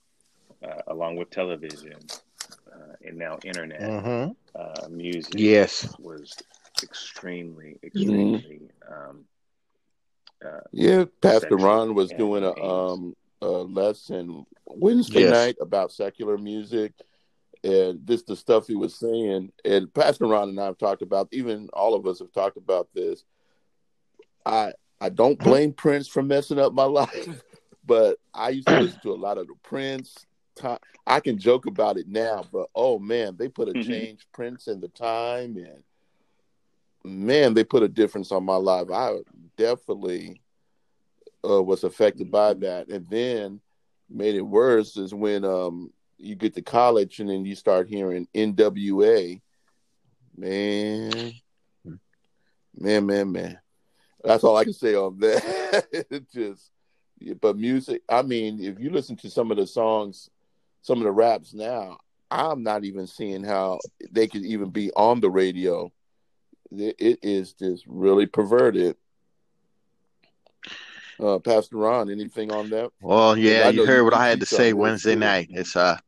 [0.66, 2.10] uh, along with television
[2.72, 4.32] uh, and now internet, Mm-hmm.
[4.56, 5.88] uh, music Yes.
[5.98, 6.38] was
[6.84, 8.62] extremely, extremely.
[8.90, 9.26] Um,
[10.46, 15.26] uh, Yeah, Pastor Ron was doing a um a lesson Wednesday Yes.
[15.26, 16.94] night about secular music,
[17.66, 19.52] and this the stuff he was saying.
[19.66, 22.88] And Pastor Ron and I have talked about, even all of us have talked about
[22.94, 23.26] this.
[24.46, 27.42] I I don't blame Prince for messing up my life,
[27.86, 30.26] but I used to listen to a lot of the Prince.
[30.56, 30.78] Ti-
[31.08, 33.88] I can joke about it now, but oh man, they put a Mhm.
[33.88, 35.84] change Prince in the time, and
[37.04, 38.90] man, they put a difference on my life.
[38.92, 39.18] I
[39.58, 40.42] definitely
[41.48, 43.60] uh, was affected by that, and then
[44.10, 48.28] made it worse is when um you get to college and then you start hearing
[48.34, 49.42] NWA.
[50.38, 51.34] Man,
[52.76, 53.60] man, man, man.
[54.24, 56.26] That's all I can say on that.
[56.34, 56.72] just
[57.40, 58.02] but music.
[58.10, 60.30] I mean, if you listen to some of the songs,
[60.82, 61.98] some of the raps now,
[62.30, 63.80] I'm not even seeing how
[64.12, 65.92] they could even be on the radio.
[66.72, 68.98] It is just really perverted.
[71.20, 72.92] Uh, Pastor Ron, anything on that?
[73.02, 75.48] Well, yeah, you heard you, what I had to say Wednesday night.
[75.50, 76.00] It's a,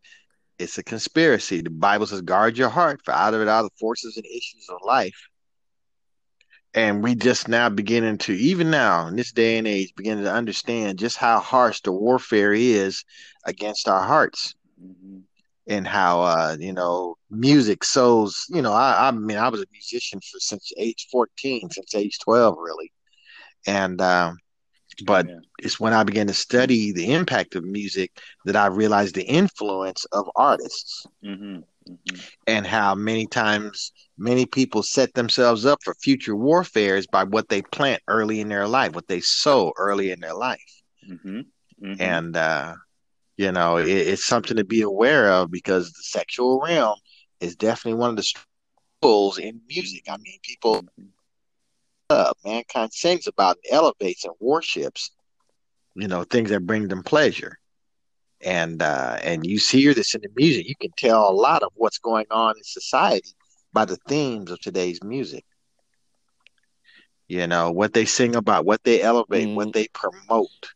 [0.59, 1.61] it's a conspiracy.
[1.61, 4.67] The Bible says, "Guard your heart, for out of it are the forces and issues
[4.69, 5.27] of life."
[6.73, 10.33] And we just now beginning to, even now in this day and age, beginning to
[10.33, 13.03] understand just how harsh the warfare is
[13.45, 14.53] against our hearts.
[14.81, 15.19] Mm-hmm
[15.67, 18.45] and how uh, you know music sows.
[18.49, 22.19] You know, I, I mean, I was a musician for since age fourteen, since age
[22.19, 22.91] twelve, really,
[23.65, 24.37] and um,
[25.05, 25.35] but yeah.
[25.59, 30.05] it's when I began to study the impact of music that I realized the influence
[30.05, 31.05] of artists.
[31.23, 31.57] Mm-hmm.
[31.87, 32.17] Mm-hmm.
[32.47, 37.61] And how many times many people set themselves up for future warfares by what they
[37.61, 40.81] plant early in their life, what they sow early in their life.
[41.09, 41.39] Mm-hmm.
[41.83, 42.01] mm-hmm.
[42.01, 42.73] And uh,
[43.37, 46.97] you know, it, it's something to be aware of because the sexual realm
[47.39, 50.03] is definitely one of the struggles in music.
[50.09, 50.83] I mean, people,
[52.09, 55.11] uh, mankind sings about, and elevates, and worships,
[55.95, 57.57] you know, things that bring them pleasure.
[58.41, 60.67] And uh, and you hear this in the music.
[60.67, 63.33] You can tell a lot of what's going on in society
[63.73, 65.43] by the themes of today's music.
[67.27, 69.55] You know what they sing about, what they elevate, mm.
[69.55, 70.69] what they promote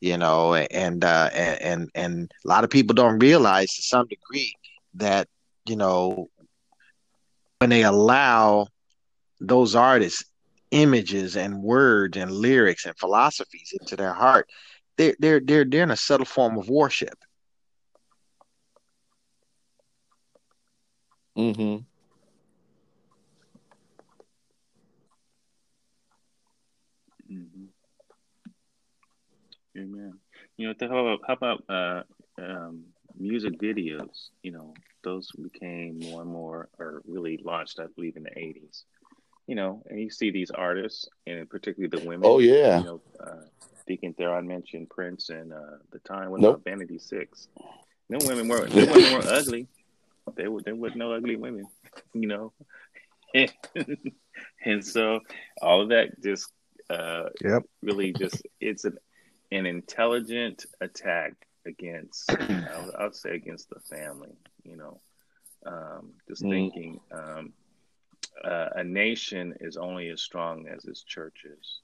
[0.00, 4.06] you know, and uh, and, and and a lot of people don't realize to some
[4.06, 4.54] degree
[4.94, 5.28] that
[5.66, 6.28] you know
[7.58, 8.68] when they allow
[9.40, 10.24] those artists
[10.70, 14.48] images and words and lyrics and philosophies into their heart,
[14.96, 17.18] they're they're they're they're in a subtle form of worship.
[21.36, 21.84] Mm-hmm.
[29.76, 30.14] Amen.
[30.56, 32.02] You know, how about, how about uh,
[32.42, 32.84] um,
[33.16, 34.30] music videos?
[34.42, 34.74] You know,
[35.04, 38.82] those became more and more, or really launched, I believe, in the '80s.
[39.48, 42.22] You know, and you see these artists, and particularly the women.
[42.24, 42.78] Oh yeah.
[42.78, 43.42] You know, uh,
[43.86, 46.62] Deacon Theron mentioned Prince and uh, the time when nope.
[46.64, 47.48] Vanity Six.
[48.08, 49.66] No women were no women were ugly.
[50.36, 51.66] They were there was no ugly women.
[52.12, 52.52] You know,
[54.64, 55.20] and so
[55.60, 56.52] all of that just
[56.90, 57.62] uh, yep.
[57.82, 58.98] really just it's an
[59.50, 61.32] an intelligent attack
[61.66, 64.36] against, I'll, I would, say, against the family.
[64.64, 65.00] You know,
[65.66, 66.50] um, just mm.
[66.50, 67.52] thinking um,
[68.44, 71.80] uh, a nation is only as strong as its churches,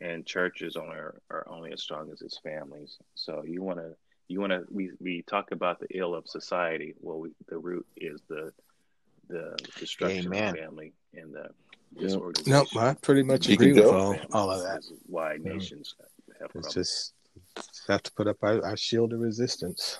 [0.00, 2.98] and churches only are, are only as strong as its families.
[3.14, 3.94] So you want to
[4.28, 6.94] you want to we, we talk about the ill of society.
[7.00, 8.52] Well, we, the root is the
[9.28, 10.54] the destruction Amen.
[10.54, 11.48] of family and the
[11.98, 12.52] disorganization.
[12.52, 14.82] Nope, I pretty much agree with all, all of that.
[15.06, 15.94] Why nations
[16.40, 17.12] have it's just
[17.88, 19.98] have to put up our, our shield of resistance.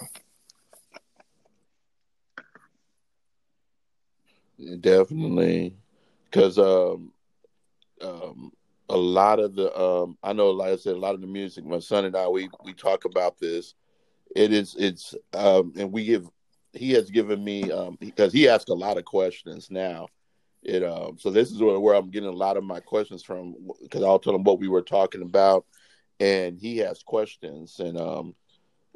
[4.80, 5.76] Definitely,
[6.34, 7.12] because um,
[8.02, 8.52] um,
[8.88, 11.64] a lot of the um, I know, like I said, a lot of the music.
[11.64, 13.74] My son and I, we we talk about this.
[14.34, 16.28] It is it's um, and we give.
[16.72, 20.08] He has given me um, because he asks a lot of questions now.
[20.64, 23.54] It um, so this is where, where I'm getting a lot of my questions from
[23.80, 25.66] because I'll tell him what we were talking about
[26.20, 28.36] and he has questions and um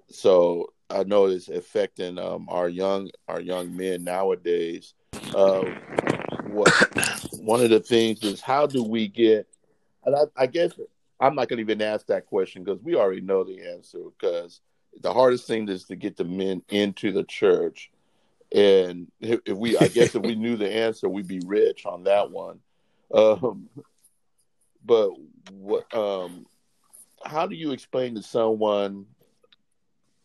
[0.08, 4.94] so I know it's affecting um our young our young men nowadays.
[5.34, 5.64] Uh,
[6.48, 9.48] what one of the things is how do we get
[10.04, 10.72] and I, I guess
[11.18, 14.60] I'm not gonna even ask that question because we already know the answer because
[15.00, 17.90] the hardest thing is to get the men into the church.
[18.54, 22.04] And if, if we I guess if we knew the answer, we'd be rich on
[22.04, 22.60] that one.
[23.14, 23.70] Um
[24.84, 25.12] but
[25.50, 26.44] what um
[27.24, 29.06] how do you explain to someone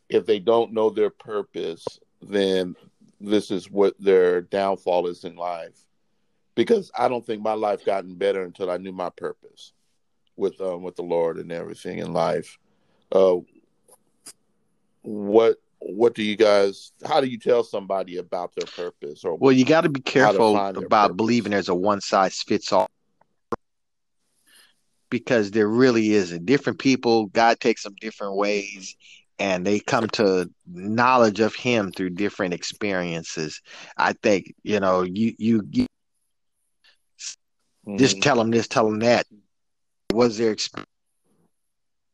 [0.09, 1.85] if they don't know their purpose,
[2.21, 2.75] then
[3.21, 5.79] this is what their downfall is in life?
[6.55, 9.73] Because I don't think my life gotten better until I knew my purpose
[10.35, 12.57] with um, with the Lord and everything in life.
[13.11, 13.37] Uh,
[15.01, 19.51] what what do you guys how do you tell somebody about their purpose or well
[19.51, 21.17] you got to be careful about purpose?
[21.17, 22.87] believing there's a one size fits all
[25.13, 26.43] because there really isn't.
[26.47, 28.95] Different people, God takes them different ways,
[29.37, 33.61] and they come to knowledge of Him through different experiences.
[33.95, 35.85] I think you know you you, you
[37.87, 37.97] mm-hmm.
[37.97, 39.25] just tell them this, tell them that.
[40.11, 40.87] Was their experience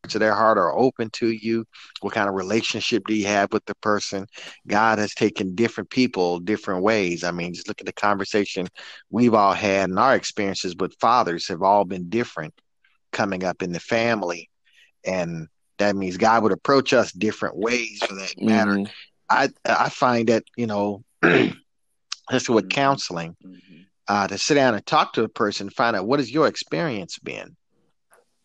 [0.09, 1.65] to their heart are open to you?
[2.01, 4.25] What kind of relationship do you have with the person?
[4.67, 7.23] God has taken different people different ways.
[7.23, 8.67] I mean, just look at the conversation
[9.09, 12.53] we've all had, and our experiences with fathers have all been different
[13.11, 14.49] coming up in the family
[15.05, 15.47] and
[15.79, 18.73] That means God would approach us different ways for that matter.
[18.75, 18.91] Mhm.
[19.29, 22.69] I I find that you know, that's with Mhm.
[22.69, 23.85] counseling Mhm.
[24.09, 27.19] Uh, to sit down and talk to a person, find out what has your experience
[27.19, 27.55] been.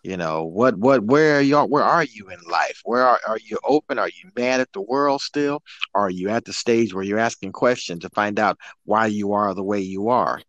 [0.02, 2.78] You know what what where are you where are you in life?
[2.84, 3.98] Where are, are you open?
[3.98, 5.62] Are you mad at the world still?
[5.94, 9.54] Are you at the stage where you're asking questions to find out why you are
[9.54, 10.42] the way you are?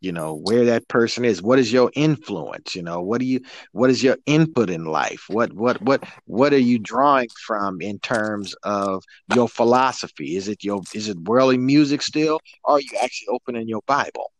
[0.00, 1.42] You know where that person is.
[1.42, 2.74] What is your influence?
[2.74, 3.40] You know what do you
[3.72, 5.26] what is your input in life?
[5.28, 9.04] What what what what are you drawing from in terms of
[9.34, 10.36] your philosophy?
[10.36, 14.30] Is it your is it worldly music still, or are you actually opening your Bible?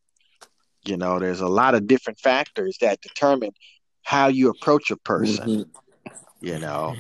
[0.85, 3.51] You know, there's a lot of different factors that determine
[4.03, 5.49] how you approach a person.
[5.49, 5.65] Mhm.
[6.41, 6.97] You know,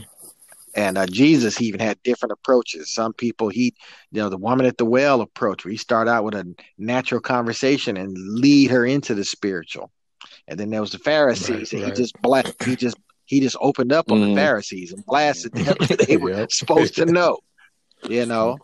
[0.74, 2.90] and uh, Jesus even had different approaches.
[2.92, 3.74] Some people he,
[4.10, 7.20] you know, the woman at the well approach where he start out with a natural
[7.20, 9.90] conversation and lead her into the spiritual,
[10.48, 12.96] and then there was the Pharisees Right, and he just black he just
[13.26, 14.30] he just opened up on Mhm.
[14.30, 15.76] the Pharisees and blasted them.
[16.08, 16.52] they were Yep.
[16.52, 17.38] supposed to know,
[18.08, 18.58] you know,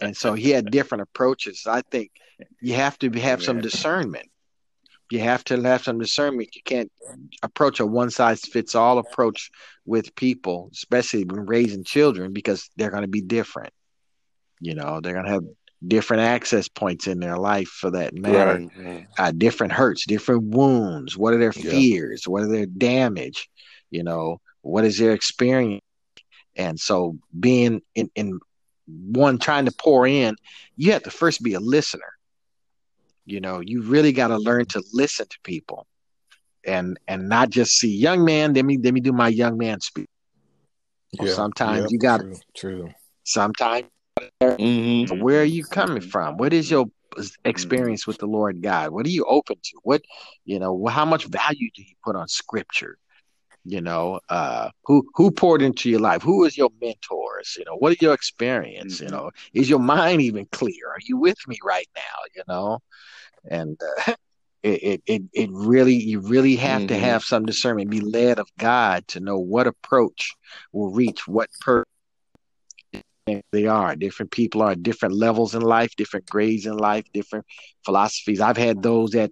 [0.00, 1.64] and so he had different approaches.
[1.66, 2.10] I think
[2.60, 4.28] you have to have some discernment.
[5.10, 6.54] You have to have some discernment.
[6.54, 6.90] You can't
[7.42, 9.50] approach a one size fits all approach
[9.84, 13.72] with people, especially when raising children, because they're going to be different.
[14.60, 15.44] You know, they're going to have
[15.86, 18.66] different access points in their life for that matter.
[18.76, 19.06] Right.
[19.18, 21.16] Uh, different hurts, different wounds.
[21.16, 21.70] What are their Yeah.
[21.70, 22.26] fears?
[22.26, 23.48] What are their damage?
[23.90, 25.82] You know, what is their experience?
[26.56, 28.40] And so, being in, in
[28.86, 30.36] one trying to pour in,
[30.76, 32.15] you have to first be a listener.
[33.26, 35.86] You know, you really got to learn to listen to people,
[36.64, 38.54] and and not just see young man.
[38.54, 40.08] Let me let me do my young man speak.
[41.18, 42.94] Well, sometimes yep, you got- true, true.
[43.24, 43.86] Sometimes,
[44.40, 45.20] Mhm.
[45.20, 46.36] where are you coming from?
[46.36, 46.86] What is your
[47.44, 48.90] experience with the Lord God?
[48.90, 49.80] What are you open to?
[49.82, 50.02] What
[50.44, 50.86] you know?
[50.86, 52.98] How much value do you put on Scripture?
[53.64, 56.22] You know, uh, who who poured into your life?
[56.22, 57.56] Who is your mentors?
[57.58, 59.00] You know, what is your experience?
[59.00, 59.10] You Mhm.
[59.10, 60.88] know, is your mind even clear?
[60.88, 62.18] Are you with me right now?
[62.36, 62.78] You know,
[63.50, 64.14] and uh,
[64.62, 67.00] it, it it really you really have to Mhm.
[67.00, 70.34] have some discernment, be led of God to know what approach
[70.72, 71.84] will reach what person
[73.52, 73.96] they are.
[73.96, 77.46] Different people are at different levels in life, different grades in life, different
[77.84, 78.40] philosophies.
[78.40, 79.30] I've had those that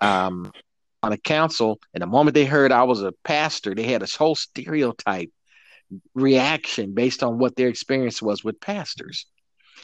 [0.00, 0.52] um
[1.02, 4.16] on a council, and the moment they heard I was a pastor, they had this
[4.16, 5.30] whole stereotype
[6.14, 9.26] reaction based on what their experience was with pastors.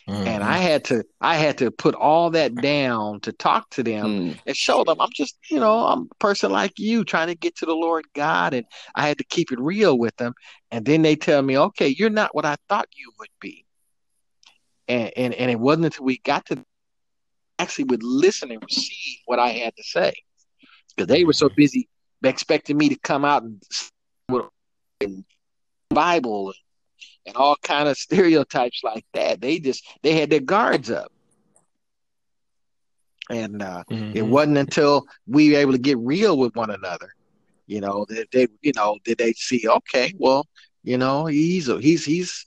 [0.06, 4.06] And I had to I had to put all that down to talk to them
[4.06, 4.38] Mm.
[4.46, 7.56] and show them I'm just, you know, I'm a person like you trying to get
[7.56, 8.54] to the Lord God.
[8.54, 10.34] And I had to keep it real with them.
[10.70, 13.64] And then they tell me, okay, you're not what I thought you would be.
[14.88, 16.64] And and, and it wasn't until we got to
[17.58, 20.12] actually would listen and receive what I had to say.
[20.94, 21.88] Because they were so busy
[22.22, 23.62] expecting me to come out and
[24.28, 24.44] with
[25.90, 26.56] Bible and,
[27.26, 29.40] and all kind of stereotypes like that.
[29.40, 31.12] They just they had their guards up.
[33.30, 34.12] And uh Mm-hmm.
[34.12, 37.10] it wasn't until we were able to get real with one another,
[37.66, 40.46] you know, that they, you know, did they see, okay, well,
[40.82, 42.46] you know, he's a, he's he's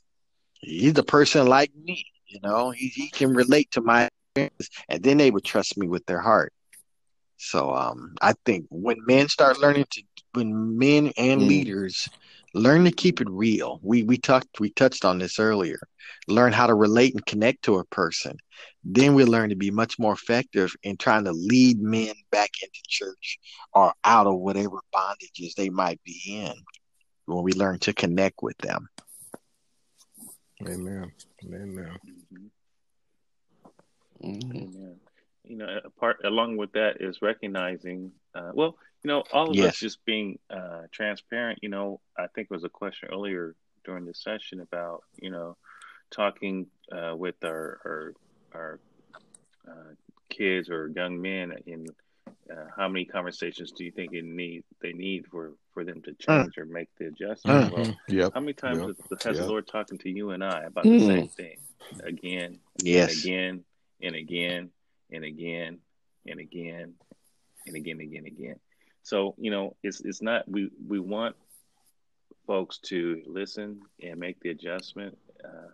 [0.62, 5.04] he's a person like me, you know, he he can relate to my experience, and
[5.04, 6.54] then they would trust me with their heart.
[7.38, 10.04] So um, I think when men start learning to,
[10.34, 11.48] when men and Mm.
[11.48, 12.10] leaders
[12.56, 15.80] learn to keep it real, we we talked we touched on this earlier.
[16.28, 18.38] Learn how to relate and connect to a person,
[18.84, 22.80] then we learn to be much more effective in trying to lead men back into
[22.88, 23.40] church
[23.74, 26.54] or out of whatever bondages they might be in.
[27.26, 28.88] When we learn to connect with them.
[30.62, 31.12] Amen.
[31.44, 32.00] Amen.
[32.08, 32.50] Mhm.
[34.24, 34.56] Mhm.
[34.56, 35.00] Amen.
[35.44, 38.12] You know, a part along with that is recognizing.
[38.34, 39.76] Uh, well, you know, all of Yes.
[39.76, 41.60] us just being uh, transparent.
[41.62, 45.58] You know, I think there was a question earlier during the session about you know
[46.10, 48.14] talking uh, with our our,
[48.56, 48.80] our
[49.68, 49.94] uh,
[50.32, 51.86] kids or young men in
[52.52, 56.14] uh, how many conversations do you think it need they need for for them to
[56.16, 57.72] change or make the adjustment?
[57.72, 57.98] Well, Mhm.
[58.08, 58.34] Yep.
[58.34, 58.88] how many times Yep.
[59.12, 59.46] has, has Yep.
[59.46, 60.98] the Lord talking to you and I about Hmm.
[60.98, 61.58] the same thing
[62.04, 63.12] again Yes.
[63.12, 63.66] and again
[64.02, 64.72] and again
[65.12, 65.80] and again
[66.26, 66.96] and again
[67.68, 68.60] and again and again and again.
[69.06, 71.36] So you know, it's it's not we we want
[72.48, 75.70] folks to listen and make the adjustment, uh,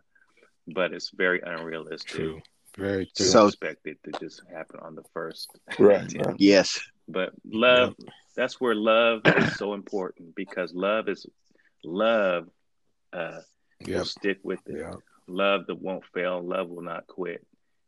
[0.68, 2.42] but it's very unrealistic True.
[2.78, 3.26] Very to true.
[3.26, 5.50] So- expect it to just happen on the first
[5.80, 6.28] Right, attempt.
[6.28, 6.36] right.
[6.40, 6.80] Yes.
[7.08, 7.96] But love,
[8.36, 11.26] that's where love is so important because love is
[11.86, 12.48] love
[13.14, 13.40] uh,
[13.88, 14.78] will stick with it.
[14.80, 14.96] Yep.
[15.28, 16.42] Love that won't fail.
[16.46, 17.46] Love will not quit.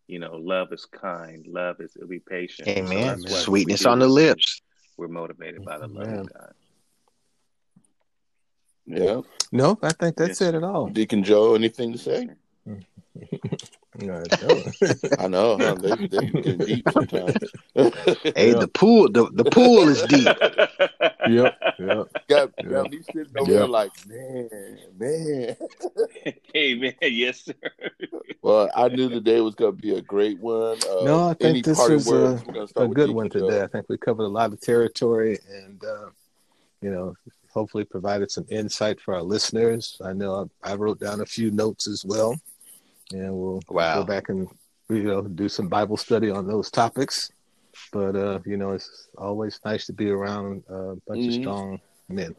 [0.08, 1.46] You know, love is kind.
[1.48, 2.68] Love is it'll be patient.
[2.70, 2.90] Amen.
[3.08, 4.62] that's why when we Sweetness on the these lips.
[4.96, 6.20] Things, We're motivated by the love Amen.
[6.20, 6.54] of God.
[8.86, 9.22] Yeah.
[9.52, 10.50] No, I think that's Yes.
[10.50, 10.88] it at all.
[10.88, 12.30] Deacon Joe, anything to say?
[14.00, 14.76] No, I don't.
[15.20, 15.76] I know, huh?
[15.76, 17.36] They they get deep sometimes.
[17.76, 18.60] Hey, Yeah.
[18.60, 20.26] the pool, the, the pool is deep.
[21.30, 22.08] yep, yep.
[22.28, 22.70] got Yeah.
[22.70, 23.58] got me sitting over Yeah.
[23.60, 25.56] there like, man, man.
[26.54, 27.54] hey man, yes sir.
[28.42, 30.78] Well, I knew the day was going to be a great one.
[30.90, 33.48] Uh, No, I think this parting was a, We're gonna start a good one Joe.
[33.48, 33.62] today.
[33.64, 36.10] I think we covered a lot of territory and, uh,
[36.82, 37.16] you know,
[37.52, 40.02] hopefully provided some insight for our listeners.
[40.04, 42.36] I know I, I wrote down a few notes as well,
[43.14, 44.02] and we'll Wow.
[44.02, 44.48] go back and,
[44.90, 47.32] you know, do some Bible study on those topics.
[47.92, 51.42] But, uh, you know, it's always nice to be around a bunch of Mhm.
[51.42, 52.36] strong men.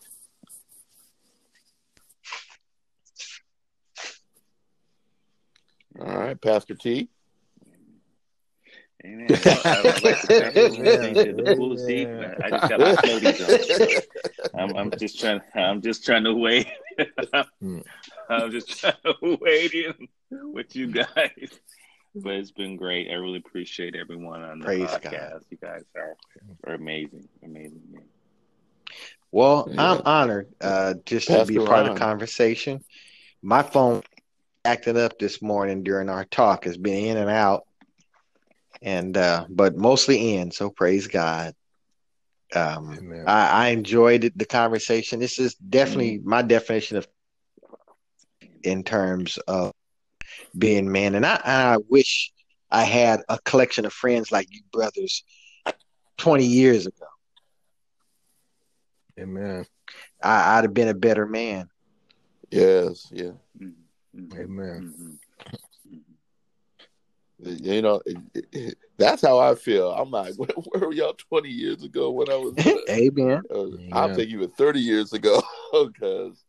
[6.01, 7.09] All right, Pastor T.
[9.05, 9.27] Amen.
[9.29, 12.09] Well, I would like to start with saying that the pool is deep.
[12.09, 12.35] Yeah.
[12.43, 14.61] I just got my floaties on.
[14.61, 15.41] I'm, I'm just trying.
[15.55, 16.69] I'm just trying to wait.
[17.61, 17.81] Hmm.
[18.31, 20.09] I'm just trying to wait in
[20.53, 21.61] with you guys.
[22.15, 23.11] But it's been great.
[23.11, 25.33] I really appreciate everyone on the Praise podcast.
[25.33, 25.43] God.
[25.51, 26.17] You guys are,
[26.67, 27.83] are amazing, amazing.
[27.93, 28.05] man.
[29.33, 29.91] Well, Yeah.
[29.93, 32.85] I'm honored uh, just to be a Pastor part of the conversation.
[33.43, 34.03] My phone
[34.65, 36.67] acting up this morning during our talk.
[36.67, 37.67] It's been in and out,
[38.85, 40.53] and uh, but mostly in.
[40.53, 41.55] So praise God.
[42.55, 45.21] Um, I, I enjoyed the conversation.
[45.21, 46.25] This is definitely Mm-hmm.
[46.25, 47.09] my definition of
[48.63, 49.73] in terms of
[50.59, 52.33] being man, and I, and I wish
[52.71, 55.25] I had a collection of friends like you brothers
[56.19, 57.07] twenty years ago.
[59.19, 59.67] Amen.
[60.23, 61.69] I, I'd have been a better man.
[62.51, 63.33] Yes, yeah.
[63.61, 63.75] Mhm,
[64.15, 64.85] mhm, Amen.
[64.85, 65.19] mhm, mhm.
[67.41, 68.01] You know,
[68.97, 69.91] that's how I feel.
[69.93, 72.55] I'm like, where, where were y'all 20 years ago when I was?
[72.91, 73.43] Amen.
[73.53, 74.15] uh, I'll Yeah.
[74.15, 75.43] take even 30 years ago
[75.73, 76.45] because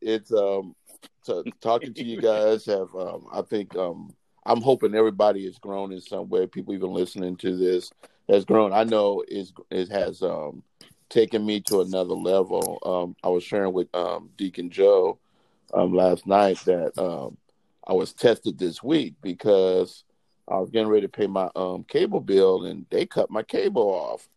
[0.00, 0.74] it's um
[1.22, 4.14] so talking to you guys have um I think um
[4.46, 6.46] I'm hoping everybody has grown in some way.
[6.46, 7.90] People even listening to this
[8.28, 8.72] has grown.
[8.72, 10.62] I know is it has um
[11.10, 12.78] taken me to another level.
[12.84, 15.18] Um I was sharing with um Deacon Joe
[15.74, 17.36] um last night that um
[17.88, 20.04] I was tested this week because
[20.46, 23.88] I was getting ready to pay my um cable bill and they cut my cable
[23.90, 24.28] off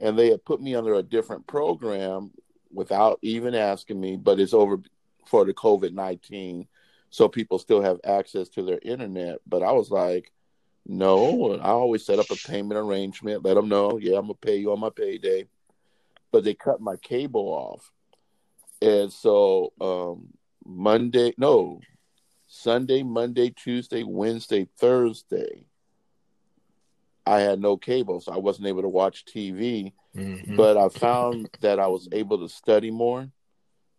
[0.00, 2.30] and they had put me under a different program
[2.72, 4.78] without even asking me, but it's over
[5.26, 6.66] for the COVID 19.
[7.10, 9.38] So people still have access to their internet.
[9.46, 10.32] But I was like,
[10.86, 14.46] no, I always set up a payment arrangement, let them know, yeah, I'm going to
[14.46, 15.46] pay you on my payday.
[16.30, 17.90] But they cut my cable off.
[18.80, 20.28] And so um,
[20.64, 21.80] Monday, no,
[22.48, 25.66] Sunday, Monday, Tuesday, Wednesday, Thursday,
[27.26, 28.20] I had no cable.
[28.20, 30.56] So I wasn't able to watch TV Mhm.
[30.56, 33.30] but I found that I was able to study more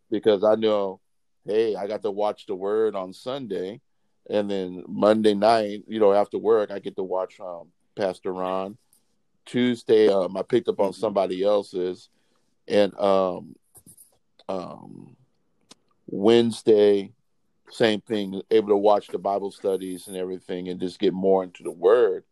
[0.09, 0.99] because I know,
[1.45, 3.81] hey, I got to watch the Word on Sunday,
[4.30, 8.77] and then Monday night, you know, after work, I get to watch um, Pastor Ron.
[9.45, 12.09] Tuesday, um, I picked up on somebody else's,
[12.67, 13.55] and um,
[14.47, 15.15] um,
[16.07, 17.13] Wednesday,
[17.71, 21.63] same thing, able to watch the Bible studies and everything, and just get more into
[21.63, 22.23] the Word.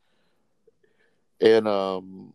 [1.39, 2.33] And um,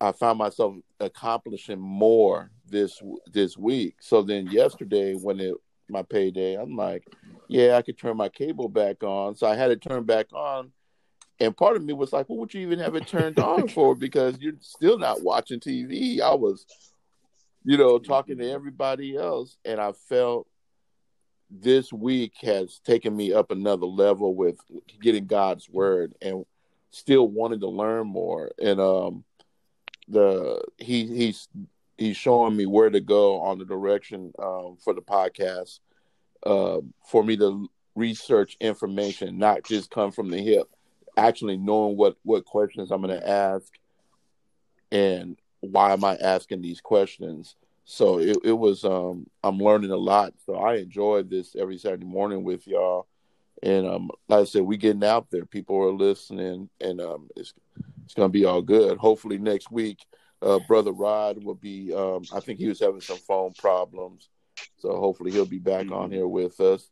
[0.00, 3.00] I found myself accomplishing more this
[3.32, 3.96] this week.
[4.00, 5.54] So then yesterday, when it
[5.88, 7.04] my payday, I'm like,
[7.48, 9.36] yeah, I could turn my cable back on.
[9.36, 10.72] So I had it turned back on,
[11.38, 13.94] and part of me was like, what would you even have it turned on for?
[13.94, 16.20] Because you're still not watching TV.
[16.20, 16.66] I was,
[17.64, 20.46] you know, talking to everybody else, and I felt
[21.50, 24.58] this week has taken me up another level with
[25.00, 26.44] getting God's word and
[26.90, 28.50] still wanting to learn more.
[28.60, 29.24] And um
[30.08, 31.48] the he he's
[31.98, 35.80] he's showing me where to go on the direction um, for the podcast
[36.44, 40.68] uh, for me to research information, not just come from the hip.
[41.16, 43.72] Actually knowing what what questions I'm going to ask
[44.92, 47.56] and why am I asking these questions.
[47.86, 50.34] So it, it was um, I'm learning a lot.
[50.44, 53.06] So I enjoyed this every Saturday morning with y'all.
[53.62, 55.46] And um, like I said, we getting out there.
[55.46, 57.54] People are listening, and um, it's
[58.04, 58.98] it's gonna be all good.
[58.98, 60.04] Hopefully next week,
[60.42, 61.94] uh, brother Rod will be.
[61.94, 64.28] Um, I think he was having some phone problems,
[64.78, 66.90] so hopefully he'll be back on here with us.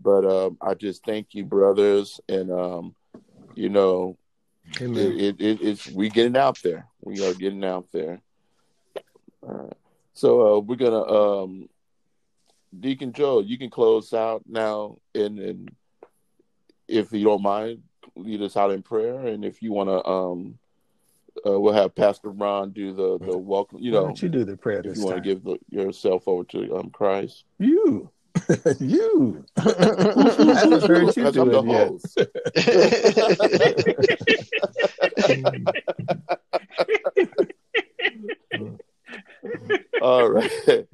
[0.00, 2.94] But um, I just thank you, brothers, and um,
[3.54, 4.16] you know,
[4.80, 6.88] it, it, it, it's we getting out there.
[7.02, 8.22] We are getting out there.
[9.42, 9.76] All right.
[10.14, 11.68] So uh, we're gonna um,
[12.78, 15.70] Deacon Joe, you can close out now, and, and
[16.88, 17.82] if you don't mind,
[18.16, 19.26] lead us out in prayer.
[19.26, 20.58] And if you want to um,
[21.46, 23.78] uh, we'll have Pastor Ron do the the welcome.
[23.78, 25.58] You Why know, don't you do the prayer if this you want to give the,
[25.70, 27.44] yourself over to um Christ.
[27.58, 28.10] You,
[28.80, 29.44] you.
[29.56, 32.00] I haven't heard you Because do I'm the it
[37.16, 37.46] yet.
[40.00, 40.86] All right.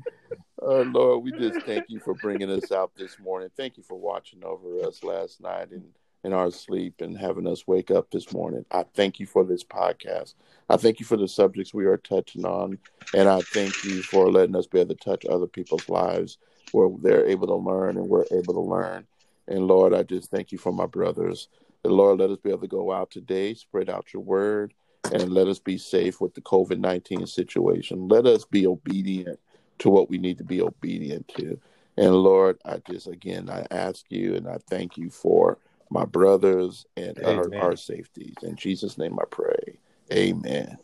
[0.61, 3.49] Uh, Lord, we just thank you for bringing us out this morning.
[3.57, 5.85] Thank you for watching over us last night and
[6.25, 8.65] in our sleep and having us wake up this morning.
[8.71, 10.35] I thank you for this podcast.
[10.69, 12.79] I thank you for the subjects we are touching on.
[13.15, 16.39] And I thank you for letting us be able to touch other people's lives
[16.73, 19.07] where they're able to learn and we're able to learn.
[19.47, 21.49] And Lord, I just thank you for my brothers.
[21.85, 24.75] And Lord, let us be able to go out today, spread out your word,
[25.13, 28.09] and let us be safe with the COVID 19 situation.
[28.09, 29.39] Let us be obedient
[29.79, 31.59] to what we need to be obedient to.
[31.97, 35.59] And Lord, I just, again, I ask you and I thank you for
[35.91, 38.37] my brothers and our, our safeties.
[38.43, 39.79] In Jesus' name I pray.
[40.13, 40.79] Amen.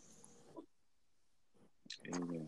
[2.13, 2.47] Amen.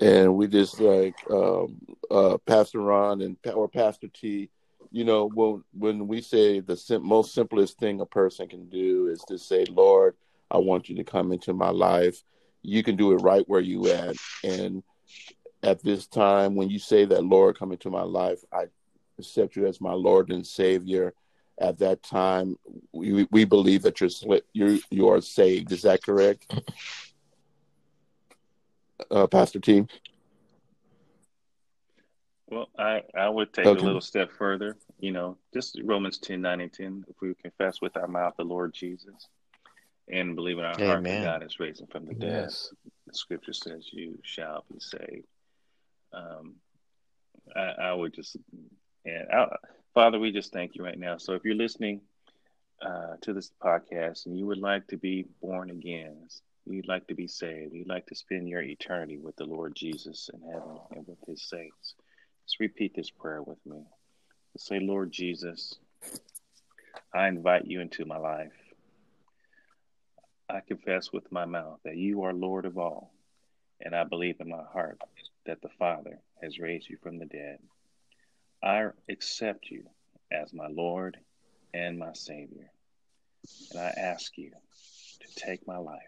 [0.00, 1.78] and we just like um,
[2.10, 4.50] uh, Pastor Ron and or Pastor T.
[4.94, 9.08] You know, when when we say the sim- most simplest thing a person can do
[9.08, 10.14] is to say, "Lord,
[10.52, 12.22] I want you to come into my life."
[12.62, 14.14] You can do it right where you at,
[14.44, 14.84] and
[15.64, 18.66] at this time, when you say that, "Lord, come into my life," I
[19.18, 21.12] accept you as my Lord and Savior.
[21.58, 22.56] At that time,
[22.92, 25.72] we we believe that you're sli- you you are saved.
[25.72, 26.54] Is that correct,
[29.10, 29.86] uh, Pastor T?
[32.54, 33.80] Well, I, I would take Okay.
[33.80, 34.76] a little step further.
[35.00, 37.04] You know, just Romans 10, 9, and 10.
[37.08, 39.28] If we confess with our mouth the Lord Jesus
[40.08, 42.72] and believe in our heart that God is raising from the dead, Yes.
[43.08, 45.26] the scripture says you shall be saved.
[46.12, 46.54] Um,
[47.56, 48.36] I, I would just,
[49.04, 49.56] and I,
[49.92, 51.16] Father, we just thank you right now.
[51.16, 52.02] So if you're listening
[52.80, 56.28] uh, to this podcast and you would like to be born again,
[56.66, 60.30] you'd like to be saved, you'd like to spend your eternity with the Lord Jesus
[60.32, 61.94] in heaven and with his saints,
[62.46, 63.84] just repeat this prayer with me.
[64.56, 65.74] Say, Lord Jesus,
[67.12, 68.52] I invite you into my life.
[70.48, 73.12] I confess with my mouth that you are Lord of all,
[73.80, 75.00] and I believe in my heart
[75.46, 77.58] that the Father has raised you from the dead.
[78.62, 79.84] I accept you
[80.30, 81.16] as my Lord
[81.72, 82.70] and my Savior,
[83.72, 84.50] and I ask you
[85.20, 86.00] to take my life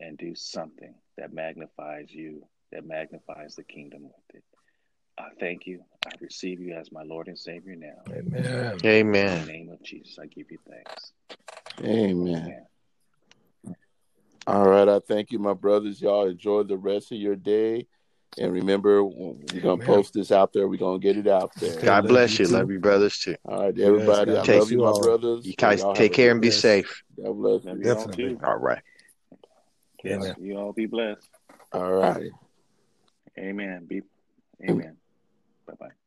[0.00, 4.44] and do something that magnifies you, that magnifies the kingdom with it.
[5.20, 5.82] I thank you.
[6.06, 7.88] I receive you as my Lord and Savior now.
[8.12, 8.44] Amen.
[8.44, 8.72] Amen.
[8.74, 9.46] In the Amen.
[9.46, 11.12] name of Jesus, I give you thanks.
[11.82, 12.66] Amen.
[13.66, 13.76] Amen.
[14.46, 14.88] All right.
[14.88, 16.00] I thank you, my brothers.
[16.00, 17.86] Y'all enjoy the rest of your day.
[18.38, 20.68] And remember, we're going to post this out there.
[20.68, 21.80] We're going to get it out there.
[21.80, 22.46] God love bless you you.
[22.48, 22.54] too.
[22.54, 23.36] Love you, brothers, too.
[23.44, 24.32] All right, everybody.
[24.32, 25.02] God I Take- love you, you my all.
[25.02, 25.46] brothers.
[25.46, 26.60] You guys Y'all take care and be bless.
[26.60, 27.02] safe.
[27.22, 27.70] God bless you.
[27.70, 28.36] you all Definitely.
[28.36, 28.40] too.
[28.44, 28.82] All right.
[30.04, 30.34] Yes, Amen.
[30.38, 31.28] you all be blessed.
[31.72, 32.30] All right.
[33.38, 33.86] Amen.
[33.86, 34.02] Be
[34.68, 34.96] Amen.
[35.70, 35.99] Bye bye.